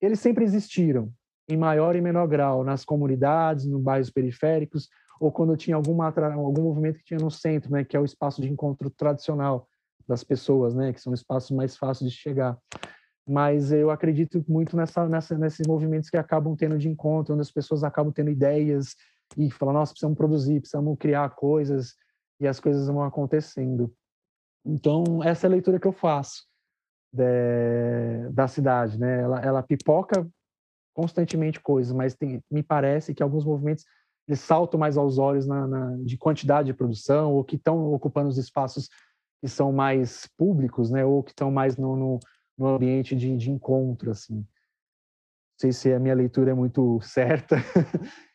eles 0.00 0.18
sempre 0.18 0.44
existiram, 0.44 1.12
em 1.48 1.56
maior 1.56 1.94
e 1.94 2.00
menor 2.00 2.26
grau, 2.26 2.64
nas 2.64 2.84
comunidades, 2.84 3.66
nos 3.66 3.80
bairros 3.80 4.10
periféricos, 4.10 4.88
ou 5.22 5.30
quando 5.30 5.56
tinha 5.56 5.76
alguma, 5.76 6.12
algum 6.34 6.62
movimento 6.62 6.98
que 6.98 7.04
tinha 7.04 7.20
no 7.20 7.30
centro, 7.30 7.70
né, 7.70 7.84
que 7.84 7.96
é 7.96 8.00
o 8.00 8.04
espaço 8.04 8.42
de 8.42 8.50
encontro 8.50 8.90
tradicional 8.90 9.68
das 10.08 10.24
pessoas, 10.24 10.74
né, 10.74 10.92
que 10.92 11.00
são 11.00 11.14
espaços 11.14 11.52
mais 11.52 11.76
fáceis 11.76 12.10
de 12.10 12.16
chegar. 12.16 12.58
Mas 13.24 13.70
eu 13.70 13.88
acredito 13.88 14.44
muito 14.48 14.76
nessa, 14.76 15.08
nessa, 15.08 15.38
nesses 15.38 15.64
movimentos 15.64 16.10
que 16.10 16.16
acabam 16.16 16.56
tendo 16.56 16.76
de 16.76 16.88
encontro, 16.88 17.34
onde 17.34 17.42
as 17.42 17.52
pessoas 17.52 17.84
acabam 17.84 18.12
tendo 18.12 18.30
ideias 18.30 18.96
e 19.38 19.48
falam, 19.48 19.74
nossa, 19.74 19.92
precisamos 19.92 20.18
produzir, 20.18 20.58
precisamos 20.58 20.98
criar 20.98 21.30
coisas, 21.30 21.94
e 22.40 22.48
as 22.48 22.58
coisas 22.58 22.88
vão 22.88 23.04
acontecendo. 23.04 23.94
Então, 24.66 25.22
essa 25.22 25.46
é 25.46 25.48
a 25.48 25.50
leitura 25.52 25.78
que 25.78 25.86
eu 25.86 25.92
faço 25.92 26.48
de, 27.12 28.28
da 28.32 28.48
cidade, 28.48 28.98
né? 28.98 29.20
Ela, 29.20 29.40
ela 29.40 29.62
pipoca 29.62 30.28
constantemente 30.92 31.60
coisas, 31.60 31.92
mas 31.92 32.16
tem, 32.16 32.42
me 32.50 32.62
parece 32.62 33.14
que 33.14 33.22
alguns 33.22 33.44
movimentos 33.44 33.84
eles 34.28 34.40
saltam 34.40 34.78
mais 34.78 34.96
aos 34.96 35.18
olhos 35.18 35.46
na, 35.46 35.66
na 35.66 35.96
de 35.98 36.16
quantidade 36.16 36.66
de 36.66 36.74
produção 36.74 37.32
ou 37.32 37.44
que 37.44 37.56
estão 37.56 37.92
ocupando 37.92 38.28
os 38.28 38.38
espaços 38.38 38.88
que 39.40 39.48
são 39.48 39.72
mais 39.72 40.28
públicos, 40.38 40.90
né? 40.90 41.04
Ou 41.04 41.22
que 41.22 41.32
estão 41.32 41.50
mais 41.50 41.76
no, 41.76 41.96
no, 41.96 42.20
no 42.56 42.66
ambiente 42.66 43.16
de, 43.16 43.36
de 43.36 43.50
encontro, 43.50 44.10
assim. 44.10 44.36
Não 44.36 44.46
sei 45.60 45.72
se 45.72 45.92
a 45.92 45.98
minha 45.98 46.14
leitura 46.14 46.52
é 46.52 46.54
muito 46.54 47.00
certa, 47.02 47.56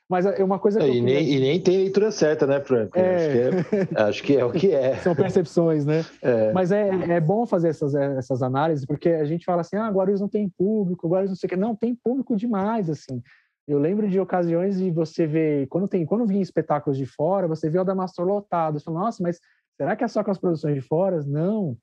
Mas 0.09 0.25
é 0.25 0.41
uma 0.41 0.57
coisa 0.57 0.79
que. 0.79 0.87
E, 0.87 1.01
nem, 1.01 1.33
e 1.33 1.39
nem 1.39 1.59
tem 1.61 1.77
leitura 1.77 2.11
certa, 2.11 2.47
né, 2.47 2.61
Franco? 2.61 2.97
É... 2.97 3.49
Acho, 3.49 3.63
que 3.63 3.75
é, 3.75 4.01
acho, 4.01 4.23
que 4.23 4.37
é, 4.37 4.45
o 4.45 4.51
que 4.51 4.71
é. 4.73 4.95
São 5.03 5.13
percepções, 5.13 5.85
né? 5.85 6.05
É. 6.21 6.53
Mas 6.53 6.71
é, 6.71 6.87
é 6.87 7.19
bom 7.19 7.45
fazer 7.45 7.69
essas, 7.69 7.93
essas 7.93 8.41
análises, 8.41 8.85
porque 8.85 9.09
a 9.09 9.25
gente 9.25 9.43
fala 9.43 9.61
assim: 9.61 9.75
ah, 9.75 9.89
Guarulhos 9.89 10.21
não 10.21 10.29
tem 10.29 10.49
público, 10.49 11.09
Guarulhos 11.09 11.31
não 11.31 11.35
sei 11.35 11.47
o 11.47 11.49
quê. 11.49 11.55
Não, 11.57 11.75
tem 11.75 11.93
público 11.93 12.37
demais, 12.37 12.89
assim. 12.89 13.21
Eu 13.67 13.79
lembro 13.79 14.07
de 14.07 14.19
ocasiões 14.19 14.77
de 14.77 14.89
você 14.89 15.27
ver, 15.27 15.67
quando 15.67 15.87
tem, 15.87 16.05
quando 16.05 16.25
vinha 16.25 16.41
espetáculos 16.41 16.97
de 16.97 17.05
fora, 17.05 17.47
você 17.47 17.69
vê 17.69 17.77
o 17.79 17.83
Damastor 17.83 18.25
lotado. 18.25 18.79
Você 18.79 18.85
fala, 18.85 18.99
nossa, 18.99 19.21
mas 19.21 19.39
será 19.75 19.95
que 19.95 20.03
é 20.03 20.07
só 20.07 20.23
com 20.23 20.31
as 20.31 20.37
produções 20.39 20.75
de 20.75 20.81
fora? 20.81 21.21
Não. 21.23 21.77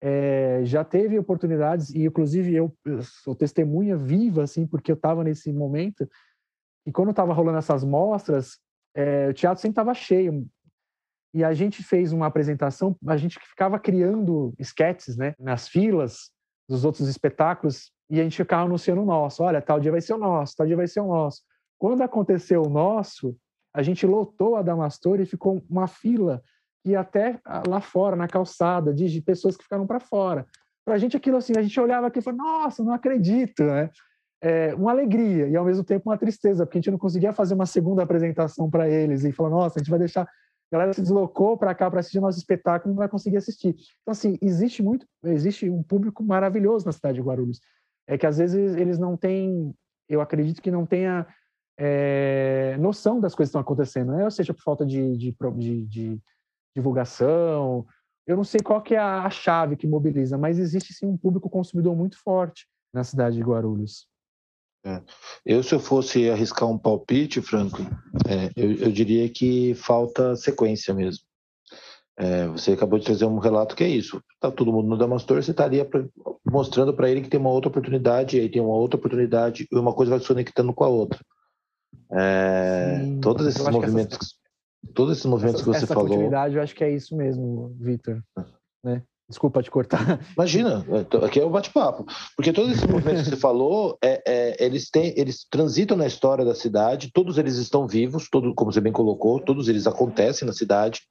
É, 0.00 0.60
já 0.62 0.84
teve 0.84 1.18
oportunidades, 1.18 1.90
e 1.90 2.04
inclusive 2.04 2.54
eu, 2.54 2.72
eu 2.84 3.02
sou 3.02 3.34
testemunha 3.34 3.96
viva, 3.96 4.44
assim, 4.44 4.64
porque 4.64 4.92
eu 4.92 4.94
estava 4.94 5.24
nesse 5.24 5.52
momento 5.52 6.08
e 6.88 6.92
quando 6.92 7.10
estava 7.10 7.34
rolando 7.34 7.58
essas 7.58 7.84
mostras, 7.84 8.58
é, 8.94 9.28
o 9.28 9.34
teatro 9.34 9.60
sempre 9.60 9.72
estava 9.72 9.92
cheio. 9.92 10.46
E 11.34 11.44
a 11.44 11.52
gente 11.52 11.82
fez 11.82 12.14
uma 12.14 12.24
apresentação, 12.24 12.96
a 13.06 13.16
gente 13.18 13.38
ficava 13.38 13.78
criando 13.78 14.54
esquetes, 14.58 15.14
né, 15.14 15.34
nas 15.38 15.68
filas 15.68 16.30
dos 16.66 16.86
outros 16.86 17.06
espetáculos, 17.06 17.92
e 18.10 18.20
a 18.20 18.22
gente 18.22 18.36
ficava 18.36 18.64
anunciando 18.64 19.02
o 19.02 19.06
nosso. 19.06 19.42
Olha, 19.42 19.60
tal 19.60 19.78
dia 19.80 19.90
vai 19.90 20.00
ser 20.00 20.14
o 20.14 20.18
nosso, 20.18 20.56
tal 20.56 20.66
dia 20.66 20.76
vai 20.76 20.86
ser 20.86 21.00
o 21.00 21.06
nosso. 21.06 21.42
Quando 21.78 22.02
aconteceu 22.02 22.62
o 22.62 22.68
nosso, 22.68 23.36
a 23.74 23.82
gente 23.82 24.06
lotou 24.06 24.56
a 24.56 24.62
Damastor 24.62 25.20
e 25.20 25.26
ficou 25.26 25.62
uma 25.68 25.86
fila 25.86 26.42
e 26.84 26.96
até 26.96 27.38
lá 27.66 27.80
fora, 27.80 28.16
na 28.16 28.26
calçada, 28.26 28.94
de 28.94 29.20
pessoas 29.20 29.56
que 29.56 29.64
ficaram 29.64 29.86
para 29.86 30.00
fora. 30.00 30.46
Para 30.84 30.94
a 30.94 30.98
gente 30.98 31.16
aquilo 31.16 31.36
assim, 31.36 31.52
a 31.56 31.62
gente 31.62 31.78
olhava 31.78 32.06
aqui 32.06 32.18
e 32.18 32.22
falava, 32.22 32.42
nossa, 32.42 32.82
não 32.82 32.92
acredito, 32.92 33.62
né? 33.62 33.90
é, 34.40 34.74
uma 34.74 34.90
alegria 34.90 35.48
e 35.48 35.56
ao 35.56 35.64
mesmo 35.64 35.84
tempo 35.84 36.08
uma 36.08 36.18
tristeza, 36.18 36.64
porque 36.64 36.78
a 36.78 36.80
gente 36.80 36.90
não 36.90 36.98
conseguia 36.98 37.32
fazer 37.32 37.54
uma 37.54 37.66
segunda 37.66 38.02
apresentação 38.02 38.70
para 38.70 38.88
eles 38.88 39.24
e 39.24 39.32
falar, 39.32 39.50
nossa, 39.50 39.78
a 39.78 39.80
gente 39.80 39.90
vai 39.90 39.98
deixar. 39.98 40.22
A 40.22 40.76
galera 40.76 40.92
se 40.92 41.00
deslocou 41.00 41.56
para 41.56 41.74
cá 41.74 41.90
para 41.90 42.00
assistir 42.00 42.20
nosso 42.20 42.38
espetáculo 42.38 42.92
e 42.92 42.94
não 42.94 42.98
vai 42.98 43.08
conseguir 43.08 43.38
assistir. 43.38 43.74
Então, 44.02 44.12
assim, 44.12 44.36
existe 44.40 44.82
muito, 44.82 45.06
existe 45.24 45.68
um 45.68 45.82
público 45.82 46.22
maravilhoso 46.22 46.84
na 46.84 46.92
cidade 46.92 47.16
de 47.16 47.22
Guarulhos. 47.22 47.60
É 48.08 48.16
que 48.16 48.26
às 48.26 48.38
vezes 48.38 48.74
eles 48.74 48.98
não 48.98 49.16
têm, 49.16 49.74
eu 50.08 50.20
acredito 50.20 50.62
que 50.62 50.70
não 50.70 50.86
tenha 50.86 51.26
é, 51.78 52.76
noção 52.80 53.20
das 53.20 53.34
coisas 53.34 53.50
que 53.50 53.58
estão 53.58 53.60
acontecendo, 53.60 54.12
né? 54.12 54.24
ou 54.24 54.30
seja, 54.30 54.54
por 54.54 54.62
falta 54.62 54.84
de, 54.84 55.16
de, 55.16 55.36
de, 55.56 55.86
de 55.86 56.22
divulgação. 56.74 57.86
Eu 58.26 58.36
não 58.36 58.44
sei 58.44 58.60
qual 58.60 58.82
que 58.82 58.94
é 58.94 58.98
a 58.98 59.28
chave 59.30 59.76
que 59.76 59.86
mobiliza, 59.86 60.36
mas 60.36 60.58
existe 60.58 60.92
sim 60.92 61.06
um 61.06 61.16
público 61.16 61.48
consumidor 61.48 61.94
muito 61.94 62.18
forte 62.22 62.66
na 62.92 63.04
cidade 63.04 63.36
de 63.36 63.42
Guarulhos. 63.42 64.08
É. 64.84 65.02
Eu, 65.44 65.62
se 65.62 65.74
eu 65.74 65.80
fosse 65.80 66.30
arriscar 66.30 66.68
um 66.68 66.78
palpite, 66.78 67.42
Franco, 67.42 67.82
é, 68.26 68.50
eu, 68.56 68.72
eu, 68.74 68.92
diria 68.92 69.28
que 69.28 69.74
falta 69.74 70.36
sequência 70.36 70.94
mesmo. 70.94 71.24
É, 72.20 72.48
você 72.48 72.72
acabou 72.72 72.98
de 72.98 73.04
trazer 73.04 73.26
um 73.26 73.38
relato 73.38 73.76
que 73.76 73.84
é 73.84 73.88
isso. 73.88 74.20
Tá 74.40 74.50
todo 74.50 74.72
mundo 74.72 74.88
no 74.88 74.98
Damastor, 74.98 75.40
você 75.40 75.52
estaria 75.52 75.84
pra, 75.84 76.04
mostrando 76.44 76.92
para 76.92 77.08
ele 77.08 77.20
que 77.20 77.28
tem 77.28 77.38
uma 77.38 77.50
outra 77.50 77.68
oportunidade, 77.68 78.36
e 78.36 78.40
aí 78.40 78.48
tem 78.48 78.60
uma 78.60 78.74
outra 78.74 78.98
oportunidade, 78.98 79.68
e 79.70 79.78
uma 79.78 79.94
coisa 79.94 80.10
vai 80.10 80.20
se 80.20 80.26
conectando 80.26 80.74
com 80.74 80.82
a 80.82 80.88
outra. 80.88 81.20
É, 82.10 83.02
Sim, 83.04 83.20
todos 83.20 83.46
esses 83.46 83.68
movimentos, 83.68 84.16
essas, 84.16 84.34
todos 84.94 85.12
esses 85.12 85.26
movimentos 85.26 85.60
essa, 85.60 85.70
que 85.70 85.78
você 85.78 85.84
essa 85.84 85.94
falou. 85.94 86.08
Continuidade, 86.08 86.56
eu 86.56 86.62
acho 86.62 86.74
que 86.74 86.82
é 86.82 86.90
isso 86.90 87.16
mesmo, 87.16 87.72
Vitor. 87.78 88.20
Né? 88.82 89.04
Desculpa 89.28 89.62
te 89.62 89.70
cortar. 89.70 90.18
Imagina, 90.34 90.84
aqui 91.24 91.38
é 91.38 91.44
o 91.44 91.50
bate-papo. 91.50 92.04
Porque 92.34 92.52
todos 92.52 92.72
esses 92.72 92.86
movimentos 92.86 93.22
que 93.22 93.30
você 93.30 93.36
falou, 93.36 93.96
é, 94.02 94.22
é, 94.26 94.64
eles, 94.64 94.90
têm, 94.90 95.12
eles 95.16 95.46
transitam 95.48 95.96
na 95.96 96.06
história 96.06 96.44
da 96.44 96.54
cidade, 96.54 97.12
todos 97.12 97.38
eles 97.38 97.56
estão 97.58 97.86
vivos, 97.86 98.28
todo, 98.28 98.52
como 98.54 98.72
você 98.72 98.80
bem 98.80 98.92
colocou, 98.92 99.38
todos 99.38 99.68
eles 99.68 99.86
acontecem 99.86 100.46
na 100.46 100.54
cidade. 100.54 101.02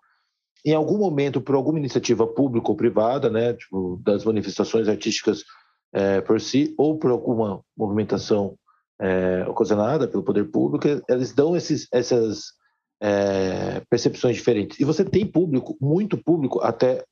Em 0.66 0.74
algum 0.74 0.98
momento, 0.98 1.42
por 1.42 1.56
alguma 1.56 1.80
iniciativa 1.80 2.28
pública 2.28 2.70
ou 2.70 2.76
privada, 2.76 3.30
né, 3.30 3.54
tipo, 3.54 4.02
das 4.04 4.26
manifestações 4.26 4.88
artísticas 4.88 5.44
é, 5.94 6.22
por 6.22 6.42
si, 6.42 6.74
ou 6.78 6.98
por 6.98 7.12
alguma 7.12 7.62
movimentação 7.76 8.58
é, 9.00 9.46
ocasionada 9.48 10.08
pelo 10.08 10.24
poder 10.24 10.46
público, 10.46 10.88
eles 11.08 11.34
dão 11.34 11.56
esses, 11.56 11.88
essas 11.92 12.54
é, 13.02 13.82
percepções 13.90 14.36
diferentes. 14.36 14.80
E 14.80 14.84
você 14.84 15.06
tem 15.06 15.26
público, 15.26 15.78
muito 15.80 16.18
público, 16.18 16.60
até 16.62 17.04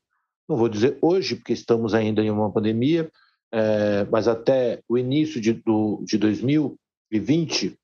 não 0.48 0.56
vou 0.56 0.68
dizer 0.68 0.96
hoje, 1.02 1.36
porque 1.36 1.52
estamos 1.52 1.94
ainda 1.94 2.22
em 2.22 2.30
uma 2.30 2.52
pandemia, 2.52 3.10
é, 3.52 4.04
mas 4.10 4.28
até 4.28 4.80
o 4.88 4.96
início 4.96 5.40
de, 5.40 5.52
do, 5.52 6.02
de 6.04 6.18
2020, 6.18 7.76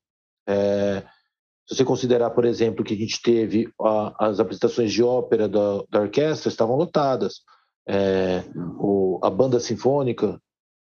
é, 0.47 1.03
se 1.65 1.75
você 1.75 1.85
considerar, 1.85 2.31
por 2.31 2.45
exemplo, 2.45 2.83
que 2.83 2.93
a 2.93 2.97
gente 2.97 3.21
teve 3.21 3.71
a, 3.81 4.27
as 4.27 4.39
apresentações 4.39 4.91
de 4.91 5.01
ópera 5.03 5.47
da, 5.47 5.83
da 5.89 6.01
orquestra 6.01 6.49
estavam 6.49 6.75
lotadas, 6.75 7.41
é, 7.87 8.43
o, 8.79 9.19
a 9.23 9.29
banda 9.29 9.59
sinfônica 9.59 10.39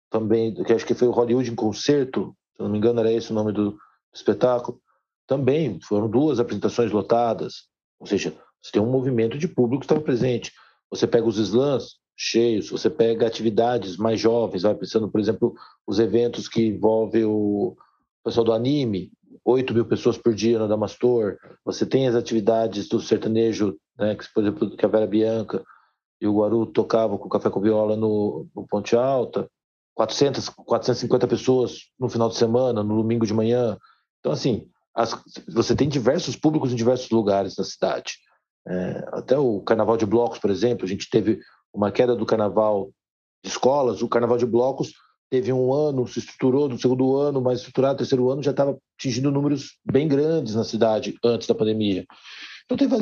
também, 0.09 0.53
que 0.53 0.73
acho 0.73 0.85
que 0.85 0.93
foi 0.93 1.07
o 1.07 1.11
Hollywood 1.11 1.49
em 1.49 1.55
concerto, 1.55 2.35
se 2.55 2.61
não 2.61 2.69
me 2.69 2.77
engano 2.77 2.99
era 2.99 3.11
esse 3.11 3.31
o 3.31 3.35
nome 3.35 3.51
do 3.51 3.77
espetáculo, 4.13 4.79
também 5.27 5.79
foram 5.81 6.09
duas 6.09 6.39
apresentações 6.39 6.91
lotadas, 6.91 7.67
ou 7.99 8.05
seja, 8.05 8.37
você 8.61 8.71
tem 8.71 8.81
um 8.81 8.91
movimento 8.91 9.37
de 9.37 9.47
público 9.47 9.81
que 9.81 9.85
estava 9.85 10.01
presente. 10.01 10.51
Você 10.89 11.05
pega 11.05 11.27
os 11.27 11.37
slams 11.37 11.97
cheios, 12.17 12.69
você 12.69 12.89
pega 12.89 13.27
atividades 13.27 13.97
mais 13.97 14.19
jovens, 14.19 14.63
vai 14.63 14.73
pensando, 14.73 15.09
por 15.09 15.19
exemplo, 15.19 15.53
os 15.85 15.99
eventos 15.99 16.47
que 16.47 16.65
envolvem 16.65 17.25
o 17.25 17.75
pessoal 18.25 18.43
do 18.43 18.53
anime, 18.53 19.11
8 19.45 19.73
mil 19.73 19.85
pessoas 19.85 20.17
por 20.17 20.33
dia 20.33 20.57
no 20.57 20.67
Damastor, 20.67 21.37
você 21.63 21.85
tem 21.85 22.07
as 22.07 22.15
atividades 22.15 22.89
do 22.89 22.99
sertanejo, 22.99 23.77
né, 23.97 24.15
que, 24.15 24.25
por 24.33 24.41
exemplo, 24.41 24.75
que 24.75 24.83
a 24.83 24.89
Vera 24.89 25.05
Bianca 25.05 25.63
e 26.19 26.27
o 26.27 26.39
Guaru 26.39 26.65
tocavam 26.65 27.19
com 27.19 27.29
café 27.29 27.51
com 27.51 27.61
viola 27.61 27.95
no, 27.95 28.47
no 28.55 28.65
Ponte 28.67 28.95
Alta, 28.95 29.47
400, 29.93 30.49
450 30.49 31.27
pessoas 31.27 31.91
no 31.99 32.09
final 32.09 32.27
de 32.27 32.35
semana, 32.35 32.83
no 32.83 32.97
domingo 32.97 33.25
de 33.25 33.33
manhã. 33.33 33.77
Então, 34.19 34.31
assim, 34.31 34.67
as, 34.93 35.15
você 35.47 35.75
tem 35.75 35.87
diversos 35.87 36.35
públicos 36.35 36.73
em 36.73 36.75
diversos 36.75 37.09
lugares 37.11 37.55
na 37.55 37.63
cidade. 37.63 38.15
É, 38.67 39.07
até 39.11 39.37
o 39.37 39.61
Carnaval 39.61 39.97
de 39.97 40.05
Blocos, 40.05 40.39
por 40.39 40.49
exemplo, 40.49 40.85
a 40.85 40.89
gente 40.89 41.09
teve 41.09 41.39
uma 41.71 41.91
queda 41.91 42.15
do 42.15 42.25
Carnaval 42.25 42.89
de 43.43 43.51
escolas, 43.51 44.01
o 44.01 44.09
Carnaval 44.09 44.37
de 44.37 44.45
Blocos 44.45 44.93
teve 45.35 45.51
um 45.51 45.73
ano, 45.73 46.07
se 46.07 46.19
estruturou 46.19 46.69
no 46.69 46.79
segundo 46.79 47.17
ano, 47.17 47.41
mais 47.41 47.59
estruturado, 47.59 47.97
terceiro 47.97 48.29
ano 48.29 48.41
já 48.41 48.51
estava 48.51 48.77
atingindo 48.97 49.31
números 49.31 49.77
bem 49.83 50.07
grandes 50.07 50.55
na 50.55 50.63
cidade 50.63 51.15
antes 51.23 51.45
da 51.45 51.53
pandemia. 51.53 52.05
Então 52.63 52.77
teve, 52.77 52.95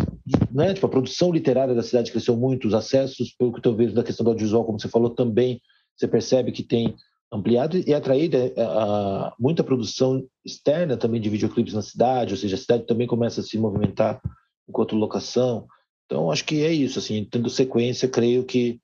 né, 0.52 0.74
tipo, 0.74 0.86
a 0.86 0.90
produção 0.90 1.32
literária 1.32 1.76
da 1.76 1.84
cidade 1.84 2.12
cresceu 2.12 2.36
muito, 2.36 2.68
os 2.68 2.74
acessos, 2.74 3.36
pelo 3.38 3.52
que 3.52 3.60
estou 3.60 3.76
vendo 3.76 3.94
da 3.94 4.04
questão 4.04 4.24
do 4.24 4.32
audiovisual, 4.32 4.66
como 4.66 4.80
você 4.80 4.90
falou, 4.90 5.12
também 5.12 5.62
você 5.96 6.08
percebe 6.08 6.52
que 6.52 6.64
tem 6.64 6.96
ampliado 7.32 7.78
e 7.78 7.94
atraído 7.94 8.36
a, 8.36 8.40
é, 8.40 8.54
a, 8.58 9.34
muita 9.40 9.64
produção 9.64 10.26
externa 10.44 10.98
também 10.98 11.22
de 11.22 11.30
videoclipes 11.30 11.74
na 11.76 11.84
cidade, 11.84 12.34
ou 12.34 12.38
seja, 12.38 12.56
a 12.56 12.60
cidade 12.60 12.86
também 12.88 13.06
começa 13.06 13.42
a 13.42 13.44
se 13.44 13.60
movimentar 13.60 14.20
enquanto 14.68 14.96
locação. 14.96 15.68
Então, 16.06 16.32
acho 16.32 16.44
que 16.46 16.64
é 16.64 16.72
isso, 16.72 16.98
assim, 16.98 17.28
tendo 17.30 17.50
sequência, 17.50 18.10
creio 18.10 18.44
que 18.44 18.80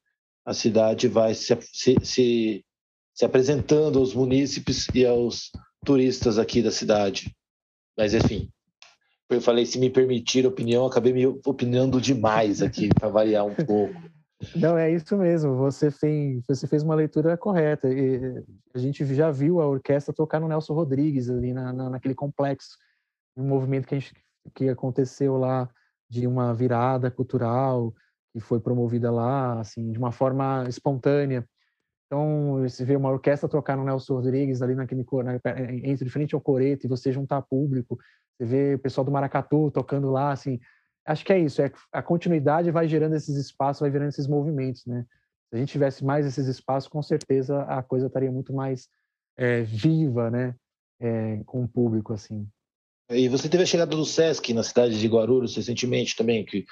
a 0.45 0.53
cidade 0.53 1.07
vai 1.07 1.33
se, 1.33 1.57
se, 1.61 1.95
se, 2.03 2.65
se 3.19 3.25
apresentando 3.25 3.99
aos 3.99 4.13
munícipes 4.13 4.87
e 4.95 5.05
aos 5.05 5.51
turistas 5.85 6.39
aqui 6.39 6.63
da 6.63 6.71
cidade. 6.71 7.35
Mas, 7.97 8.13
enfim, 8.13 8.49
eu 9.29 9.41
falei, 9.41 9.65
se 9.65 9.77
me 9.77 9.89
permitir 9.89 10.47
opinião, 10.47 10.85
acabei 10.85 11.11
me 11.11 11.27
opinando 11.27 11.99
demais 11.99 12.61
aqui, 12.61 12.87
para 12.97 13.09
variar 13.09 13.45
um 13.45 13.53
pouco. 13.53 13.93
Não, 14.55 14.77
é 14.77 14.89
isso 14.89 15.17
mesmo. 15.17 15.53
Você 15.57 15.91
fez, 15.91 16.41
você 16.47 16.65
fez 16.65 16.81
uma 16.81 16.95
leitura 16.95 17.35
correta. 17.35 17.89
E 17.89 18.41
a 18.73 18.79
gente 18.79 19.05
já 19.13 19.29
viu 19.29 19.59
a 19.59 19.67
orquestra 19.67 20.13
tocar 20.13 20.39
no 20.39 20.47
Nelson 20.47 20.73
Rodrigues 20.73 21.29
ali 21.29 21.51
na, 21.51 21.73
na, 21.73 21.89
naquele 21.89 22.15
complexo, 22.15 22.77
um 23.35 23.43
movimento 23.43 23.85
que, 23.85 23.95
a 23.95 23.99
gente, 23.99 24.13
que 24.55 24.69
aconteceu 24.69 25.35
lá 25.35 25.69
de 26.09 26.25
uma 26.25 26.53
virada 26.53 27.11
cultural 27.11 27.93
que 28.31 28.39
foi 28.39 28.61
promovida 28.61 29.11
lá, 29.11 29.59
assim, 29.59 29.91
de 29.91 29.97
uma 29.97 30.13
forma 30.13 30.63
espontânea. 30.69 31.45
Então, 32.09 32.61
você 32.63 32.83
vê 32.83 32.95
uma 32.95 33.11
orquestra 33.11 33.47
tocar 33.47 33.77
no 33.77 33.83
Nelson 33.83 34.15
Rodrigues 34.15 34.63
ali 34.63 34.73
naquele 34.73 35.05
na, 35.23 35.35
entre 35.83 36.05
de 36.05 36.09
frente 36.09 36.33
ao 36.33 36.41
coreto 36.41 36.87
e 36.87 36.89
você 36.89 37.11
juntar 37.11 37.43
público, 37.43 37.99
você 38.35 38.45
vê 38.45 38.73
o 38.73 38.79
pessoal 38.79 39.05
do 39.05 39.11
Maracatu 39.11 39.69
tocando 39.69 40.09
lá, 40.09 40.31
assim, 40.31 40.59
acho 41.05 41.23
que 41.23 41.31
é 41.31 41.37
isso, 41.37 41.61
é 41.61 41.71
a 41.91 42.01
continuidade 42.01 42.71
vai 42.71 42.87
gerando 42.87 43.15
esses 43.15 43.35
espaços, 43.35 43.81
vai 43.81 43.91
gerando 43.91 44.09
esses 44.09 44.25
movimentos, 44.25 44.83
né? 44.87 45.05
Se 45.49 45.55
a 45.55 45.59
gente 45.59 45.71
tivesse 45.71 46.03
mais 46.03 46.25
esses 46.25 46.47
espaços, 46.47 46.89
com 46.89 47.01
certeza 47.03 47.61
a 47.63 47.83
coisa 47.83 48.07
estaria 48.07 48.31
muito 48.31 48.53
mais 48.53 48.87
é, 49.37 49.61
viva, 49.61 50.31
né? 50.31 50.55
É, 50.99 51.43
com 51.45 51.63
o 51.63 51.67
público, 51.67 52.11
assim. 52.11 52.47
E 53.11 53.29
você 53.29 53.47
teve 53.47 53.63
a 53.63 53.67
chegada 53.67 53.95
do 53.95 54.05
Sesc 54.05 54.51
na 54.51 54.63
cidade 54.63 54.99
de 54.99 55.07
Guarulhos 55.07 55.55
recentemente 55.55 56.15
também, 56.15 56.43
que 56.43 56.65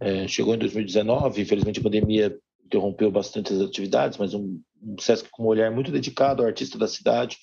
é, 0.00 0.28
chegou 0.28 0.54
em 0.54 0.58
2019, 0.58 1.42
infelizmente 1.42 1.80
a 1.80 1.82
pandemia 1.82 2.38
interrompeu 2.64 3.10
bastante 3.10 3.52
as 3.52 3.60
atividades, 3.60 4.18
mas 4.18 4.34
um, 4.34 4.60
um 4.84 4.96
Sesc 4.98 5.28
com 5.30 5.44
um 5.44 5.46
olhar 5.46 5.70
muito 5.70 5.90
dedicado 5.90 6.42
ao 6.42 6.48
artista 6.48 6.78
da 6.78 6.86
cidade, 6.86 7.38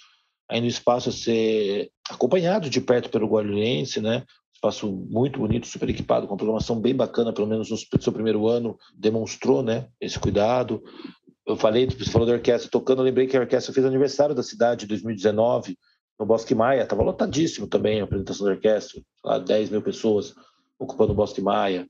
aí 0.50 0.62
no 0.62 0.68
espaço 0.68 1.10
a 1.10 1.12
ser 1.12 1.90
acompanhado 2.10 2.70
de 2.70 2.82
perto 2.82 3.10
pelo 3.10 3.28
guarulhense, 3.28 4.02
né? 4.02 4.24
espaço 4.62 4.92
muito 4.92 5.40
bonito, 5.40 5.66
super 5.66 5.90
equipado, 5.90 6.28
com 6.28 6.34
uma 6.34 6.38
programação 6.38 6.80
bem 6.80 6.96
bacana, 6.96 7.34
pelo 7.34 7.48
menos 7.48 7.72
no 7.72 7.78
seu 8.00 8.14
primeiro 8.14 8.48
ano, 8.48 8.78
demonstrou 8.96 9.64
né, 9.64 9.88
esse 10.00 10.20
cuidado. 10.20 10.84
Eu 11.48 11.58
falei, 11.58 11.88
você 11.88 12.12
falou 12.12 12.28
da 12.28 12.34
orquestra 12.34 12.70
tocando, 12.70 13.00
eu 13.00 13.06
lembrei 13.06 13.26
que 13.26 13.36
a 13.36 13.40
orquestra 13.40 13.74
fez 13.74 13.84
aniversário 13.84 14.36
da 14.36 14.44
cidade 14.44 14.86
em 14.86 14.88
2019, 14.88 15.76
no 16.20 16.26
Bosque 16.28 16.54
Maia, 16.54 16.84
estava 16.84 17.02
lotadíssimo 17.02 17.68
também 17.68 18.00
a 18.00 18.04
apresentação 18.04 18.46
da 18.46 18.54
orquestra, 18.54 19.02
lá 19.26 19.40
10 19.40 19.72
mil 19.72 19.82
pessoas 19.82 20.36
ocupando 20.78 21.14
o 21.14 21.16
Bosque 21.16 21.42
Maia. 21.42 21.90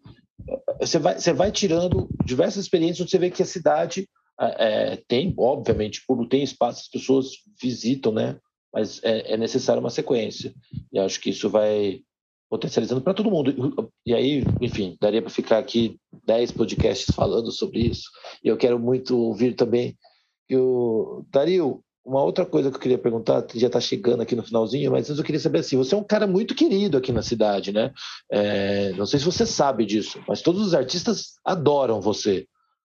Você 0.79 0.97
vai, 0.97 1.19
você 1.19 1.33
vai 1.33 1.51
tirando 1.51 2.07
diversas 2.23 2.63
experiências 2.63 3.01
onde 3.01 3.11
você 3.11 3.17
vê 3.17 3.29
que 3.29 3.43
a 3.43 3.45
cidade 3.45 4.07
é, 4.41 4.95
tem, 5.07 5.33
obviamente, 5.37 6.03
público 6.05 6.29
tem 6.29 6.43
espaço, 6.43 6.81
as 6.81 6.87
pessoas 6.87 7.27
visitam, 7.61 8.11
né? 8.11 8.37
Mas 8.73 9.03
é, 9.03 9.33
é 9.33 9.37
necessário 9.37 9.81
uma 9.81 9.89
sequência. 9.89 10.53
E 10.91 10.99
acho 10.99 11.19
que 11.19 11.29
isso 11.29 11.49
vai 11.49 12.01
potencializando 12.49 13.01
para 13.01 13.13
todo 13.13 13.31
mundo. 13.31 13.91
E 14.05 14.13
aí, 14.13 14.43
enfim, 14.59 14.97
daria 14.99 15.21
para 15.21 15.29
ficar 15.29 15.57
aqui 15.57 15.97
10 16.25 16.51
podcasts 16.51 17.15
falando 17.15 17.51
sobre 17.51 17.79
isso. 17.79 18.09
E 18.43 18.47
eu 18.47 18.57
quero 18.57 18.77
muito 18.79 19.17
ouvir 19.17 19.53
também 19.53 19.95
o 20.53 21.23
Dario, 21.29 21.81
uma 22.05 22.23
outra 22.23 22.45
coisa 22.45 22.69
que 22.69 22.75
eu 22.75 22.81
queria 22.81 22.97
perguntar, 22.97 23.45
já 23.53 23.67
está 23.67 23.79
chegando 23.79 24.21
aqui 24.21 24.35
no 24.35 24.43
finalzinho, 24.43 24.91
mas 24.91 25.07
eu 25.07 25.23
queria 25.23 25.39
saber 25.39 25.59
assim, 25.59 25.77
você 25.77 25.93
é 25.93 25.97
um 25.97 26.03
cara 26.03 26.25
muito 26.27 26.55
querido 26.55 26.97
aqui 26.97 27.11
na 27.11 27.21
cidade, 27.21 27.71
né? 27.71 27.93
É, 28.29 28.91
não 28.93 29.05
sei 29.05 29.19
se 29.19 29.25
você 29.25 29.45
sabe 29.45 29.85
disso, 29.85 30.19
mas 30.27 30.41
todos 30.41 30.65
os 30.65 30.73
artistas 30.73 31.35
adoram 31.45 32.01
você, 32.01 32.47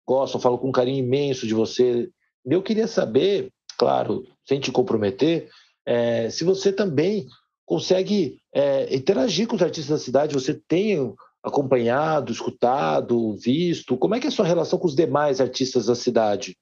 gostam, 0.06 0.40
falam 0.40 0.58
com 0.58 0.68
um 0.68 0.72
carinho 0.72 1.04
imenso 1.04 1.46
de 1.46 1.54
você. 1.54 2.08
Eu 2.44 2.62
queria 2.62 2.86
saber, 2.86 3.50
claro, 3.78 4.24
sem 4.46 4.58
te 4.60 4.72
comprometer, 4.72 5.48
é, 5.86 6.30
se 6.30 6.44
você 6.44 6.72
também 6.72 7.26
consegue 7.70 8.40
é, 8.52 8.92
interagir 8.92 9.46
com 9.46 9.54
os 9.54 9.62
artistas 9.62 9.96
da 9.96 10.04
cidade? 10.04 10.34
Você 10.34 10.54
tem 10.54 11.14
acompanhado, 11.40 12.32
escutado, 12.32 13.36
visto? 13.36 13.96
Como 13.96 14.14
é 14.14 14.20
que 14.20 14.26
é 14.26 14.28
a 14.28 14.32
sua 14.32 14.44
relação 14.44 14.76
com 14.76 14.88
os 14.88 14.96
demais 14.96 15.40
artistas 15.40 15.86
da 15.86 15.94
cidade? 15.94 16.56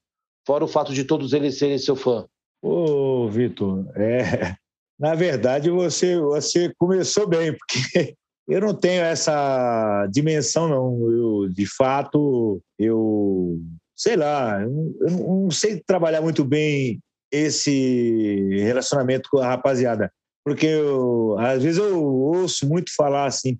Fora 0.45 0.63
o 0.63 0.67
fato 0.67 0.93
de 0.93 1.03
todos 1.03 1.33
eles 1.33 1.57
serem 1.57 1.79
seu 1.79 1.95
fã. 1.95 2.27
Ô, 2.61 3.27
Vitor, 3.27 3.85
é, 3.95 4.55
na 4.99 5.15
verdade 5.15 5.71
você, 5.71 6.19
você 6.19 6.71
começou 6.77 7.27
bem, 7.27 7.57
porque 7.57 8.15
eu 8.49 8.61
não 8.61 8.73
tenho 8.73 9.03
essa 9.03 10.07
dimensão, 10.11 10.67
não. 10.67 11.11
Eu, 11.11 11.49
de 11.49 11.65
fato, 11.65 12.61
eu 12.77 13.59
sei 13.95 14.15
lá, 14.15 14.61
eu 14.61 15.09
não 15.09 15.51
sei 15.51 15.81
trabalhar 15.85 16.21
muito 16.21 16.43
bem 16.43 16.99
esse 17.31 18.49
relacionamento 18.63 19.29
com 19.29 19.39
a 19.39 19.47
rapaziada 19.47 20.11
porque 20.49 20.65
eu, 20.65 21.37
às 21.37 21.61
vezes 21.61 21.77
eu 21.77 22.03
ouço 22.03 22.67
muito 22.67 22.91
falar 22.95 23.25
assim, 23.25 23.57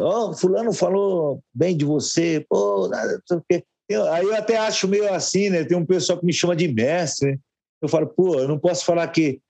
oh, 0.00 0.32
fulano 0.34 0.72
falou 0.72 1.40
bem 1.54 1.76
de 1.76 1.84
você, 1.84 2.44
pô, 2.48 2.88
nada, 2.88 3.12
não 3.12 3.20
sei 3.26 3.36
o 3.36 3.44
quê. 3.48 3.64
Eu, 3.88 4.10
aí 4.10 4.24
eu 4.24 4.34
até 4.34 4.56
acho 4.56 4.88
meio 4.88 5.12
assim, 5.12 5.50
né? 5.50 5.64
Tem 5.64 5.76
um 5.76 5.86
pessoal 5.86 6.18
que 6.18 6.26
me 6.26 6.32
chama 6.32 6.56
de 6.56 6.66
mestre, 6.66 7.32
né? 7.32 7.38
Eu 7.80 7.88
falo, 7.88 8.08
pô, 8.08 8.40
eu 8.40 8.48
não 8.48 8.58
posso 8.58 8.84
falar 8.84 9.06
que 9.08 9.40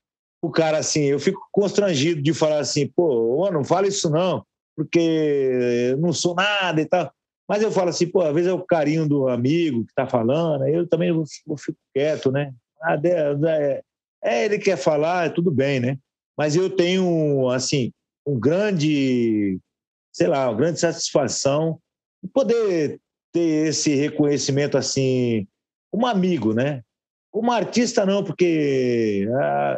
o 0.43 0.51
cara 0.51 0.79
assim, 0.79 1.05
eu 1.05 1.19
fico 1.19 1.41
constrangido 1.51 2.21
de 2.21 2.35
falar 2.35 2.59
assim, 2.59 2.87
pô, 2.87 3.51
não 3.51 3.65
fala 3.65 3.87
isso 3.87 4.11
não, 4.11 4.45
porque 4.77 5.95
não 5.99 6.13
sou 6.13 6.35
nada 6.35 6.81
e 6.81 6.87
tal. 6.87 7.13
Mas 7.49 7.63
eu 7.63 7.71
falo 7.71 7.91
assim, 7.91 8.07
pô, 8.07 8.23
às 8.23 8.35
vezes 8.35 8.49
é 8.49 8.53
o 8.53 8.65
carinho 8.65 9.09
do 9.09 9.29
amigo 9.29 9.85
que 9.85 9.95
tá 9.95 10.07
falando, 10.07 10.67
eu 10.69 10.87
também 10.87 11.09
eu 11.11 11.57
fico 11.57 11.79
quieto, 11.95 12.31
né? 12.31 12.53
Ah, 12.83 12.97
é, 13.05 13.83
é, 14.25 14.45
ele 14.45 14.59
quer 14.59 14.77
falar, 14.77 15.33
tudo 15.33 15.51
bem, 15.51 15.81
né? 15.81 15.99
mas 16.37 16.57
eu 16.57 16.71
tenho, 16.71 17.49
assim, 17.51 17.93
um 18.27 18.39
grande, 18.39 19.59
sei 20.13 20.27
lá, 20.27 20.49
uma 20.49 20.57
grande 20.57 20.81
satisfação 20.81 21.79
de 22.23 22.29
poder 22.31 23.01
ter 23.33 23.69
esse 23.69 23.95
reconhecimento, 23.95 24.77
assim, 24.77 25.47
como 25.91 26.07
amigo, 26.07 26.53
né? 26.53 26.83
Como 27.31 27.51
artista, 27.51 28.05
não, 28.05 28.23
porque, 28.23 29.27
ah, 29.41 29.77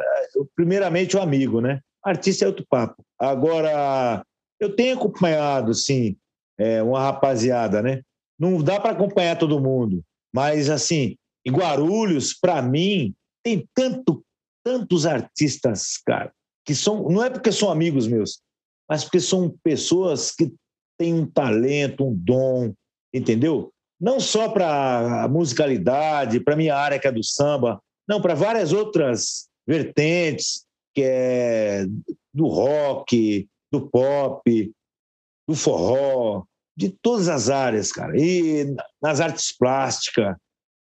primeiramente, 0.55 1.15
o 1.15 1.19
um 1.19 1.23
amigo, 1.23 1.61
né? 1.61 1.79
Artista 2.03 2.45
é 2.45 2.47
outro 2.47 2.65
papo. 2.69 3.03
Agora, 3.19 4.25
eu 4.65 4.75
tenho 4.75 4.95
acompanhado, 4.95 5.73
sim, 5.73 6.15
é, 6.57 6.81
uma 6.81 6.99
rapaziada, 6.99 7.81
né? 7.81 8.01
Não 8.37 8.61
dá 8.61 8.79
para 8.79 8.91
acompanhar 8.91 9.37
todo 9.37 9.61
mundo, 9.61 10.03
mas, 10.33 10.69
assim, 10.69 11.15
em 11.45 11.51
Guarulhos, 11.51 12.33
para 12.33 12.61
mim, 12.61 13.13
tem 13.43 13.67
tanto, 13.73 14.23
tantos 14.63 15.05
artistas, 15.05 15.97
cara, 16.05 16.31
que 16.65 16.73
são, 16.73 17.07
não 17.09 17.23
é 17.23 17.29
porque 17.29 17.51
são 17.51 17.69
amigos 17.69 18.07
meus, 18.07 18.41
mas 18.89 19.03
porque 19.03 19.19
são 19.19 19.55
pessoas 19.63 20.31
que 20.31 20.51
têm 20.97 21.13
um 21.13 21.25
talento, 21.25 22.05
um 22.05 22.13
dom, 22.13 22.73
entendeu? 23.13 23.71
Não 23.99 24.19
só 24.19 24.49
para 24.49 25.23
a 25.23 25.27
musicalidade, 25.27 26.39
para 26.39 26.55
minha 26.55 26.75
área 26.75 26.99
que 26.99 27.07
é 27.07 27.11
do 27.11 27.23
samba, 27.23 27.79
não, 28.07 28.21
para 28.21 28.33
várias 28.33 28.73
outras 28.73 29.47
vertentes, 29.67 30.65
que 30.93 31.01
é 31.03 31.85
do 32.33 32.47
rock, 32.47 33.47
do 33.79 33.89
pop, 33.89 34.71
do 35.47 35.55
forró, 35.55 36.43
de 36.77 36.89
todas 36.89 37.27
as 37.27 37.49
áreas, 37.49 37.91
cara. 37.91 38.13
E 38.15 38.75
nas 39.01 39.19
artes 39.19 39.55
plásticas, 39.55 40.35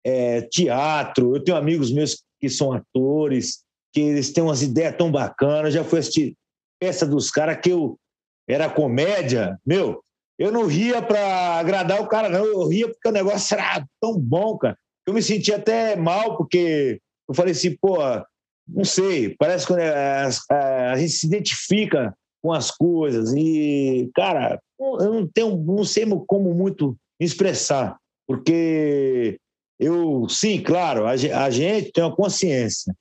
é, 0.05 0.41
teatro. 0.41 1.35
Eu 1.35 1.43
tenho 1.43 1.57
amigos 1.57 1.91
meus 1.91 2.23
que 2.39 2.49
são 2.49 2.73
atores, 2.73 3.63
que 3.93 4.01
eles 4.01 4.31
têm 4.31 4.43
umas 4.43 4.61
ideias 4.61 4.95
tão 4.95 5.11
bacanas. 5.11 5.73
Já 5.73 5.83
fui 5.83 5.99
assistir 5.99 6.35
peça 6.79 7.05
dos 7.05 7.29
caras 7.29 7.59
que 7.61 7.69
eu 7.69 7.97
era 8.47 8.69
comédia, 8.69 9.59
meu. 9.65 10.01
Eu 10.39 10.51
não 10.51 10.65
ria 10.65 11.01
para 11.01 11.59
agradar 11.59 12.01
o 12.01 12.07
cara, 12.07 12.29
não. 12.29 12.45
Eu 12.45 12.67
ria 12.67 12.87
porque 12.87 13.09
o 13.09 13.11
negócio 13.11 13.53
era 13.53 13.85
tão 14.01 14.17
bom, 14.17 14.57
cara. 14.57 14.77
Eu 15.05 15.13
me 15.13 15.21
senti 15.21 15.53
até 15.53 15.95
mal, 15.95 16.37
porque 16.37 16.99
eu 17.27 17.35
falei 17.35 17.51
assim, 17.51 17.75
pô, 17.77 17.97
não 18.67 18.85
sei, 18.85 19.35
parece 19.37 19.67
que 19.67 19.73
a, 19.73 20.29
a, 20.49 20.91
a 20.91 20.97
gente 20.97 21.11
se 21.11 21.27
identifica 21.27 22.15
com 22.41 22.51
as 22.51 22.71
coisas. 22.71 23.33
E, 23.33 24.09
cara, 24.15 24.59
eu 24.79 25.13
não 25.13 25.27
tenho, 25.27 25.55
não 25.57 25.83
sei 25.83 26.05
como 26.27 26.53
muito 26.53 26.97
expressar, 27.19 27.97
porque 28.27 29.37
eu, 29.79 30.27
sim, 30.29 30.61
claro, 30.61 31.05
a, 31.05 31.11
a 31.11 31.49
gente 31.49 31.91
tem 31.91 32.03
uma 32.03 32.15
consciência. 32.15 32.95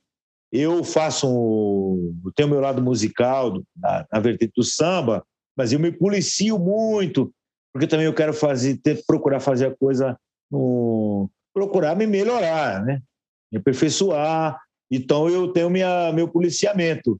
Eu 0.51 0.83
faço, 0.83 1.27
um, 1.27 2.19
eu 2.25 2.31
tenho 2.35 2.49
meu 2.49 2.59
lado 2.59 2.81
musical 2.81 3.61
na, 3.75 4.05
na 4.11 4.19
vertente 4.19 4.51
do 4.55 4.63
samba, 4.63 5.23
mas 5.55 5.71
eu 5.71 5.79
me 5.79 5.91
policio 5.91 6.59
muito, 6.59 7.31
porque 7.73 7.87
também 7.87 8.05
eu 8.05 8.13
quero 8.13 8.33
fazer, 8.33 8.77
ter, 8.77 9.01
procurar 9.05 9.39
fazer 9.39 9.67
a 9.67 9.75
coisa 9.75 10.17
no, 10.51 11.29
procurar 11.53 11.95
me 11.95 12.05
melhorar, 12.05 12.83
né? 12.83 13.01
Me 13.51 13.59
aperfeiçoar. 13.59 14.59
Então 14.89 15.29
eu 15.29 15.53
tenho 15.53 15.69
minha, 15.69 16.11
meu 16.11 16.27
policiamento. 16.27 17.17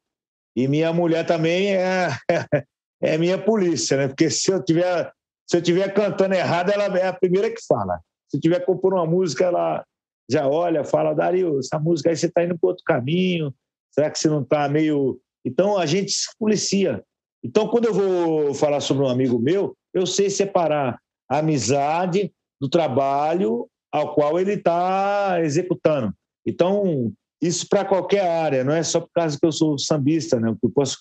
E 0.55 0.67
minha 0.67 0.91
mulher 0.91 1.25
também 1.25 1.75
é, 1.75 2.09
é 3.01 3.17
minha 3.17 3.37
polícia, 3.37 3.97
né? 3.97 4.07
Porque 4.07 4.29
se 4.29 4.51
eu 4.51 4.63
tiver 4.63 5.11
se 5.49 5.57
eu 5.57 5.61
tiver 5.61 5.93
cantando 5.93 6.33
errado, 6.33 6.69
ela 6.69 6.85
é 6.97 7.07
a 7.07 7.13
primeira 7.13 7.49
que 7.49 7.59
fala. 7.67 7.99
Se 8.29 8.37
eu 8.37 8.41
tiver 8.41 8.61
compondo 8.61 8.95
uma 8.95 9.05
música, 9.05 9.43
ela 9.43 9.83
já 10.29 10.47
olha, 10.47 10.85
fala, 10.85 11.13
Dario, 11.13 11.59
essa 11.59 11.77
música 11.77 12.09
aí 12.09 12.15
você 12.15 12.27
está 12.27 12.41
indo 12.41 12.57
para 12.57 12.69
outro 12.69 12.85
caminho. 12.85 13.53
Será 13.93 14.09
que 14.09 14.17
você 14.17 14.29
não 14.29 14.43
está 14.43 14.69
meio. 14.69 15.19
Então 15.43 15.77
a 15.77 15.85
gente 15.85 16.11
se 16.11 16.29
policia. 16.39 17.03
Então, 17.43 17.67
quando 17.67 17.85
eu 17.85 17.93
vou 17.93 18.53
falar 18.53 18.79
sobre 18.79 19.03
um 19.03 19.09
amigo 19.09 19.39
meu, 19.39 19.75
eu 19.93 20.05
sei 20.05 20.29
separar 20.29 20.97
a 21.29 21.39
amizade 21.39 22.31
do 22.61 22.69
trabalho 22.69 23.67
ao 23.91 24.13
qual 24.13 24.39
ele 24.39 24.53
está 24.53 25.41
executando. 25.41 26.13
Então, 26.45 27.11
isso 27.41 27.67
para 27.67 27.83
qualquer 27.83 28.27
área, 28.27 28.63
não 28.63 28.73
é 28.73 28.83
só 28.83 28.99
por 28.99 29.09
causa 29.13 29.37
que 29.39 29.45
eu 29.45 29.51
sou 29.51 29.77
sambista, 29.77 30.39
né? 30.39 30.55
Eu 30.61 30.69
posso 30.69 30.97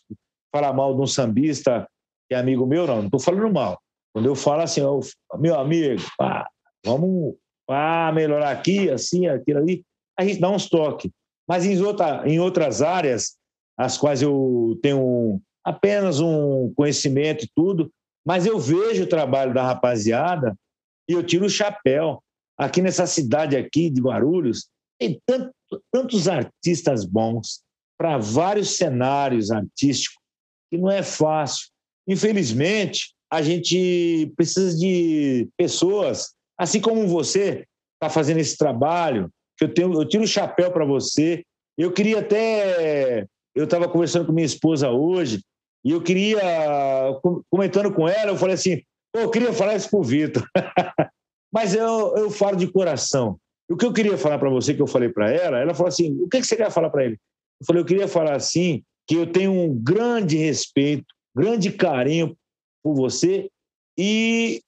falar 0.55 0.73
mal 0.73 0.95
de 0.95 1.03
um 1.03 1.07
sambista 1.07 1.87
que 2.29 2.35
é 2.35 2.39
amigo 2.39 2.67
meu, 2.67 2.87
não, 2.87 2.97
não 2.99 3.05
estou 3.07 3.21
falando 3.21 3.53
mal. 3.53 3.79
Quando 4.13 4.27
eu 4.27 4.35
falo 4.35 4.63
assim, 4.63 4.83
oh, 4.83 5.01
meu 5.39 5.59
amigo, 5.59 6.01
pá, 6.17 6.49
vamos 6.85 7.35
pá, 7.67 8.11
melhorar 8.13 8.51
aqui, 8.51 8.91
assim, 8.91 9.27
aquilo 9.27 9.59
ali, 9.59 9.85
a 10.19 10.25
gente 10.25 10.41
dá 10.41 10.49
uns 10.49 10.69
toques. 10.69 11.11
Mas 11.49 11.67
em, 11.67 11.81
outra, 11.83 12.23
em 12.27 12.39
outras 12.39 12.83
áreas, 12.83 13.37
as 13.77 13.99
quais 13.99 14.23
eu 14.23 14.79
tenho 14.83 15.41
apenas 15.65 16.21
um 16.21 16.73
conhecimento 16.75 17.45
e 17.45 17.51
tudo, 17.55 17.91
mas 18.25 18.47
eu 18.47 18.59
vejo 18.59 19.05
o 19.05 19.09
trabalho 19.09 19.53
da 19.53 19.65
rapaziada 19.65 20.55
e 21.09 21.13
eu 21.13 21.25
tiro 21.25 21.47
o 21.47 21.51
chapéu. 21.51 22.23
Aqui 22.57 22.83
nessa 22.83 23.07
cidade 23.07 23.57
aqui 23.57 23.91
de 23.91 24.01
Guarulhos, 24.01 24.69
tem 24.99 25.19
tanto, 25.27 25.51
tantos 25.93 26.29
artistas 26.29 27.05
bons 27.05 27.63
para 27.99 28.19
vários 28.19 28.77
cenários 28.77 29.51
artísticos 29.51 30.19
que 30.71 30.79
não 30.79 30.91
é 30.91 31.03
fácil. 31.03 31.69
Infelizmente, 32.09 33.13
a 33.31 33.43
gente 33.43 34.33
precisa 34.37 34.77
de 34.77 35.49
pessoas, 35.57 36.35
assim 36.59 36.81
como 36.81 37.07
você 37.07 37.65
está 37.95 38.09
fazendo 38.09 38.39
esse 38.39 38.57
trabalho, 38.57 39.31
que 39.57 39.65
eu 39.65 39.75
tenho, 39.75 39.93
eu 39.93 40.09
tiro 40.09 40.25
o 40.25 40.29
chapéu 40.29 40.73
para 40.73 40.85
você. 40.85 41.45
Eu 41.77 41.93
queria 41.93 42.21
até, 42.21 43.27
eu 43.55 43.65
estava 43.65 43.89
conversando 43.89 44.27
com 44.27 44.33
minha 44.33 44.47
esposa 44.47 44.91
hoje 44.91 45.43
e 45.85 45.93
eu 45.93 46.03
queria, 46.03 46.41
comentando 47.51 47.93
com 47.93 48.09
ela, 48.09 48.33
eu 48.33 48.37
falei 48.37 48.55
assim, 48.55 48.83
eu 49.15 49.31
queria 49.31 49.53
falar 49.53 49.77
isso 49.77 49.91
para 49.91 49.99
o 49.99 50.05
Vitor, 50.05 50.47
mas 51.53 51.75
eu, 51.75 52.17
eu 52.17 52.31
falo 52.31 52.57
de 52.57 52.71
coração. 52.71 53.39
O 53.71 53.77
que 53.77 53.87
eu 53.87 53.93
queria 53.93 54.19
falar 54.19 54.39
para 54.39 54.51
você, 54.51 54.75
que 54.75 54.83
eu 54.83 54.87
falei 54.87 55.09
para 55.09 55.31
ela, 55.31 55.59
ela 55.59 55.75
falou 55.75 55.89
assim: 55.89 56.21
o 56.21 56.29
que, 56.29 56.41
que 56.41 56.47
você 56.47 56.57
quer 56.57 56.71
falar 56.71 56.91
para 56.91 57.05
ele? 57.05 57.19
Eu 57.61 57.67
falei: 57.67 57.83
eu 57.83 57.87
queria 57.87 58.09
falar 58.09 58.35
assim, 58.35 58.83
que 59.07 59.15
eu 59.15 59.31
tenho 59.31 59.53
um 59.53 59.75
grande 59.75 60.37
respeito, 60.37 61.07
grande 61.35 61.71
carinho 61.71 62.37
por 62.83 62.95
você 62.95 63.49
e 63.97 64.63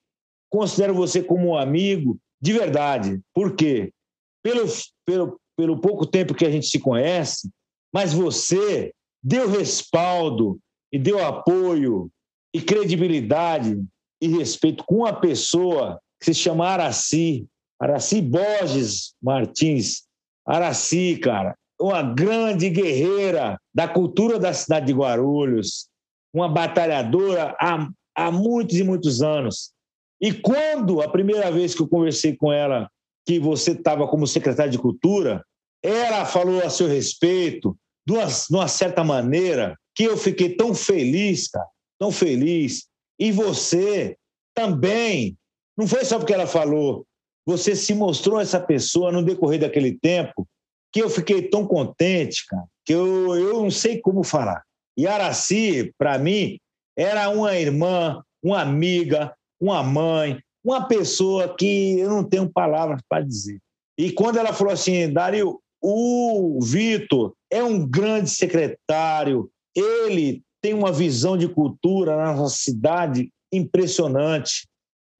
considero 0.50 0.94
você 0.94 1.22
como 1.22 1.48
um 1.48 1.56
amigo 1.56 2.18
de 2.40 2.52
verdade. 2.52 3.20
Por 3.34 3.56
quê? 3.56 3.92
Pelo, 4.42 4.66
pelo, 5.06 5.40
pelo 5.56 5.80
pouco 5.80 6.06
tempo 6.06 6.34
que 6.34 6.44
a 6.44 6.50
gente 6.50 6.66
se 6.66 6.78
conhece, 6.78 7.50
mas 7.92 8.12
você 8.12 8.92
deu 9.22 9.48
respaldo 9.48 10.58
e 10.92 10.98
deu 10.98 11.24
apoio 11.24 12.10
e 12.54 12.60
credibilidade 12.60 13.82
e 14.20 14.28
respeito 14.28 14.84
com 14.84 14.96
uma 14.98 15.12
pessoa 15.12 16.00
que 16.20 16.26
se 16.26 16.34
chama 16.34 16.68
Araci, 16.68 17.46
Araci 17.82 18.22
Borges 18.22 19.12
Martins. 19.20 20.04
Araci, 20.46 21.18
cara, 21.20 21.56
uma 21.80 22.00
grande 22.00 22.70
guerreira 22.70 23.58
da 23.74 23.88
cultura 23.88 24.38
da 24.38 24.52
cidade 24.52 24.86
de 24.86 24.92
Guarulhos, 24.92 25.88
uma 26.32 26.48
batalhadora 26.48 27.56
há, 27.60 27.88
há 28.14 28.30
muitos 28.30 28.76
e 28.76 28.84
muitos 28.84 29.20
anos. 29.20 29.72
E 30.20 30.32
quando 30.32 31.02
a 31.02 31.10
primeira 31.10 31.50
vez 31.50 31.74
que 31.74 31.82
eu 31.82 31.88
conversei 31.88 32.36
com 32.36 32.52
ela, 32.52 32.88
que 33.26 33.40
você 33.40 33.72
estava 33.72 34.06
como 34.06 34.28
secretária 34.28 34.70
de 34.70 34.78
Cultura, 34.78 35.44
ela 35.82 36.24
falou 36.24 36.64
a 36.64 36.70
seu 36.70 36.86
respeito, 36.86 37.76
de 38.06 38.14
uma, 38.14 38.26
de 38.26 38.54
uma 38.54 38.68
certa 38.68 39.02
maneira, 39.02 39.76
que 39.92 40.04
eu 40.04 40.16
fiquei 40.16 40.54
tão 40.54 40.72
feliz, 40.72 41.48
cara, 41.48 41.66
tão 41.98 42.12
feliz. 42.12 42.86
E 43.18 43.32
você 43.32 44.16
também, 44.54 45.36
não 45.76 45.88
foi 45.88 46.04
só 46.04 46.18
porque 46.18 46.32
ela 46.32 46.46
falou, 46.46 47.04
você 47.46 47.74
se 47.74 47.94
mostrou 47.94 48.40
essa 48.40 48.60
pessoa 48.60 49.10
no 49.10 49.24
decorrer 49.24 49.60
daquele 49.60 49.98
tempo 49.98 50.46
que 50.92 51.02
eu 51.02 51.08
fiquei 51.08 51.42
tão 51.48 51.66
contente, 51.66 52.46
cara, 52.46 52.64
que 52.84 52.92
eu, 52.92 53.34
eu 53.34 53.62
não 53.62 53.70
sei 53.70 54.00
como 54.00 54.22
falar. 54.22 54.62
E 54.96 55.06
Araci, 55.06 55.92
para 55.96 56.18
mim, 56.18 56.58
era 56.96 57.30
uma 57.30 57.56
irmã, 57.56 58.22
uma 58.42 58.60
amiga, 58.60 59.34
uma 59.60 59.82
mãe, 59.82 60.38
uma 60.62 60.86
pessoa 60.86 61.54
que 61.56 61.98
eu 61.98 62.10
não 62.10 62.22
tenho 62.22 62.50
palavras 62.50 63.00
para 63.08 63.24
dizer. 63.24 63.58
E 63.98 64.12
quando 64.12 64.38
ela 64.38 64.52
falou 64.52 64.72
assim, 64.72 65.10
Dario, 65.10 65.60
o 65.80 66.60
Vitor 66.62 67.34
é 67.50 67.62
um 67.62 67.86
grande 67.86 68.30
secretário, 68.30 69.50
ele 69.74 70.42
tem 70.60 70.74
uma 70.74 70.92
visão 70.92 71.36
de 71.36 71.48
cultura 71.48 72.16
na 72.16 72.34
nossa 72.34 72.56
cidade 72.56 73.30
impressionante 73.52 74.68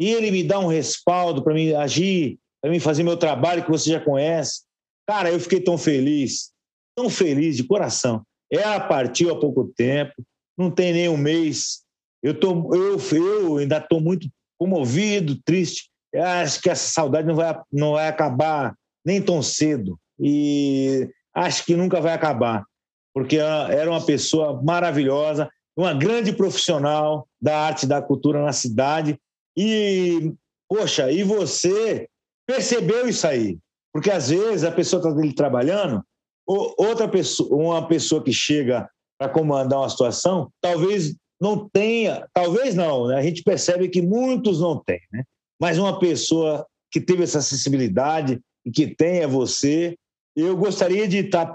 e 0.03 0.11
ele 0.11 0.33
me 0.33 0.43
dá 0.43 0.59
um 0.59 0.67
respaldo 0.67 1.45
para 1.45 1.55
mim 1.55 1.73
agir, 1.75 2.37
para 2.61 2.73
mim 2.73 2.81
fazer 2.81 3.05
meu 3.05 3.17
trabalho 3.17 3.63
que 3.63 3.71
você 3.71 3.89
já 3.89 4.01
conhece. 4.01 4.63
Cara, 5.09 5.31
eu 5.31 5.39
fiquei 5.39 5.61
tão 5.61 5.79
feliz, 5.79 6.51
tão 6.97 7.09
feliz 7.09 7.57
de 7.57 7.63
coração. 7.63 8.25
Ela 8.51 8.81
partiu 8.81 9.31
há 9.31 9.39
pouco 9.39 9.73
tempo, 9.77 10.13
não 10.59 10.73
tem 10.73 10.93
nem 10.93 11.09
um 11.09 11.17
mês. 11.17 11.83
Eu, 12.21 12.35
tô, 12.35 12.75
eu, 12.75 12.99
eu 13.13 13.59
ainda 13.59 13.79
estou 13.79 14.01
muito 14.01 14.29
comovido, 14.59 15.41
triste. 15.45 15.89
Eu 16.13 16.25
acho 16.25 16.61
que 16.61 16.69
essa 16.69 16.91
saudade 16.91 17.29
não 17.29 17.37
vai, 17.37 17.57
não 17.73 17.93
vai 17.93 18.09
acabar 18.09 18.75
nem 19.07 19.23
tão 19.23 19.41
cedo. 19.41 19.97
E 20.19 21.09
acho 21.33 21.65
que 21.65 21.77
nunca 21.77 22.01
vai 22.01 22.13
acabar, 22.13 22.65
porque 23.15 23.37
era 23.37 23.89
uma 23.89 24.05
pessoa 24.05 24.61
maravilhosa, 24.65 25.49
uma 25.77 25.95
grande 25.95 26.33
profissional 26.33 27.29
da 27.41 27.57
arte 27.57 27.85
e 27.85 27.89
da 27.89 28.03
cultura 28.03 28.43
na 28.43 28.53
cidade 28.53 29.17
e, 29.57 30.33
poxa, 30.69 31.11
e 31.11 31.23
você 31.23 32.09
percebeu 32.47 33.09
isso 33.09 33.27
aí? 33.27 33.59
Porque 33.93 34.11
às 34.11 34.31
vezes 34.31 34.65
a 34.65 34.73
pessoa 34.73 35.01
está 35.01 35.11
ali 35.11 35.35
trabalhando, 35.35 36.03
outra 36.47 37.09
pessoa, 37.09 37.55
uma 37.55 37.87
pessoa 37.87 38.23
que 38.23 38.33
chega 38.33 38.89
para 39.19 39.29
comandar 39.29 39.79
uma 39.81 39.89
situação, 39.89 40.51
talvez 40.61 41.15
não 41.41 41.69
tenha, 41.69 42.27
talvez 42.33 42.75
não, 42.75 43.09
né? 43.09 43.17
a 43.17 43.23
gente 43.23 43.43
percebe 43.43 43.89
que 43.89 44.01
muitos 44.01 44.61
não 44.61 44.83
têm, 44.83 45.01
né? 45.13 45.25
mas 45.61 45.79
uma 45.79 45.99
pessoa 45.99 46.67
que 46.91 47.01
teve 47.01 47.23
essa 47.23 47.41
sensibilidade 47.41 48.41
e 48.65 48.71
que 48.71 48.95
tem 48.95 49.21
é 49.21 49.27
você, 49.27 49.97
eu 50.37 50.57
gostaria 50.57 51.07
de 51.07 51.19
estar 51.19 51.53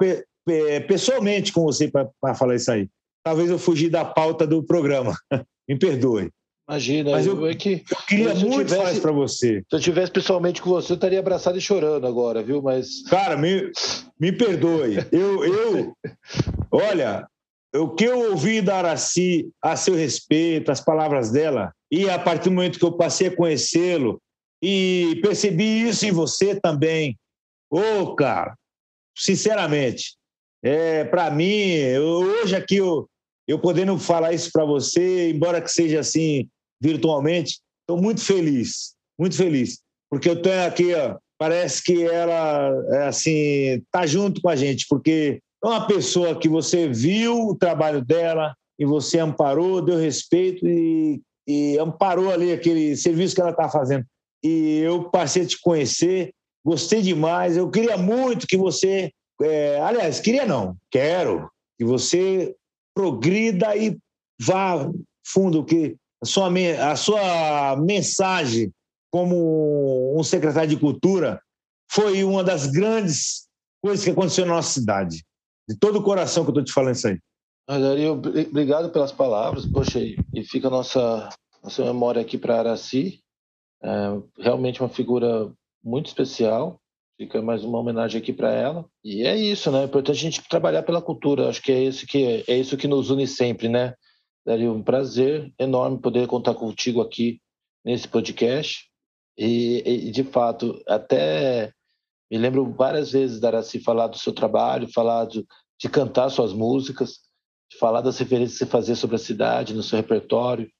pessoalmente 0.87 1.51
com 1.51 1.63
você 1.63 1.89
para 1.89 2.35
falar 2.35 2.55
isso 2.55 2.71
aí. 2.71 2.89
Talvez 3.23 3.49
eu 3.49 3.59
fugi 3.59 3.89
da 3.89 4.05
pauta 4.05 4.47
do 4.47 4.63
programa, 4.63 5.17
me 5.67 5.77
perdoe. 5.77 6.31
Imagina, 6.69 7.11
Mas 7.11 7.25
eu, 7.25 7.47
é 7.47 7.55
que, 7.55 7.85
eu 7.89 7.97
queria 8.05 8.29
eu, 8.29 8.35
muito 8.35 8.65
tivesse, 8.65 8.75
falar 8.75 8.99
para 8.99 9.11
você. 9.13 9.63
Se 9.69 9.75
eu 9.75 9.79
tivesse 9.79 10.11
pessoalmente 10.11 10.61
com 10.61 10.69
você, 10.69 10.91
eu 10.91 10.95
estaria 10.95 11.19
abraçado 11.19 11.57
e 11.57 11.61
chorando 11.61 12.05
agora, 12.05 12.43
viu? 12.43 12.61
Mas. 12.61 13.03
Cara, 13.03 13.37
me, 13.37 13.71
me 14.19 14.33
perdoe. 14.33 14.97
Eu, 15.09 15.45
eu. 15.45 15.93
Olha, 16.69 17.25
o 17.73 17.89
que 17.89 18.03
eu 18.03 18.31
ouvi 18.31 18.61
da 18.61 18.79
Araci 18.79 19.49
a 19.61 19.77
seu 19.77 19.95
respeito, 19.95 20.69
as 20.69 20.81
palavras 20.81 21.31
dela, 21.31 21.71
e 21.89 22.09
a 22.09 22.19
partir 22.19 22.49
do 22.49 22.55
momento 22.55 22.79
que 22.79 22.85
eu 22.85 22.97
passei 22.97 23.27
a 23.27 23.35
conhecê-lo 23.35 24.21
e 24.61 25.19
percebi 25.21 25.87
isso 25.87 26.05
em 26.05 26.11
você 26.11 26.59
também, 26.59 27.17
ô, 27.71 27.79
oh, 28.01 28.15
cara, 28.15 28.57
sinceramente, 29.15 30.17
é, 30.61 31.05
para 31.05 31.31
mim, 31.31 31.45
eu, 31.45 32.03
hoje 32.03 32.57
aqui 32.57 32.75
eu, 32.75 33.07
eu 33.47 33.57
podendo 33.57 33.97
falar 33.97 34.33
isso 34.33 34.49
para 34.51 34.65
você, 34.65 35.29
embora 35.29 35.61
que 35.61 35.71
seja 35.71 36.01
assim 36.01 36.49
virtualmente, 36.81 37.59
estou 37.81 38.01
muito 38.01 38.21
feliz, 38.21 38.93
muito 39.19 39.35
feliz, 39.35 39.79
porque 40.09 40.29
eu 40.29 40.41
tenho 40.41 40.65
aqui, 40.65 40.93
ó, 40.93 41.17
parece 41.37 41.83
que 41.83 42.03
ela 42.03 42.71
é 42.91 43.07
assim 43.07 43.81
tá 43.91 44.05
junto 44.05 44.41
com 44.41 44.49
a 44.49 44.55
gente, 44.55 44.85
porque 44.89 45.39
é 45.63 45.67
uma 45.67 45.87
pessoa 45.87 46.37
que 46.37 46.47
você 46.47 46.87
viu 46.87 47.49
o 47.49 47.55
trabalho 47.55 48.03
dela 48.03 48.55
e 48.79 48.85
você 48.85 49.19
amparou, 49.19 49.81
deu 49.81 49.97
respeito 49.97 50.67
e, 50.67 51.21
e 51.47 51.77
amparou 51.79 52.31
ali 52.31 52.51
aquele 52.51 52.95
serviço 52.95 53.33
que 53.33 53.41
ela 53.41 53.51
está 53.51 53.69
fazendo. 53.69 54.05
E 54.43 54.79
eu 54.79 55.09
passei 55.09 55.43
a 55.43 55.47
te 55.47 55.59
conhecer, 55.59 56.31
gostei 56.63 57.01
demais. 57.01 57.57
Eu 57.57 57.69
queria 57.69 57.97
muito 57.97 58.45
que 58.45 58.55
você, 58.55 59.11
é, 59.41 59.79
aliás, 59.81 60.19
queria 60.19 60.45
não, 60.45 60.75
quero 60.91 61.49
que 61.77 61.83
você 61.83 62.55
progrida 62.95 63.75
e 63.75 63.97
vá 64.39 64.89
fundo 65.25 65.65
que 65.65 65.95
a 66.21 66.25
sua, 66.25 66.49
a 66.91 66.95
sua 66.95 67.75
mensagem 67.77 68.71
como 69.11 70.17
um 70.19 70.23
secretário 70.23 70.69
de 70.69 70.77
cultura 70.77 71.41
foi 71.89 72.23
uma 72.23 72.43
das 72.43 72.67
grandes 72.67 73.47
coisas 73.81 74.03
que 74.03 74.11
aconteceu 74.11 74.45
na 74.45 74.55
nossa 74.55 74.71
cidade. 74.71 75.23
De 75.67 75.77
todo 75.77 75.99
o 75.99 76.03
coração 76.03 76.43
que 76.43 76.49
eu 76.49 76.53
estou 76.53 76.63
te 76.63 76.73
falando 76.73 76.95
isso 76.95 77.07
aí. 77.07 77.19
Dario, 77.67 78.13
obrigado 78.13 78.89
pelas 78.89 79.11
palavras. 79.11 79.65
Poxa, 79.65 79.99
e 79.99 80.43
fica 80.43 80.67
a 80.67 80.71
nossa, 80.71 81.29
nossa 81.61 81.83
memória 81.83 82.21
aqui 82.21 82.37
para 82.37 82.59
Araci. 82.59 83.19
É 83.83 83.89
realmente 84.39 84.81
uma 84.81 84.89
figura 84.89 85.51
muito 85.83 86.07
especial. 86.07 86.79
Fica 87.17 87.41
mais 87.41 87.63
uma 87.63 87.79
homenagem 87.79 88.21
aqui 88.21 88.31
para 88.31 88.51
ela. 88.53 88.85
E 89.03 89.25
é 89.25 89.35
isso, 89.35 89.71
né? 89.71 89.81
É 89.81 89.85
importante 89.85 90.17
a 90.17 90.21
gente 90.21 90.47
trabalhar 90.47 90.83
pela 90.83 91.01
cultura. 91.01 91.49
Acho 91.49 91.61
que 91.61 91.71
é 91.71 91.83
isso 91.83 92.05
que 92.05 92.43
é 92.47 92.57
isso 92.57 92.77
que 92.77 92.87
nos 92.87 93.09
une 93.09 93.27
sempre, 93.27 93.67
né? 93.67 93.93
Daria 94.47 94.71
um 94.71 94.81
prazer 94.81 95.53
enorme 95.59 95.99
poder 95.99 96.25
contar 96.25 96.53
contigo 96.53 97.01
aqui 97.01 97.41
nesse 97.83 98.07
podcast. 98.07 98.89
E, 99.37 99.83
e, 99.85 100.09
de 100.09 100.23
fato, 100.23 100.81
até 100.87 101.73
me 102.31 102.37
lembro 102.37 102.71
várias 102.71 103.11
vezes 103.11 103.41
da 103.41 103.49
Araci 103.49 103.77
falar 103.81 104.07
do 104.07 104.17
seu 104.17 104.31
trabalho, 104.31 104.87
falar 104.87 105.25
de, 105.25 105.45
de 105.77 105.89
cantar 105.89 106.29
suas 106.29 106.53
músicas, 106.53 107.19
de 107.69 107.77
falar 107.77 107.99
das 107.99 108.17
referências 108.17 108.53
que 108.53 108.59
você 108.59 108.71
fazia 108.71 108.95
sobre 108.95 109.17
a 109.17 109.19
cidade, 109.19 109.73
no 109.73 109.83
seu 109.83 109.97
repertório. 109.97 110.71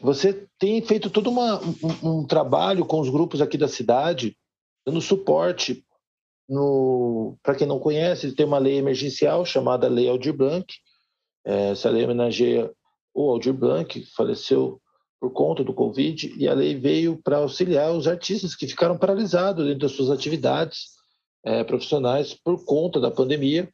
você 0.00 0.46
tem 0.58 0.80
feito 0.82 1.10
todo 1.10 1.30
uma, 1.30 1.60
um, 1.60 2.20
um 2.20 2.26
trabalho 2.26 2.84
com 2.84 3.00
os 3.00 3.08
grupos 3.08 3.40
aqui 3.40 3.58
da 3.58 3.68
cidade, 3.68 4.36
dando 4.86 5.00
suporte 5.00 5.84
para 7.42 7.54
quem 7.54 7.66
não 7.66 7.78
conhece, 7.78 8.34
tem 8.34 8.46
uma 8.46 8.58
lei 8.58 8.76
emergencial 8.76 9.44
chamada 9.44 9.88
Lei 9.88 10.08
Aldir 10.08 10.32
Blanc. 10.36 10.66
É, 11.44 11.70
essa 11.70 11.88
lei 11.88 12.04
homenageia 12.04 12.70
o 13.14 13.30
Aldir 13.30 13.52
Blanc, 13.52 14.00
que 14.00 14.10
faleceu 14.14 14.80
por 15.20 15.32
conta 15.32 15.62
do 15.62 15.74
Covid, 15.74 16.32
e 16.36 16.48
a 16.48 16.54
lei 16.54 16.74
veio 16.74 17.20
para 17.22 17.38
auxiliar 17.38 17.92
os 17.92 18.08
artistas 18.08 18.54
que 18.54 18.66
ficaram 18.66 18.96
paralisados 18.96 19.66
dentro 19.66 19.80
das 19.80 19.92
suas 19.92 20.10
atividades 20.10 20.86
é, 21.44 21.62
profissionais 21.62 22.34
por 22.34 22.64
conta 22.64 22.98
da 22.98 23.10
pandemia. 23.10 23.68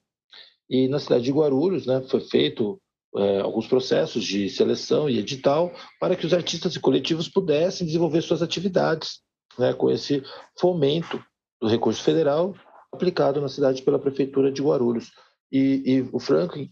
E 0.68 0.88
na 0.88 0.98
cidade 0.98 1.24
de 1.24 1.32
Guarulhos 1.32 1.86
né, 1.86 2.02
foi 2.08 2.20
feito 2.20 2.80
é, 3.16 3.40
alguns 3.40 3.68
processos 3.68 4.24
de 4.24 4.50
seleção 4.50 5.08
e 5.08 5.18
edital 5.18 5.72
para 6.00 6.16
que 6.16 6.26
os 6.26 6.34
artistas 6.34 6.74
e 6.74 6.80
coletivos 6.80 7.28
pudessem 7.28 7.86
desenvolver 7.86 8.22
suas 8.22 8.42
atividades 8.42 9.20
né, 9.56 9.72
com 9.72 9.90
esse 9.90 10.22
fomento 10.58 11.22
do 11.60 11.68
recurso 11.68 12.02
federal 12.02 12.54
aplicado 12.92 13.40
na 13.40 13.48
cidade 13.48 13.82
pela 13.82 13.98
prefeitura 13.98 14.50
de 14.50 14.62
Guarulhos. 14.62 15.12
E, 15.50 15.82
e 15.84 16.08
o 16.12 16.18
Franklin 16.18 16.70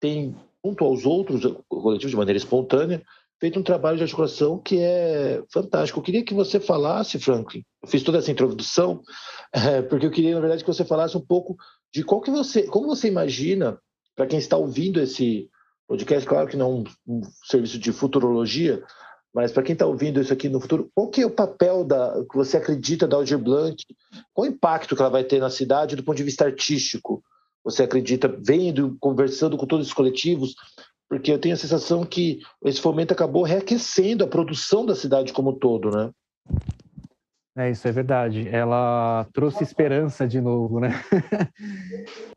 tem, 0.00 0.34
junto 0.64 0.84
aos 0.84 1.04
outros 1.04 1.42
coletivos, 1.68 2.10
de 2.10 2.16
maneira 2.16 2.38
espontânea, 2.38 3.02
feito 3.38 3.58
um 3.58 3.62
trabalho 3.62 3.96
de 3.96 4.02
articulação 4.02 4.58
que 4.58 4.78
é 4.80 5.42
fantástico. 5.52 5.98
Eu 5.98 6.02
queria 6.02 6.24
que 6.24 6.34
você 6.34 6.58
falasse, 6.58 7.18
Franklin, 7.18 7.62
eu 7.82 7.88
fiz 7.88 8.02
toda 8.02 8.18
essa 8.18 8.30
introdução, 8.30 9.02
é, 9.52 9.82
porque 9.82 10.06
eu 10.06 10.10
queria, 10.10 10.34
na 10.34 10.40
verdade, 10.40 10.64
que 10.64 10.72
você 10.72 10.84
falasse 10.84 11.16
um 11.16 11.24
pouco 11.24 11.56
de 11.94 12.02
qual 12.02 12.20
que 12.20 12.30
você, 12.30 12.64
como 12.64 12.86
você 12.86 13.08
imagina, 13.08 13.78
para 14.14 14.26
quem 14.26 14.38
está 14.38 14.56
ouvindo 14.56 15.00
esse 15.00 15.48
podcast, 15.86 16.26
claro 16.26 16.48
que 16.48 16.56
não 16.56 16.66
é 16.66 16.74
um, 16.74 16.84
um 17.06 17.20
serviço 17.44 17.78
de 17.78 17.92
futurologia, 17.92 18.82
mas 19.36 19.52
para 19.52 19.62
quem 19.62 19.74
está 19.74 19.84
ouvindo 19.84 20.18
isso 20.18 20.32
aqui 20.32 20.48
no 20.48 20.58
futuro, 20.58 20.90
qual 20.94 21.10
que 21.10 21.20
é 21.20 21.26
o 21.26 21.30
papel 21.30 21.84
da, 21.84 22.24
que 22.24 22.34
você 22.34 22.56
acredita 22.56 23.06
da 23.06 23.18
Aldir 23.18 23.36
Blanc? 23.36 23.76
Qual 24.32 24.46
o 24.46 24.50
impacto 24.50 24.96
que 24.96 25.02
ela 25.02 25.10
vai 25.10 25.24
ter 25.24 25.38
na 25.38 25.50
cidade 25.50 25.94
do 25.94 26.02
ponto 26.02 26.16
de 26.16 26.22
vista 26.22 26.46
artístico? 26.46 27.22
Você 27.62 27.82
acredita 27.82 28.34
vendo, 28.42 28.96
conversando 28.98 29.58
com 29.58 29.66
todos 29.66 29.88
os 29.88 29.92
coletivos? 29.92 30.54
Porque 31.06 31.30
eu 31.30 31.38
tenho 31.38 31.54
a 31.54 31.58
sensação 31.58 32.02
que 32.02 32.40
esse 32.64 32.80
fomento 32.80 33.12
acabou 33.12 33.42
reaquecendo 33.42 34.24
a 34.24 34.26
produção 34.26 34.86
da 34.86 34.94
cidade 34.94 35.34
como 35.34 35.50
um 35.50 35.58
todo, 35.58 35.90
né? 35.90 36.10
É, 37.56 37.70
isso 37.70 37.88
é 37.88 37.92
verdade. 37.92 38.46
Ela 38.48 39.26
trouxe 39.32 39.64
esperança 39.64 40.28
de 40.28 40.42
novo, 40.42 40.78
né? 40.78 40.90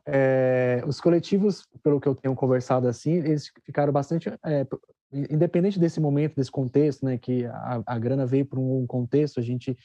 é, 0.06 0.82
os 0.88 1.02
coletivos, 1.02 1.68
pelo 1.84 2.00
que 2.00 2.08
eu 2.08 2.16
tenho 2.16 2.34
conversado 2.34 2.88
assim, 2.88 3.16
eles 3.16 3.52
ficaram 3.66 3.92
bastante, 3.92 4.30
é, 4.46 4.66
independente 5.12 5.78
desse 5.78 6.00
momento, 6.00 6.38
desse 6.38 6.50
contexto, 6.50 7.04
né, 7.04 7.18
que 7.18 7.46
a, 7.46 7.84
a 7.86 8.00
grana 8.00 8.26
veio 8.26 8.46
para 8.46 8.60
um 8.60 8.88
contexto, 8.88 9.42
a 9.42 9.44
gente 9.44 9.78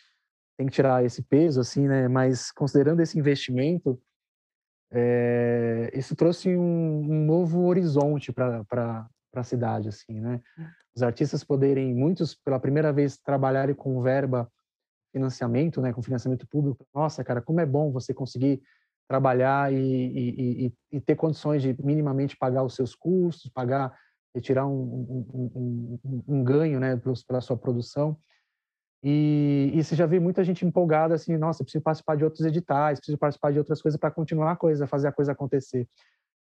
tem 0.57 0.69
que 0.69 0.73
tirar 0.73 1.05
esse 1.05 1.21
peso, 1.21 1.61
assim, 1.61 1.89
né? 1.89 2.07
Mas 2.07 2.53
considerando 2.53 3.01
esse 3.01 3.19
investimento, 3.19 4.01
é, 4.93 5.91
isso 5.93 6.15
trouxe 6.15 6.57
um, 6.57 7.01
um 7.11 7.27
novo 7.27 7.65
horizonte 7.65 8.33
para 8.33 9.09
a 9.35 9.43
cidade, 9.43 9.89
assim, 9.89 10.21
né? 10.21 10.41
Os 10.95 11.03
artistas 11.03 11.43
poderem, 11.43 11.93
muitos 11.93 12.37
pela 12.37 12.61
primeira 12.61 12.93
vez, 12.93 13.19
trabalharem 13.19 13.75
com 13.75 14.01
verba 14.01 14.49
financiamento, 15.15 15.81
né, 15.81 15.93
com 15.93 16.03
financiamento 16.03 16.47
público. 16.49 16.85
Nossa, 16.93 17.23
cara, 17.23 17.41
como 17.41 17.61
é 17.61 17.67
bom 17.67 17.93
você 17.93 18.13
conseguir 18.13 18.61
trabalhar 19.09 19.73
e, 19.73 19.77
e, 19.77 20.67
e, 20.67 20.75
e 20.93 21.01
ter 21.01 21.15
condições 21.15 21.63
de 21.63 21.77
minimamente 21.81 22.37
pagar 22.37 22.65
os 22.65 22.75
seus 22.75 22.97
custos, 22.97 23.49
pagar, 23.51 23.97
retirar 24.35 24.67
um, 24.67 24.73
um, 24.73 25.99
um, 26.05 26.23
um 26.27 26.45
ganho, 26.45 26.81
né, 26.81 27.01
pela 27.27 27.41
sua 27.41 27.57
produção. 27.57 28.17
E, 29.05 29.71
e 29.73 29.85
você 29.85 29.95
já 29.95 30.07
vê 30.07 30.19
muita 30.19 30.43
gente 30.43 30.67
empolgada 30.67 31.15
assim, 31.15 31.37
nossa, 31.37 31.63
preciso 31.63 31.85
participar 31.85 32.17
de 32.17 32.25
outros 32.25 32.45
editais, 32.45 32.99
preciso 32.99 33.19
participar 33.19 33.53
de 33.53 33.59
outras 33.59 33.81
coisas 33.81 34.01
para 34.01 34.11
continuar 34.11 34.53
a 34.53 34.57
coisa, 34.57 34.87
fazer 34.87 35.09
a 35.09 35.13
coisa 35.13 35.33
acontecer. 35.33 35.87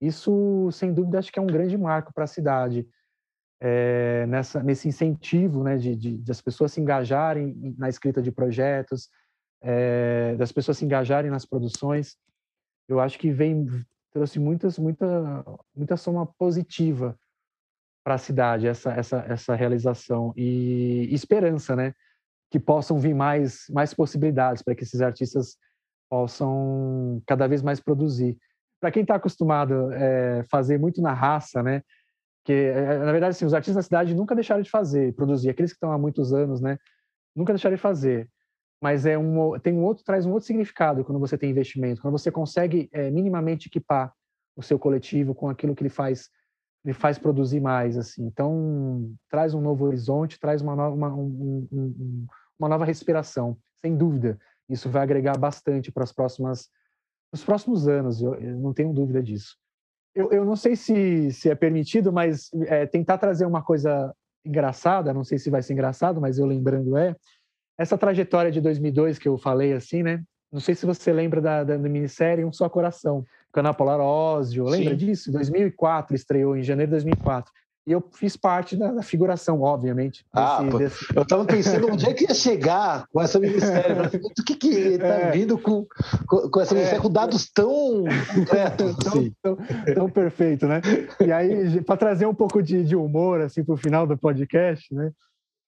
Isso, 0.00 0.70
sem 0.72 0.94
dúvida, 0.94 1.18
acho 1.18 1.30
que 1.30 1.38
é 1.38 1.42
um 1.42 1.46
grande 1.46 1.76
marco 1.76 2.12
para 2.14 2.24
a 2.24 2.28
cidade 2.28 2.88
é, 3.64 4.26
nessa, 4.26 4.60
nesse 4.60 4.88
incentivo 4.88 5.62
né, 5.62 5.76
de, 5.76 5.94
de, 5.94 6.18
das 6.18 6.40
pessoas 6.40 6.72
se 6.72 6.80
engajarem 6.80 7.76
na 7.78 7.88
escrita 7.88 8.20
de 8.20 8.32
projetos, 8.32 9.08
é, 9.60 10.34
das 10.34 10.50
pessoas 10.50 10.78
se 10.78 10.84
engajarem 10.84 11.30
nas 11.30 11.46
produções, 11.46 12.16
eu 12.88 12.98
acho 12.98 13.16
que 13.16 13.30
vem 13.30 13.68
trouxe 14.10 14.40
muitas, 14.40 14.78
muita, 14.78 15.44
muita 15.74 15.96
soma 15.96 16.26
positiva 16.26 17.16
para 18.04 18.14
a 18.14 18.18
cidade 18.18 18.66
essa, 18.66 18.92
essa, 18.92 19.24
essa 19.28 19.54
realização 19.54 20.34
e 20.36 21.08
esperança, 21.12 21.76
né, 21.76 21.94
que 22.50 22.58
possam 22.58 22.98
vir 22.98 23.14
mais, 23.14 23.66
mais 23.70 23.94
possibilidades 23.94 24.60
para 24.60 24.74
que 24.74 24.82
esses 24.82 25.00
artistas 25.00 25.56
possam 26.10 27.22
cada 27.26 27.46
vez 27.46 27.62
mais 27.62 27.78
produzir. 27.78 28.36
Para 28.80 28.90
quem 28.90 29.02
está 29.02 29.14
acostumado 29.14 29.90
a 29.90 29.94
é, 29.94 30.42
fazer 30.50 30.78
muito 30.78 31.00
na 31.00 31.12
raça, 31.12 31.62
né, 31.62 31.82
que 32.44 32.52
eh, 32.52 32.98
na 32.98 33.12
verdade 33.12 33.30
assim, 33.30 33.44
os 33.44 33.54
artistas 33.54 33.76
da 33.76 33.82
cidade 33.82 34.14
nunca 34.14 34.34
deixaram 34.34 34.62
de 34.62 34.70
fazer, 34.70 35.14
produzir, 35.14 35.50
aqueles 35.50 35.72
que 35.72 35.76
estão 35.76 35.92
há 35.92 35.98
muitos 35.98 36.32
anos, 36.32 36.60
né, 36.60 36.78
nunca 37.34 37.52
deixaram 37.52 37.76
de 37.76 37.82
fazer. 37.82 38.28
Mas 38.82 39.06
é 39.06 39.16
um 39.16 39.58
tem 39.60 39.74
um 39.74 39.84
outro 39.84 40.04
traz 40.04 40.26
um 40.26 40.32
outro 40.32 40.46
significado 40.46 41.04
quando 41.04 41.20
você 41.20 41.38
tem 41.38 41.50
investimento, 41.50 42.02
quando 42.02 42.18
você 42.18 42.30
consegue 42.30 42.88
é, 42.92 43.10
minimamente 43.10 43.68
equipar 43.68 44.12
o 44.56 44.62
seu 44.62 44.78
coletivo, 44.78 45.34
com 45.34 45.48
aquilo 45.48 45.74
que 45.74 45.82
ele 45.82 45.88
faz 45.88 46.28
ele 46.84 46.92
faz 46.92 47.16
produzir 47.16 47.60
mais 47.60 47.96
assim. 47.96 48.24
Então 48.24 49.14
traz 49.30 49.54
um 49.54 49.60
novo 49.60 49.84
horizonte, 49.84 50.38
traz 50.38 50.60
uma 50.62 50.74
nova, 50.74 50.94
uma, 50.94 51.14
um, 51.14 51.68
um, 51.70 52.26
uma 52.58 52.68
nova 52.68 52.84
respiração, 52.84 53.56
sem 53.80 53.96
dúvida. 53.96 54.38
Isso 54.68 54.90
vai 54.90 55.02
agregar 55.02 55.36
bastante 55.38 55.92
para 55.92 56.04
as 56.04 56.12
próximas 56.12 56.68
os 57.32 57.44
próximos 57.44 57.88
anos. 57.88 58.20
Eu, 58.20 58.34
eu, 58.34 58.58
não 58.58 58.74
tenho 58.74 58.92
dúvida 58.92 59.22
disso. 59.22 59.56
Eu, 60.14 60.30
eu 60.30 60.44
não 60.44 60.56
sei 60.56 60.76
se, 60.76 61.32
se 61.32 61.48
é 61.48 61.54
permitido, 61.54 62.12
mas 62.12 62.50
é, 62.66 62.86
tentar 62.86 63.18
trazer 63.18 63.46
uma 63.46 63.62
coisa 63.62 64.14
engraçada, 64.44 65.14
não 65.14 65.24
sei 65.24 65.38
se 65.38 65.50
vai 65.50 65.62
ser 65.62 65.72
engraçado, 65.72 66.20
mas 66.20 66.38
eu 66.38 66.46
lembrando 66.46 66.96
é 66.96 67.16
essa 67.78 67.96
trajetória 67.96 68.50
de 68.50 68.60
2002 68.60 69.18
que 69.18 69.28
eu 69.28 69.38
falei 69.38 69.72
assim, 69.72 70.02
né? 70.02 70.22
Não 70.52 70.60
sei 70.60 70.74
se 70.74 70.84
você 70.84 71.12
lembra 71.12 71.40
da, 71.40 71.64
da, 71.64 71.76
da 71.76 71.88
minissérie 71.88 72.44
Um 72.44 72.52
Só 72.52 72.68
Coração, 72.68 73.24
com 73.50 73.60
Ana 73.60 73.72
Paula 73.72 73.96
lembra 74.64 74.90
Sim. 74.90 74.96
disso? 75.06 75.32
2004, 75.32 76.14
estreou 76.14 76.56
em 76.56 76.62
janeiro 76.62 76.90
de 76.90 76.96
2004. 76.96 77.50
E 77.84 77.90
eu 77.90 78.02
fiz 78.12 78.36
parte 78.36 78.76
da, 78.76 78.92
da 78.92 79.02
figuração, 79.02 79.60
obviamente. 79.60 80.24
Ah, 80.32 80.62
desse, 80.62 80.78
desse... 80.78 81.16
eu 81.16 81.22
estava 81.22 81.44
pensando 81.44 81.90
onde 81.90 82.06
é 82.06 82.14
que 82.14 82.24
ia 82.24 82.34
chegar 82.34 83.06
com 83.12 83.20
essa 83.20 83.40
minissérie. 83.40 84.20
O 84.22 84.44
que 84.44 84.54
que 84.54 84.68
está 84.68 85.06
é. 85.06 85.30
vindo 85.32 85.58
com, 85.58 85.84
com, 86.28 86.48
com 86.48 86.60
essa 86.60 86.74
minissérie 86.74 87.00
é. 87.00 87.02
com 87.02 87.10
dados 87.10 87.50
tão 87.50 88.04
concretos, 88.34 88.94
tão, 89.02 89.30
tão, 89.42 89.94
tão, 89.94 90.10
perfeito, 90.10 90.68
né? 90.68 90.80
E 91.20 91.32
aí, 91.32 91.80
para 91.82 91.96
trazer 91.96 92.26
um 92.26 92.34
pouco 92.34 92.62
de, 92.62 92.84
de 92.84 92.94
humor 92.94 93.40
assim 93.40 93.64
para 93.64 93.74
o 93.74 93.78
final 93.78 94.06
do 94.06 94.16
podcast, 94.16 94.94
né? 94.94 95.10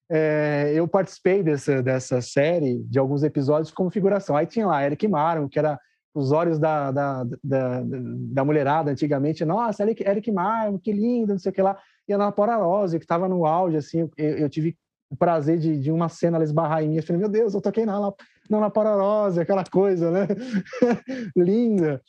É, 0.09 0.73
eu 0.75 0.87
participei 0.87 1.43
dessa, 1.43 1.83
dessa 1.83 2.21
série, 2.21 2.79
de 2.85 2.99
alguns 2.99 3.25
episódios, 3.25 3.73
como 3.73 3.91
figuração. 3.91 4.37
Aí 4.37 4.47
tinha 4.47 4.67
lá 4.67 4.85
Eric 4.85 5.09
Maron, 5.09 5.49
que 5.49 5.59
era 5.59 5.81
os 6.15 6.31
olhos 6.31 6.61
da, 6.61 6.93
da, 6.93 7.25
da, 7.43 7.83
da 7.83 8.45
mulherada 8.45 8.91
antigamente. 8.91 9.45
Nossa, 9.45 9.83
Eric, 9.83 10.07
Eric 10.07 10.31
Maron, 10.31 10.79
que 10.79 10.93
lindo, 10.93 11.33
não 11.33 11.39
sei 11.39 11.51
o 11.51 11.53
que 11.53 11.63
lá. 11.63 11.77
E 12.07 12.13
a 12.13 12.17
Ana 12.17 12.33
que 12.33 13.05
estava 13.05 13.29
no 13.29 13.47
auge, 13.47 13.77
assim, 13.77 14.01
eu, 14.01 14.11
eu, 14.17 14.49
tive 14.49 14.77
o 15.11 15.17
prazer 15.17 15.59
de, 15.59 15.79
de 15.79 15.91
uma 15.91 16.09
cena 16.09 16.37
ela 16.37 16.45
esbarrar 16.45 16.83
em 16.83 16.89
mim. 16.89 16.97
Eu 16.97 17.03
falei, 17.03 17.21
meu 17.21 17.29
Deus, 17.29 17.55
eu 17.55 17.61
toquei 17.61 17.87
na, 17.87 18.13
na 18.51 18.59
Ana 18.59 19.41
aquela 19.41 19.65
coisa, 19.65 20.11
né? 20.11 20.27
Linda. 21.37 22.03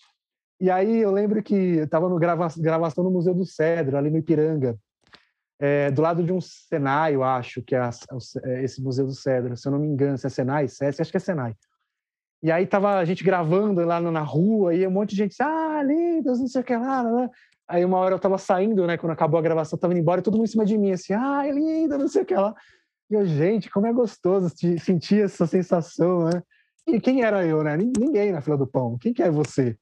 E 0.60 0.70
aí 0.70 0.98
eu 0.98 1.12
lembro 1.12 1.42
que 1.44 1.56
estava 1.56 2.10
no 2.10 2.18
grava, 2.18 2.48
gravação 2.58 3.04
no 3.04 3.12
Museu 3.12 3.34
do 3.34 3.46
Cedro, 3.46 3.98
ali 3.98 4.10
no 4.10 4.18
Ipiranga 4.18 4.78
é, 5.60 5.90
do 5.92 6.02
lado 6.02 6.24
de 6.24 6.32
um 6.32 6.42
Senai, 6.42 7.16
eu 7.16 7.24
acho, 7.24 7.62
que 7.62 7.76
é, 7.76 7.80
a, 7.80 7.90
é, 8.44 8.64
esse 8.64 8.82
Museu 8.82 9.06
do 9.06 9.14
Cedro, 9.14 9.56
se 9.56 9.68
eu 9.68 9.72
não 9.72 9.80
me 9.80 9.88
engano, 9.88 10.18
se 10.18 10.28
é 10.28 10.30
Senai, 10.30 10.68
SESC, 10.68 11.02
acho 11.02 11.12
que 11.12 11.18
é 11.18 11.20
Senai. 11.20 11.56
E 12.44 12.52
aí 12.52 12.68
tava 12.68 12.98
a 12.98 13.06
gente 13.06 13.24
gravando 13.24 13.84
lá 13.84 14.00
na 14.00 14.22
rua, 14.22 14.74
e 14.76 14.86
um 14.86 14.92
monte 14.92 15.12
de 15.12 15.18
gente 15.18 15.42
ah, 15.42 15.82
lindos, 15.84 16.40
não 16.40 16.48
sei 16.48 16.62
o 16.62 16.64
que 16.64 16.76
lá, 16.76 17.04
né? 17.04 17.30
Aí 17.68 17.84
uma 17.84 17.98
hora 17.98 18.16
eu 18.16 18.20
tava 18.20 18.38
saindo, 18.38 18.86
né, 18.86 18.98
quando 18.98 19.12
acabou 19.12 19.40
a 19.40 19.44
gravação, 19.44 19.78
tava 19.78 19.94
indo 19.94 20.02
embora, 20.02 20.20
e 20.20 20.24
todo 20.24 20.36
mundo 20.36 20.46
em 20.46 20.52
cima 20.52 20.66
de 20.66 20.78
mim, 20.78 20.92
assim, 20.92 21.14
ah, 21.14 21.48
é 21.48 21.52
linda, 21.52 21.98
não 21.98 22.08
sei 22.08 22.22
o 22.22 22.26
que 22.26 22.36
lá. 22.36 22.54
E 23.10 23.14
eu, 23.16 23.26
gente, 23.26 23.70
como 23.70 23.88
é 23.88 23.94
gostoso 23.94 24.54
sentir 24.80 25.24
essa 25.24 25.46
sensação, 25.46 26.26
né? 26.26 26.42
E 26.88 27.00
quem 27.00 27.24
era 27.24 27.46
eu, 27.46 27.64
né? 27.64 27.76
Ninguém 27.78 28.32
na 28.32 28.42
fila 28.42 28.58
do 28.58 28.68
pão. 28.68 28.98
Quem 29.00 29.14
que 29.14 29.24
é 29.24 29.32
você? 29.32 29.76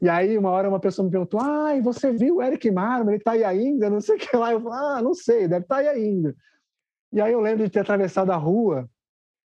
E 0.00 0.08
aí, 0.08 0.36
uma 0.36 0.50
hora, 0.50 0.68
uma 0.68 0.80
pessoa 0.80 1.04
me 1.04 1.10
perguntou: 1.10 1.40
Ah, 1.40 1.74
e 1.74 1.80
você 1.80 2.12
viu 2.12 2.36
o 2.36 2.42
Eric 2.42 2.70
Marmo? 2.70 3.10
Ele 3.10 3.16
está 3.16 3.32
aí 3.32 3.42
ainda? 3.42 3.88
Não 3.88 4.00
sei 4.00 4.16
o 4.16 4.18
que 4.18 4.36
lá. 4.36 4.52
Eu 4.52 4.60
falei: 4.60 4.78
Ah, 4.78 5.02
não 5.02 5.14
sei, 5.14 5.48
deve 5.48 5.64
estar 5.64 5.76
tá 5.76 5.80
aí 5.80 5.88
ainda. 5.88 6.34
E 7.12 7.20
aí 7.20 7.32
eu 7.32 7.40
lembro 7.40 7.64
de 7.64 7.70
ter 7.70 7.80
atravessado 7.80 8.30
a 8.30 8.36
rua 8.36 8.88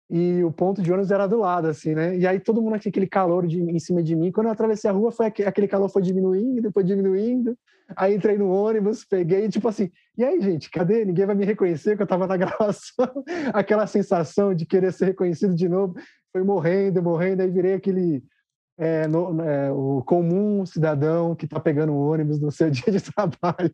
e 0.09 0.43
o 0.43 0.51
ponto 0.51 0.81
de 0.81 0.91
ônibus 0.91 1.09
era 1.09 1.25
do 1.25 1.37
lado, 1.37 1.67
assim, 1.67 1.95
né? 1.95 2.17
E 2.17 2.27
aí 2.27 2.39
todo 2.39 2.61
mundo 2.61 2.75
aquele 2.75 3.07
calor 3.07 3.47
de, 3.47 3.61
em 3.61 3.79
cima 3.79 4.03
de 4.03 4.15
mim. 4.15 4.31
Quando 4.31 4.47
eu 4.47 4.51
atravessei 4.51 4.89
a 4.89 4.93
rua, 4.93 5.11
foi 5.11 5.27
aquele 5.27 5.67
calor 5.67 5.87
foi 5.89 6.01
diminuindo, 6.01 6.61
depois 6.61 6.85
diminuindo. 6.85 7.57
Aí 7.95 8.15
entrei 8.15 8.37
no 8.37 8.49
ônibus, 8.49 9.05
peguei, 9.05 9.47
tipo 9.49 9.67
assim, 9.67 9.89
e 10.17 10.23
aí, 10.23 10.41
gente, 10.41 10.69
cadê? 10.69 11.05
Ninguém 11.05 11.25
vai 11.25 11.35
me 11.35 11.45
reconhecer 11.45 11.95
que 11.95 12.01
eu 12.01 12.05
estava 12.05 12.27
na 12.27 12.35
gravação. 12.37 13.23
Aquela 13.53 13.87
sensação 13.87 14.53
de 14.53 14.65
querer 14.65 14.91
ser 14.93 15.05
reconhecido 15.05 15.55
de 15.55 15.67
novo. 15.67 15.95
Foi 16.31 16.43
morrendo, 16.43 17.01
morrendo, 17.01 17.41
aí 17.41 17.49
virei 17.49 17.73
aquele 17.73 18.23
é, 18.77 19.07
no, 19.07 19.41
é, 19.41 19.71
o 19.71 20.01
comum 20.03 20.65
cidadão 20.65 21.35
que 21.35 21.45
está 21.45 21.59
pegando 21.59 21.93
o 21.93 22.11
ônibus 22.11 22.39
no 22.39 22.51
seu 22.51 22.69
dia 22.71 22.91
de 22.91 22.99
trabalho. 22.99 23.71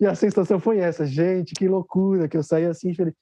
E 0.00 0.06
a 0.06 0.14
sensação 0.14 0.58
foi 0.58 0.78
essa, 0.78 1.04
gente, 1.04 1.52
que 1.54 1.68
loucura, 1.68 2.26
que 2.26 2.36
eu 2.36 2.42
saí 2.42 2.64
assim, 2.64 2.94
falei, 2.94 3.12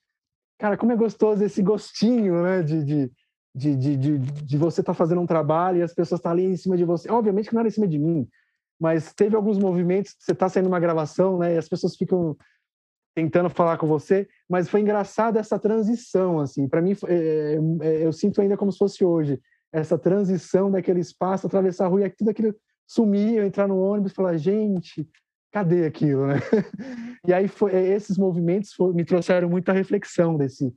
cara, 0.58 0.76
como 0.76 0.92
é 0.92 0.96
gostoso 0.96 1.42
esse 1.42 1.60
gostinho, 1.60 2.42
né, 2.42 2.62
de, 2.62 2.84
de, 2.84 3.10
de, 3.54 3.96
de, 3.96 4.18
de 4.18 4.56
você 4.56 4.80
estar 4.80 4.92
tá 4.92 4.96
fazendo 4.96 5.20
um 5.20 5.26
trabalho 5.26 5.78
e 5.78 5.82
as 5.82 5.92
pessoas 5.92 6.20
estão 6.20 6.30
tá 6.30 6.34
ali 6.34 6.44
em 6.44 6.56
cima 6.56 6.76
de 6.76 6.84
você. 6.84 7.10
Obviamente 7.10 7.48
que 7.48 7.54
não 7.54 7.60
era 7.60 7.68
em 7.68 7.72
cima 7.72 7.88
de 7.88 7.98
mim, 7.98 8.28
mas 8.84 9.14
teve 9.14 9.34
alguns 9.34 9.58
movimentos, 9.58 10.14
você 10.18 10.32
está 10.32 10.46
saindo 10.46 10.68
uma 10.68 10.78
gravação, 10.78 11.38
né, 11.38 11.54
e 11.54 11.56
as 11.56 11.66
pessoas 11.66 11.96
ficam 11.96 12.36
tentando 13.16 13.48
falar 13.48 13.78
com 13.78 13.86
você, 13.86 14.28
mas 14.46 14.68
foi 14.68 14.82
engraçado 14.82 15.38
essa 15.38 15.58
transição, 15.58 16.38
assim, 16.38 16.68
para 16.68 16.82
mim, 16.82 16.94
é, 17.06 17.58
é, 17.80 18.06
eu 18.06 18.12
sinto 18.12 18.42
ainda 18.42 18.58
como 18.58 18.70
se 18.70 18.76
fosse 18.76 19.02
hoje, 19.02 19.40
essa 19.72 19.96
transição 19.96 20.70
daquele 20.70 21.00
espaço, 21.00 21.46
atravessar 21.46 21.86
a 21.86 21.88
rua 21.88 22.06
e 22.06 22.10
tudo 22.10 22.28
aquilo 22.28 22.54
sumir, 22.86 23.38
eu 23.38 23.46
entrar 23.46 23.66
no 23.66 23.80
ônibus 23.80 24.12
e 24.12 24.14
falar, 24.14 24.36
gente, 24.36 25.08
cadê 25.50 25.86
aquilo, 25.86 26.26
né? 26.26 26.34
E 27.26 27.32
aí 27.32 27.48
foi, 27.48 27.72
é, 27.72 27.86
esses 27.94 28.18
movimentos 28.18 28.74
foi, 28.74 28.92
me 28.92 29.02
trouxeram 29.02 29.48
muita 29.48 29.72
reflexão 29.72 30.36
desse, 30.36 30.70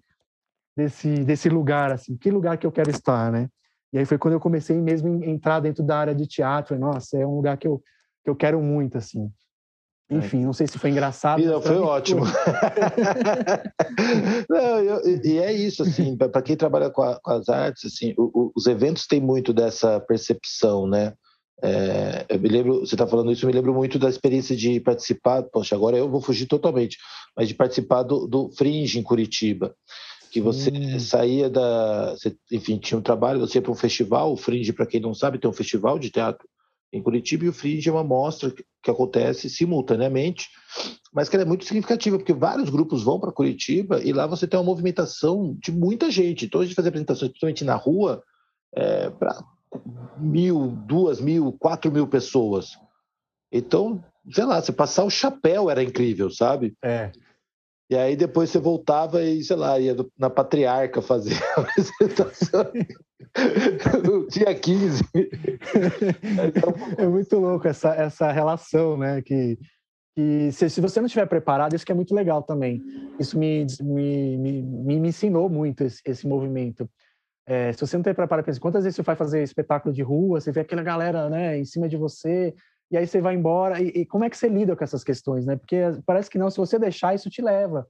desse, 0.78 1.14
desse 1.26 1.50
lugar, 1.50 1.92
assim, 1.92 2.16
que 2.16 2.32
lugar 2.32 2.58
que 2.58 2.66
eu 2.66 2.72
quero 2.72 2.90
estar, 2.90 3.34
né? 3.34 3.50
E 3.92 3.98
aí 3.98 4.06
foi 4.06 4.18
quando 4.18 4.34
eu 4.36 4.40
comecei 4.40 4.80
mesmo 4.80 5.22
a 5.24 5.26
entrar 5.26 5.60
dentro 5.60 5.84
da 5.84 5.98
área 5.98 6.16
de 6.16 6.28
teatro, 6.28 6.78
nossa, 6.78 7.18
é 7.18 7.26
um 7.26 7.36
lugar 7.36 7.58
que 7.58 7.68
eu, 7.68 7.82
que 8.28 8.30
eu 8.30 8.36
quero 8.36 8.62
muito, 8.62 8.98
assim. 8.98 9.32
Enfim, 10.10 10.44
não 10.44 10.52
sei 10.52 10.68
se 10.68 10.78
foi 10.78 10.90
engraçado. 10.92 11.42
Não, 11.42 11.62
foi 11.62 11.78
ótimo. 11.78 12.26
não, 14.50 14.80
eu, 14.80 15.24
e 15.24 15.38
é 15.38 15.54
isso, 15.54 15.84
assim, 15.84 16.18
para 16.18 16.42
quem 16.42 16.58
trabalha 16.58 16.90
com, 16.90 17.04
a, 17.04 17.18
com 17.20 17.32
as 17.32 17.48
artes, 17.48 17.86
assim, 17.86 18.14
o, 18.18 18.30
o, 18.34 18.52
os 18.54 18.68
eventos 18.68 19.08
têm 19.08 19.22
muito 19.22 19.54
dessa 19.54 19.98
percepção, 20.02 20.86
né? 20.86 21.14
É, 21.64 22.26
eu 22.30 22.40
me 22.40 22.50
lembro, 22.50 22.82
você 22.82 22.96
está 22.96 23.08
falando 23.08 23.32
isso, 23.32 23.46
eu 23.46 23.48
me 23.48 23.56
lembro 23.56 23.74
muito 23.74 23.98
da 23.98 24.10
experiência 24.10 24.56
de 24.56 24.80
participar, 24.80 25.42
poxa, 25.44 25.74
agora 25.74 25.98
eu 25.98 26.10
vou 26.10 26.22
fugir 26.22 26.46
totalmente, 26.46 26.98
mas 27.36 27.48
de 27.48 27.56
participar 27.56 28.04
do, 28.04 28.28
do 28.28 28.52
Fringe 28.52 29.00
em 29.00 29.04
Curitiba, 29.04 29.74
que 30.32 30.40
você 30.40 30.70
hum. 30.70 31.00
saía 31.00 31.50
da, 31.50 32.12
você, 32.12 32.36
enfim, 32.52 32.78
tinha 32.78 32.98
um 32.98 33.02
trabalho, 33.02 33.40
você 33.40 33.58
ia 33.58 33.62
para 33.62 33.72
um 33.72 33.76
festival, 33.76 34.34
o 34.34 34.38
Fringe, 34.38 34.74
para 34.74 34.86
quem 34.86 35.00
não 35.00 35.16
sabe, 35.16 35.40
tem 35.40 35.50
um 35.50 35.54
festival 35.54 35.98
de 35.98 36.12
teatro 36.12 36.48
em 36.92 37.02
Curitiba 37.02 37.46
e 37.46 37.50
o 37.50 37.54
Fringe 37.54 37.90
é 37.90 37.92
uma 37.92 38.04
mostra 38.04 38.54
que 38.82 38.92
acontece 38.92 39.50
simultaneamente, 39.50 40.48
mas 41.14 41.28
que 41.28 41.36
é 41.36 41.46
muito 41.46 41.66
significativa, 41.66 42.18
porque 42.18 42.34
vários 42.34 42.70
grupos 42.70 43.04
vão 43.04 43.20
para 43.20 43.32
Curitiba 43.32 44.02
e 44.02 44.14
lá 44.14 44.26
você 44.26 44.48
tem 44.48 44.60
uma 44.60 44.66
movimentação 44.66 45.58
de 45.60 45.72
muita 45.72 46.10
gente. 46.10 46.46
Então, 46.46 46.62
a 46.62 46.64
gente 46.64 46.76
faz 46.76 46.88
apresentações, 46.88 47.32
principalmente 47.32 47.66
na 47.66 47.76
rua, 47.76 48.24
é, 48.74 49.10
para 49.10 49.44
mil, 50.18 50.68
duas 50.88 51.20
mil, 51.20 51.52
quatro 51.54 51.92
mil 51.92 52.08
pessoas. 52.08 52.78
Então, 53.52 54.04
sei 54.32 54.46
lá, 54.46 54.62
você 54.62 54.72
passar 54.72 55.04
o 55.04 55.10
chapéu 55.10 55.70
era 55.70 55.84
incrível, 55.84 56.30
sabe? 56.30 56.76
É. 56.84 57.12
E 57.90 57.96
aí 57.96 58.16
depois 58.16 58.50
você 58.50 58.60
voltava 58.60 59.24
e, 59.24 59.42
sei 59.44 59.56
lá, 59.56 59.80
ia 59.80 59.96
na 60.18 60.30
Patriarca 60.30 61.02
fazer 61.02 61.36
a 61.56 61.62
apresentação. 61.62 62.72
no 64.04 64.28
dia 64.28 64.54
15. 64.54 65.04
É 66.98 67.08
muito 67.08 67.38
louco 67.40 67.68
essa, 67.68 67.94
essa 67.96 68.32
relação, 68.32 68.98
né? 68.98 69.22
Que, 69.22 69.58
que 70.16 70.52
se, 70.52 70.70
se 70.70 70.82
você 70.82 71.00
não 71.00 71.06
estiver 71.06 71.28
preparado, 71.28 71.76
isso 71.76 71.86
que 71.86 71.92
é 71.92 71.96
muito 71.96 72.14
legal 72.14 72.44
também. 72.44 72.84
Isso 73.18 73.40
me, 73.40 73.66
me, 73.82 74.38
me, 74.38 74.62
me 75.00 75.08
ensinou 75.08 75.50
muito 75.50 75.84
esse, 75.86 76.02
esse 76.06 76.28
movimento. 76.28 76.90
É, 77.46 77.72
se 77.72 77.80
você 77.80 77.96
não 77.96 78.04
tem 78.04 78.14
preparado, 78.14 78.60
quantas 78.60 78.84
vezes 78.84 78.98
você 78.98 79.02
vai 79.02 79.16
fazer 79.16 79.42
espetáculo 79.42 79.94
de 79.94 80.02
rua, 80.02 80.42
você 80.42 80.52
vê 80.52 80.60
aquela 80.60 80.84
galera 80.84 81.30
né, 81.30 81.58
em 81.58 81.64
cima 81.64 81.88
de 81.88 81.96
você, 81.96 82.54
e 82.90 82.98
aí 82.98 83.06
você 83.06 83.20
vai 83.22 83.36
embora. 83.36 83.82
E, 83.82 83.88
e, 83.90 84.06
como 84.06 84.24
é 84.24 84.30
que 84.30 84.38
você 84.38 84.48
lida 84.48 84.76
com 84.76 84.84
essas 84.84 85.04
questões, 85.04 85.46
né? 85.46 85.56
Porque 85.56 85.78
parece 86.06 86.30
que 86.30 86.38
não, 86.38 86.50
se 86.50 86.58
você 86.58 86.80
deixar, 86.80 87.14
isso 87.14 87.30
te 87.30 87.42
leva. 87.42 87.88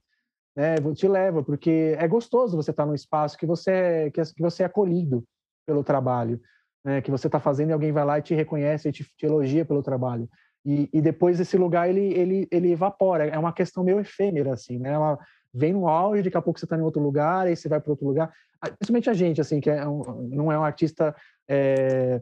Né? 0.56 0.76
Te 0.94 1.06
leva, 1.06 1.42
porque 1.42 1.96
é 1.98 2.08
gostoso 2.08 2.56
você 2.56 2.70
estar 2.70 2.84
num 2.84 2.94
espaço 2.94 3.38
que 3.38 3.46
você, 3.46 3.70
é, 3.70 4.10
que, 4.10 4.20
que 4.22 4.42
você 4.42 4.64
é 4.64 4.66
acolhido 4.66 5.24
pelo 5.64 5.84
trabalho, 5.84 6.40
né? 6.84 7.00
que 7.00 7.10
você 7.10 7.28
está 7.28 7.38
fazendo 7.38 7.70
e 7.70 7.72
alguém 7.72 7.92
vai 7.92 8.04
lá 8.04 8.18
e 8.18 8.22
te 8.22 8.34
reconhece 8.34 8.88
e 8.88 8.92
te, 8.92 9.04
te 9.04 9.26
elogia 9.26 9.64
pelo 9.64 9.82
trabalho. 9.82 10.28
E, 10.64 10.88
e, 10.92 11.00
depois 11.00 11.38
esse 11.38 11.56
lugar 11.56 11.88
ele, 11.88 12.12
ele, 12.12 12.48
ele 12.50 12.72
evapora. 12.72 13.26
É 13.26 13.38
uma 13.38 13.52
questão 13.52 13.84
meio 13.84 14.00
efêmera, 14.00 14.52
assim, 14.52 14.78
né? 14.78 14.92
Ela 14.92 15.18
vem 15.54 15.72
no 15.72 15.88
auge, 15.88 16.22
daqui 16.22 16.36
a 16.36 16.42
pouco 16.42 16.58
você 16.58 16.66
está 16.66 16.76
em 16.76 16.82
outro 16.82 17.00
lugar, 17.00 17.46
aí 17.46 17.56
você 17.56 17.68
vai 17.68 17.80
para 17.80 17.92
outro 17.92 18.06
lugar. 18.06 18.32
Ah, 18.60 18.68
principalmente 18.68 19.08
a 19.08 19.14
gente, 19.14 19.40
assim, 19.40 19.60
que 19.60 19.70
é 19.70 19.86
um, 19.86 20.02
não 20.28 20.52
é 20.52 20.58
um 20.58 20.64
artista 20.64 21.14
é, 21.48 22.20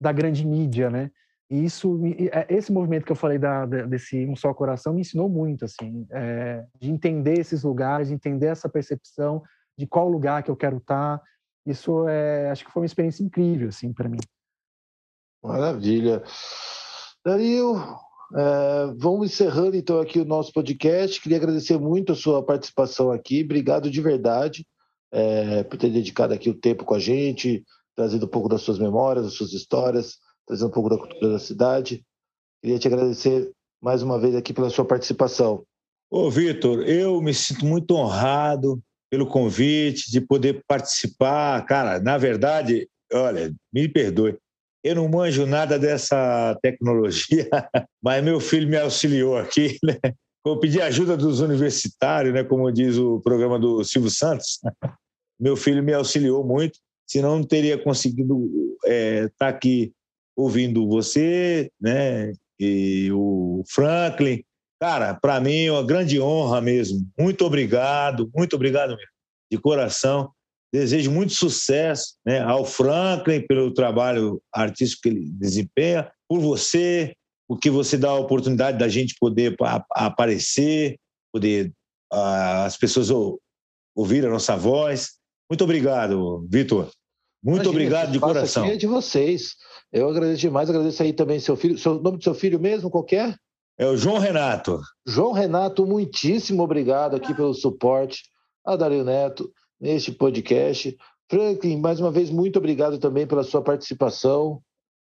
da 0.00 0.12
grande 0.12 0.44
mídia, 0.44 0.90
né? 0.90 1.10
E 1.50 1.64
isso, 1.64 2.00
é, 2.32 2.46
esse 2.48 2.70
movimento 2.70 3.04
que 3.04 3.10
eu 3.10 3.16
falei 3.16 3.36
da, 3.36 3.66
desse 3.66 4.24
um 4.26 4.36
só 4.36 4.54
coração 4.54 4.94
me 4.94 5.00
ensinou 5.00 5.28
muito, 5.28 5.64
assim, 5.64 6.06
é, 6.10 6.64
de 6.78 6.90
entender 6.90 7.40
esses 7.40 7.64
lugares, 7.64 8.08
de 8.08 8.14
entender 8.14 8.46
essa 8.46 8.68
percepção 8.68 9.42
de 9.76 9.86
qual 9.86 10.08
lugar 10.08 10.44
que 10.44 10.50
eu 10.50 10.56
quero 10.56 10.76
estar. 10.76 11.20
Isso 11.66 12.08
é, 12.08 12.50
acho 12.50 12.64
que 12.64 12.70
foi 12.70 12.82
uma 12.82 12.86
experiência 12.86 13.24
incrível, 13.24 13.68
assim, 13.68 13.92
para 13.92 14.08
mim. 14.08 14.20
Maravilha. 15.42 16.22
Dario, 17.24 17.76
é, 18.36 18.94
vamos 18.96 19.32
encerrando 19.32 19.76
então 19.76 20.00
aqui 20.00 20.20
o 20.20 20.24
nosso 20.24 20.52
podcast. 20.52 21.20
Queria 21.20 21.38
agradecer 21.38 21.78
muito 21.78 22.12
a 22.12 22.16
sua 22.16 22.44
participação 22.44 23.10
aqui. 23.10 23.42
Obrigado 23.42 23.90
de 23.90 24.00
verdade 24.00 24.64
é, 25.12 25.64
por 25.64 25.76
ter 25.76 25.90
dedicado 25.90 26.32
aqui 26.32 26.48
o 26.48 26.54
tempo 26.54 26.84
com 26.84 26.94
a 26.94 26.98
gente, 27.00 27.64
trazendo 27.96 28.26
um 28.26 28.28
pouco 28.30 28.48
das 28.48 28.62
suas 28.62 28.78
memórias, 28.78 29.24
das 29.24 29.34
suas 29.34 29.52
histórias, 29.52 30.18
trazendo 30.50 30.68
um 30.68 30.72
pouco 30.72 30.88
da 30.88 30.98
cultura 30.98 31.32
da 31.32 31.38
cidade. 31.38 32.02
Queria 32.60 32.78
te 32.78 32.88
agradecer 32.88 33.52
mais 33.80 34.02
uma 34.02 34.18
vez 34.18 34.34
aqui 34.34 34.52
pela 34.52 34.68
sua 34.68 34.84
participação. 34.84 35.62
Ô, 36.10 36.28
Vitor, 36.28 36.80
eu 36.80 37.22
me 37.22 37.32
sinto 37.32 37.64
muito 37.64 37.94
honrado 37.94 38.82
pelo 39.08 39.26
convite 39.26 40.10
de 40.10 40.20
poder 40.20 40.60
participar. 40.66 41.64
Cara, 41.66 42.00
na 42.00 42.18
verdade, 42.18 42.88
olha, 43.12 43.54
me 43.72 43.88
perdoe, 43.88 44.36
eu 44.82 44.96
não 44.96 45.08
manjo 45.08 45.46
nada 45.46 45.78
dessa 45.78 46.58
tecnologia, 46.60 47.48
mas 48.02 48.24
meu 48.24 48.40
filho 48.40 48.68
me 48.68 48.76
auxiliou 48.76 49.36
aqui, 49.36 49.78
né? 49.84 49.96
Eu 50.44 50.58
pedi 50.58 50.80
ajuda 50.80 51.16
dos 51.16 51.40
universitários, 51.40 52.34
né? 52.34 52.42
Como 52.42 52.72
diz 52.72 52.96
o 52.96 53.20
programa 53.20 53.58
do 53.58 53.84
Silvio 53.84 54.10
Santos. 54.10 54.58
Meu 55.38 55.56
filho 55.56 55.82
me 55.82 55.94
auxiliou 55.94 56.44
muito, 56.44 56.78
senão 57.06 57.38
não 57.38 57.44
teria 57.44 57.82
conseguido 57.82 58.46
estar 58.84 58.92
é, 58.92 59.28
tá 59.38 59.48
aqui 59.48 59.90
ouvindo 60.36 60.88
você, 60.88 61.70
né? 61.80 62.32
E 62.58 63.10
o 63.12 63.62
Franklin. 63.68 64.42
Cara, 64.80 65.14
para 65.14 65.40
mim 65.40 65.64
é 65.64 65.72
uma 65.72 65.84
grande 65.84 66.20
honra 66.20 66.60
mesmo. 66.60 67.06
Muito 67.18 67.44
obrigado, 67.44 68.30
muito 68.34 68.56
obrigado 68.56 68.90
mesmo, 68.90 69.12
de 69.50 69.58
coração. 69.58 70.30
Desejo 70.72 71.10
muito 71.10 71.32
sucesso 71.32 72.14
né, 72.24 72.40
ao 72.40 72.64
Franklin 72.64 73.44
pelo 73.46 73.74
trabalho 73.74 74.40
artístico 74.54 75.02
que 75.02 75.08
ele 75.08 75.30
desempenha, 75.32 76.10
por 76.28 76.40
você, 76.40 77.12
porque 77.48 77.68
você 77.68 77.98
dá 77.98 78.10
a 78.10 78.18
oportunidade 78.18 78.78
da 78.78 78.88
gente 78.88 79.16
poder 79.18 79.56
aparecer, 79.90 80.96
poder 81.32 81.72
uh, 82.12 82.64
as 82.64 82.76
pessoas 82.76 83.10
ouvir 83.96 84.24
a 84.24 84.30
nossa 84.30 84.56
voz. 84.56 85.18
Muito 85.50 85.64
obrigado, 85.64 86.46
Vitor. 86.48 86.88
Muito 87.42 87.62
Imagina, 87.62 87.70
obrigado 87.70 88.12
de 88.12 88.20
coração. 88.20 88.64
Aqui 88.64 88.72
é 88.72 88.76
de 88.76 88.86
vocês. 88.86 89.56
Eu 89.92 90.08
agradeço 90.08 90.40
demais, 90.40 90.68
agradeço 90.68 91.02
aí 91.02 91.12
também 91.12 91.40
seu 91.40 91.56
filho. 91.56 91.76
O 91.90 91.94
nome 92.00 92.18
do 92.18 92.24
seu 92.24 92.34
filho 92.34 92.60
mesmo, 92.60 92.90
qualquer? 92.90 93.34
É? 93.78 93.84
é 93.84 93.86
o 93.86 93.96
João 93.96 94.18
Renato. 94.18 94.80
João 95.06 95.32
Renato, 95.32 95.86
muitíssimo 95.86 96.62
obrigado 96.62 97.16
aqui 97.16 97.34
pelo 97.34 97.54
suporte. 97.54 98.22
A 98.64 98.76
Dario 98.76 99.04
Neto, 99.04 99.50
neste 99.80 100.12
podcast. 100.12 100.96
Franklin, 101.30 101.80
mais 101.80 101.98
uma 101.98 102.10
vez, 102.10 102.28
muito 102.28 102.58
obrigado 102.58 102.98
também 102.98 103.26
pela 103.26 103.42
sua 103.42 103.62
participação. 103.62 104.60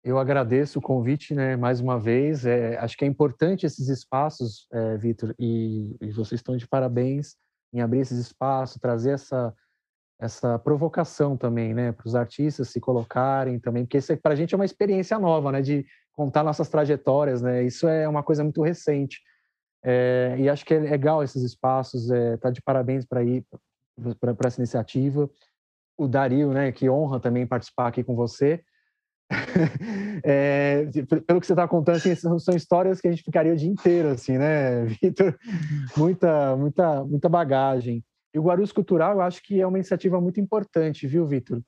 Eu 0.04 0.18
agradeço 0.18 0.80
o 0.80 0.82
convite, 0.82 1.34
né, 1.34 1.56
mais 1.56 1.80
uma 1.80 2.00
vez. 2.00 2.46
É, 2.46 2.78
acho 2.78 2.98
que 2.98 3.06
é 3.06 3.08
importante 3.08 3.66
esses 3.66 3.88
espaços, 3.88 4.68
é, 4.72 4.98
Vitor, 4.98 5.36
e, 5.38 5.96
e, 6.02 6.12
vocês 6.12 6.40
estão 6.40 6.56
de 6.58 6.68
parabéns 6.68 7.36
em 7.74 7.82
abrir 7.82 8.00
esses 8.00 8.18
espaços, 8.18 8.82
trazer 8.82 9.12
essa 9.12 9.54
essa 10.20 10.58
provocação 10.58 11.38
também, 11.38 11.74
né, 11.74 11.92
para 11.92 12.08
os 12.08 12.16
artistas 12.16 12.70
se 12.70 12.80
colocarem 12.80 13.60
também, 13.60 13.86
porque 13.86 13.98
isso 13.98 14.16
para 14.18 14.34
a 14.34 14.36
gente 14.36 14.54
é 14.54 14.58
uma 14.58 14.66
experiência 14.66 15.20
nova, 15.20 15.52
né, 15.52 15.62
de 15.62 15.86
contar 16.12 16.44
nossas 16.44 16.70
trajetórias, 16.70 17.42
né. 17.42 17.64
Isso 17.64 17.88
é 17.88 18.08
uma 18.08 18.24
coisa 18.24 18.44
muito 18.44 18.62
recente. 18.62 19.22
É, 19.84 20.36
e 20.40 20.50
acho 20.50 20.66
que 20.66 20.74
é 20.74 20.80
legal 20.80 21.24
esses 21.24 21.44
espaços. 21.44 22.10
É, 22.10 22.36
tá 22.38 22.50
de 22.50 22.62
parabéns 22.62 23.06
para 23.06 23.24
ir 23.24 23.46
para 24.20 24.48
essa 24.48 24.60
iniciativa. 24.60 25.30
O 25.98 26.08
Dario, 26.08 26.52
né, 26.52 26.72
que 26.72 26.90
honra 26.90 27.20
também 27.20 27.48
participar 27.48 27.88
aqui 27.88 28.04
com 28.04 28.16
você. 28.16 28.62
é, 30.24 30.86
pelo 31.26 31.40
que 31.40 31.48
você 31.48 31.54
está 31.54 31.68
contando, 31.68 31.98
assim, 31.98 32.16
são, 32.16 32.40
são, 32.40 32.56
histórias 32.56 33.02
que 33.02 33.08
a 33.08 33.12
gente 33.12 33.24
ficaria 33.24 33.52
o 33.52 33.56
dia 33.56 33.70
inteiro, 33.70 34.10
assim, 34.10 34.38
né, 34.38 34.86
Vitor? 35.02 35.38
Muita, 35.96 36.56
muita, 36.56 37.04
muita 37.04 37.30
bagagem. 37.30 38.04
E 38.34 38.40
o 38.40 38.44
Guarulhos 38.44 38.72
Cultural, 38.72 39.14
eu 39.14 39.22
acho 39.22 39.42
que 39.42 39.62
é 39.62 39.68
uma 39.68 39.78
iniciativa 39.78 40.20
muito 40.20 40.40
importante, 40.40 41.08
viu, 41.08 41.26
Vitor? 41.26 41.62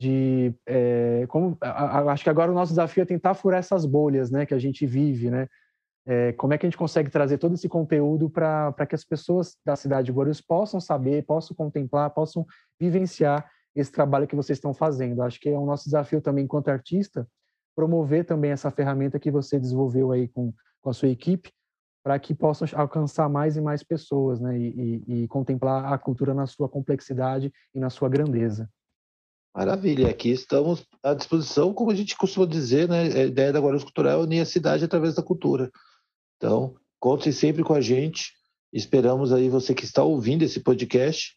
De 0.00 0.54
é, 0.66 1.26
como, 1.28 1.56
a, 1.60 1.98
a, 1.98 2.12
acho 2.12 2.22
que 2.22 2.30
agora 2.30 2.50
o 2.50 2.54
nosso 2.54 2.72
desafio 2.72 3.02
é 3.02 3.06
tentar 3.06 3.34
furar 3.34 3.58
essas 3.58 3.84
bolhas, 3.84 4.30
né, 4.30 4.46
que 4.46 4.54
a 4.54 4.58
gente 4.58 4.86
vive, 4.86 5.30
né? 5.30 5.48
É, 6.06 6.32
como 6.32 6.54
é 6.54 6.58
que 6.58 6.64
a 6.64 6.68
gente 6.68 6.78
consegue 6.78 7.10
trazer 7.10 7.36
todo 7.36 7.54
esse 7.54 7.68
conteúdo 7.68 8.30
para 8.30 8.86
que 8.88 8.94
as 8.94 9.04
pessoas 9.04 9.56
da 9.62 9.76
cidade 9.76 10.06
de 10.06 10.12
Guarulhos 10.12 10.40
possam 10.40 10.80
saber, 10.80 11.26
possam 11.26 11.54
contemplar, 11.54 12.08
possam 12.10 12.46
vivenciar 12.80 13.46
esse 13.76 13.92
trabalho 13.92 14.26
que 14.26 14.34
vocês 14.34 14.56
estão 14.56 14.72
fazendo. 14.72 15.22
Acho 15.22 15.38
que 15.38 15.50
é 15.50 15.58
o 15.58 15.66
nosso 15.66 15.84
desafio 15.84 16.22
também, 16.22 16.44
enquanto 16.44 16.68
artista, 16.68 17.28
promover 17.76 18.24
também 18.24 18.50
essa 18.50 18.70
ferramenta 18.70 19.18
que 19.18 19.30
você 19.30 19.60
desenvolveu 19.60 20.10
aí 20.10 20.28
com, 20.28 20.52
com 20.80 20.90
a 20.90 20.92
sua 20.92 21.08
equipe, 21.08 21.52
para 22.08 22.18
que 22.18 22.34
possam 22.34 22.66
alcançar 22.72 23.28
mais 23.28 23.54
e 23.58 23.60
mais 23.60 23.82
pessoas, 23.82 24.40
né? 24.40 24.58
E, 24.58 25.02
e, 25.06 25.24
e, 25.24 25.28
contemplar 25.28 25.92
a 25.92 25.98
cultura 25.98 26.32
na 26.32 26.46
sua 26.46 26.66
complexidade 26.66 27.52
e 27.74 27.78
na 27.78 27.90
sua 27.90 28.08
grandeza. 28.08 28.66
Maravilha, 29.54 30.08
aqui 30.08 30.30
estamos 30.30 30.86
à 31.02 31.12
disposição, 31.12 31.74
como 31.74 31.90
a 31.90 31.94
gente 31.94 32.16
costuma 32.16 32.46
dizer, 32.46 32.88
né? 32.88 33.02
A 33.02 33.24
ideia 33.24 33.52
da 33.52 33.60
Guarulhos 33.60 33.84
Cultural 33.84 34.20
é 34.20 34.24
unir 34.24 34.40
a 34.40 34.46
cidade 34.46 34.86
através 34.86 35.16
da 35.16 35.22
cultura. 35.22 35.70
Então, 36.38 36.76
conte 36.98 37.30
sempre 37.30 37.62
com 37.62 37.74
a 37.74 37.80
gente. 37.82 38.32
Esperamos 38.72 39.30
aí 39.30 39.50
você 39.50 39.74
que 39.74 39.84
está 39.84 40.02
ouvindo 40.02 40.42
esse 40.42 40.60
podcast 40.60 41.34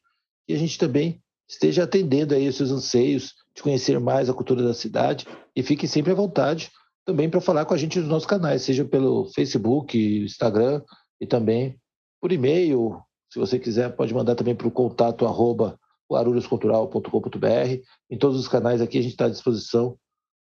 que 0.48 0.54
a 0.54 0.58
gente 0.58 0.78
também 0.78 1.22
esteja 1.50 1.84
atendendo 1.84 2.34
aí 2.34 2.48
os 2.48 2.56
seus 2.56 2.72
anseios 2.72 3.34
de 3.54 3.62
conhecer 3.62 4.00
mais 4.00 4.30
a 4.30 4.34
cultura 4.34 4.64
da 4.64 4.74
cidade 4.74 5.28
e 5.54 5.62
fique 5.62 5.86
sempre 5.86 6.14
à 6.14 6.16
vontade 6.16 6.72
também 7.06 7.30
para 7.30 7.42
falar 7.42 7.66
com 7.66 7.74
a 7.74 7.78
gente 7.78 8.00
nos 8.00 8.08
nossos 8.08 8.28
canais, 8.28 8.62
seja 8.62 8.86
pelo 8.86 9.26
Facebook, 9.34 9.98
Instagram 10.24 10.82
e 11.20 11.26
também 11.26 11.80
por 12.22 12.32
e-mail. 12.32 13.02
Se 13.32 13.40
você 13.40 13.58
quiser, 13.58 13.96
pode 13.96 14.14
mandar 14.14 14.36
também 14.36 14.56
para 14.56 14.68
o 14.68 14.72
contato 14.72 15.26
arroba 15.26 15.80
guarulhoscultural.com.br. 16.12 17.82
Em 18.10 18.18
todos 18.18 18.40
os 18.40 18.48
canais 18.48 18.82
aqui 18.82 18.98
a 18.98 19.02
gente 19.02 19.14
está 19.14 19.26
à 19.26 19.30
disposição, 19.30 19.98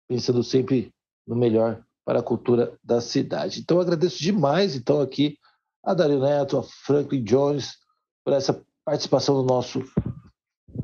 pensando 0.08 0.42
sempre 0.42 0.92
no 1.26 1.34
melhor 1.34 1.82
para 2.04 2.20
a 2.20 2.22
cultura 2.22 2.78
da 2.84 3.00
cidade. 3.00 3.60
Então, 3.60 3.80
agradeço 3.80 4.22
demais, 4.22 4.76
então, 4.76 5.00
aqui 5.00 5.36
a 5.84 5.92
Dario 5.92 6.20
Neto, 6.20 6.58
a 6.58 6.62
Franklin 6.62 7.24
Jones, 7.24 7.78
por 8.24 8.32
essa 8.32 8.62
participação 8.84 9.36
no 9.36 9.42
nosso 9.42 9.82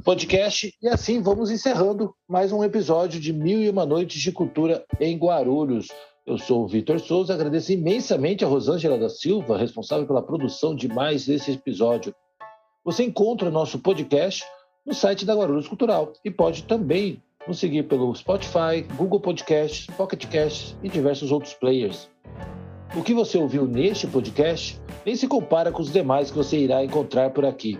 podcast. 0.04 0.72
E 0.82 0.88
assim 0.88 1.20
vamos 1.20 1.50
encerrando 1.50 2.14
mais 2.28 2.52
um 2.52 2.64
episódio 2.64 3.20
de 3.20 3.32
Mil 3.32 3.60
e 3.60 3.68
Uma 3.68 3.86
Noites 3.86 4.20
de 4.20 4.32
Cultura 4.32 4.84
em 5.00 5.16
Guarulhos. 5.16 5.88
Eu 6.26 6.38
sou 6.38 6.64
o 6.64 6.68
Vitor 6.68 7.00
Souza, 7.00 7.34
agradeço 7.34 7.72
imensamente 7.72 8.44
a 8.44 8.48
Rosângela 8.48 8.98
da 8.98 9.08
Silva, 9.08 9.58
responsável 9.58 10.06
pela 10.06 10.22
produção 10.22 10.74
de 10.74 10.88
mais 10.88 11.28
esse 11.28 11.52
episódio. 11.52 12.14
Você 12.84 13.04
encontra 13.04 13.48
o 13.48 13.52
nosso 13.52 13.78
podcast 13.78 14.44
no 14.84 14.94
site 14.94 15.24
da 15.24 15.34
Guarulhos 15.34 15.68
Cultural 15.68 16.12
e 16.24 16.30
pode 16.30 16.64
também 16.64 17.22
nos 17.46 17.58
seguir 17.58 17.84
pelo 17.84 18.14
Spotify, 18.14 18.82
Google 18.96 19.20
Podcasts, 19.20 19.86
Pocket 19.96 20.26
Casts 20.26 20.76
e 20.82 20.88
diversos 20.88 21.32
outros 21.32 21.54
players. 21.54 22.08
O 22.96 23.02
que 23.02 23.14
você 23.14 23.38
ouviu 23.38 23.66
neste 23.66 24.06
podcast 24.06 24.80
nem 25.04 25.16
se 25.16 25.26
compara 25.26 25.72
com 25.72 25.80
os 25.80 25.92
demais 25.92 26.30
que 26.30 26.36
você 26.36 26.58
irá 26.58 26.84
encontrar 26.84 27.30
por 27.30 27.44
aqui. 27.44 27.78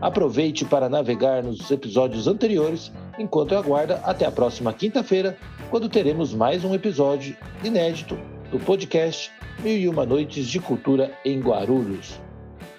Aproveite 0.00 0.64
para 0.64 0.88
navegar 0.88 1.42
nos 1.42 1.70
episódios 1.70 2.26
anteriores 2.26 2.92
enquanto 3.18 3.54
aguarda 3.54 3.96
até 4.04 4.26
a 4.26 4.32
próxima 4.32 4.72
quinta-feira, 4.72 5.36
quando 5.70 5.88
teremos 5.88 6.34
mais 6.34 6.64
um 6.64 6.74
episódio 6.74 7.36
inédito 7.62 8.18
do 8.50 8.58
podcast 8.58 9.32
Mil 9.60 9.76
e 9.78 9.88
Uma 9.88 10.04
Noites 10.04 10.46
de 10.46 10.60
Cultura 10.60 11.12
em 11.24 11.40
Guarulhos. 11.40 12.20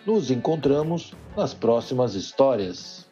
Nos 0.05 0.30
encontramos 0.30 1.13
nas 1.36 1.53
próximas 1.53 2.13
histórias. 2.16 3.05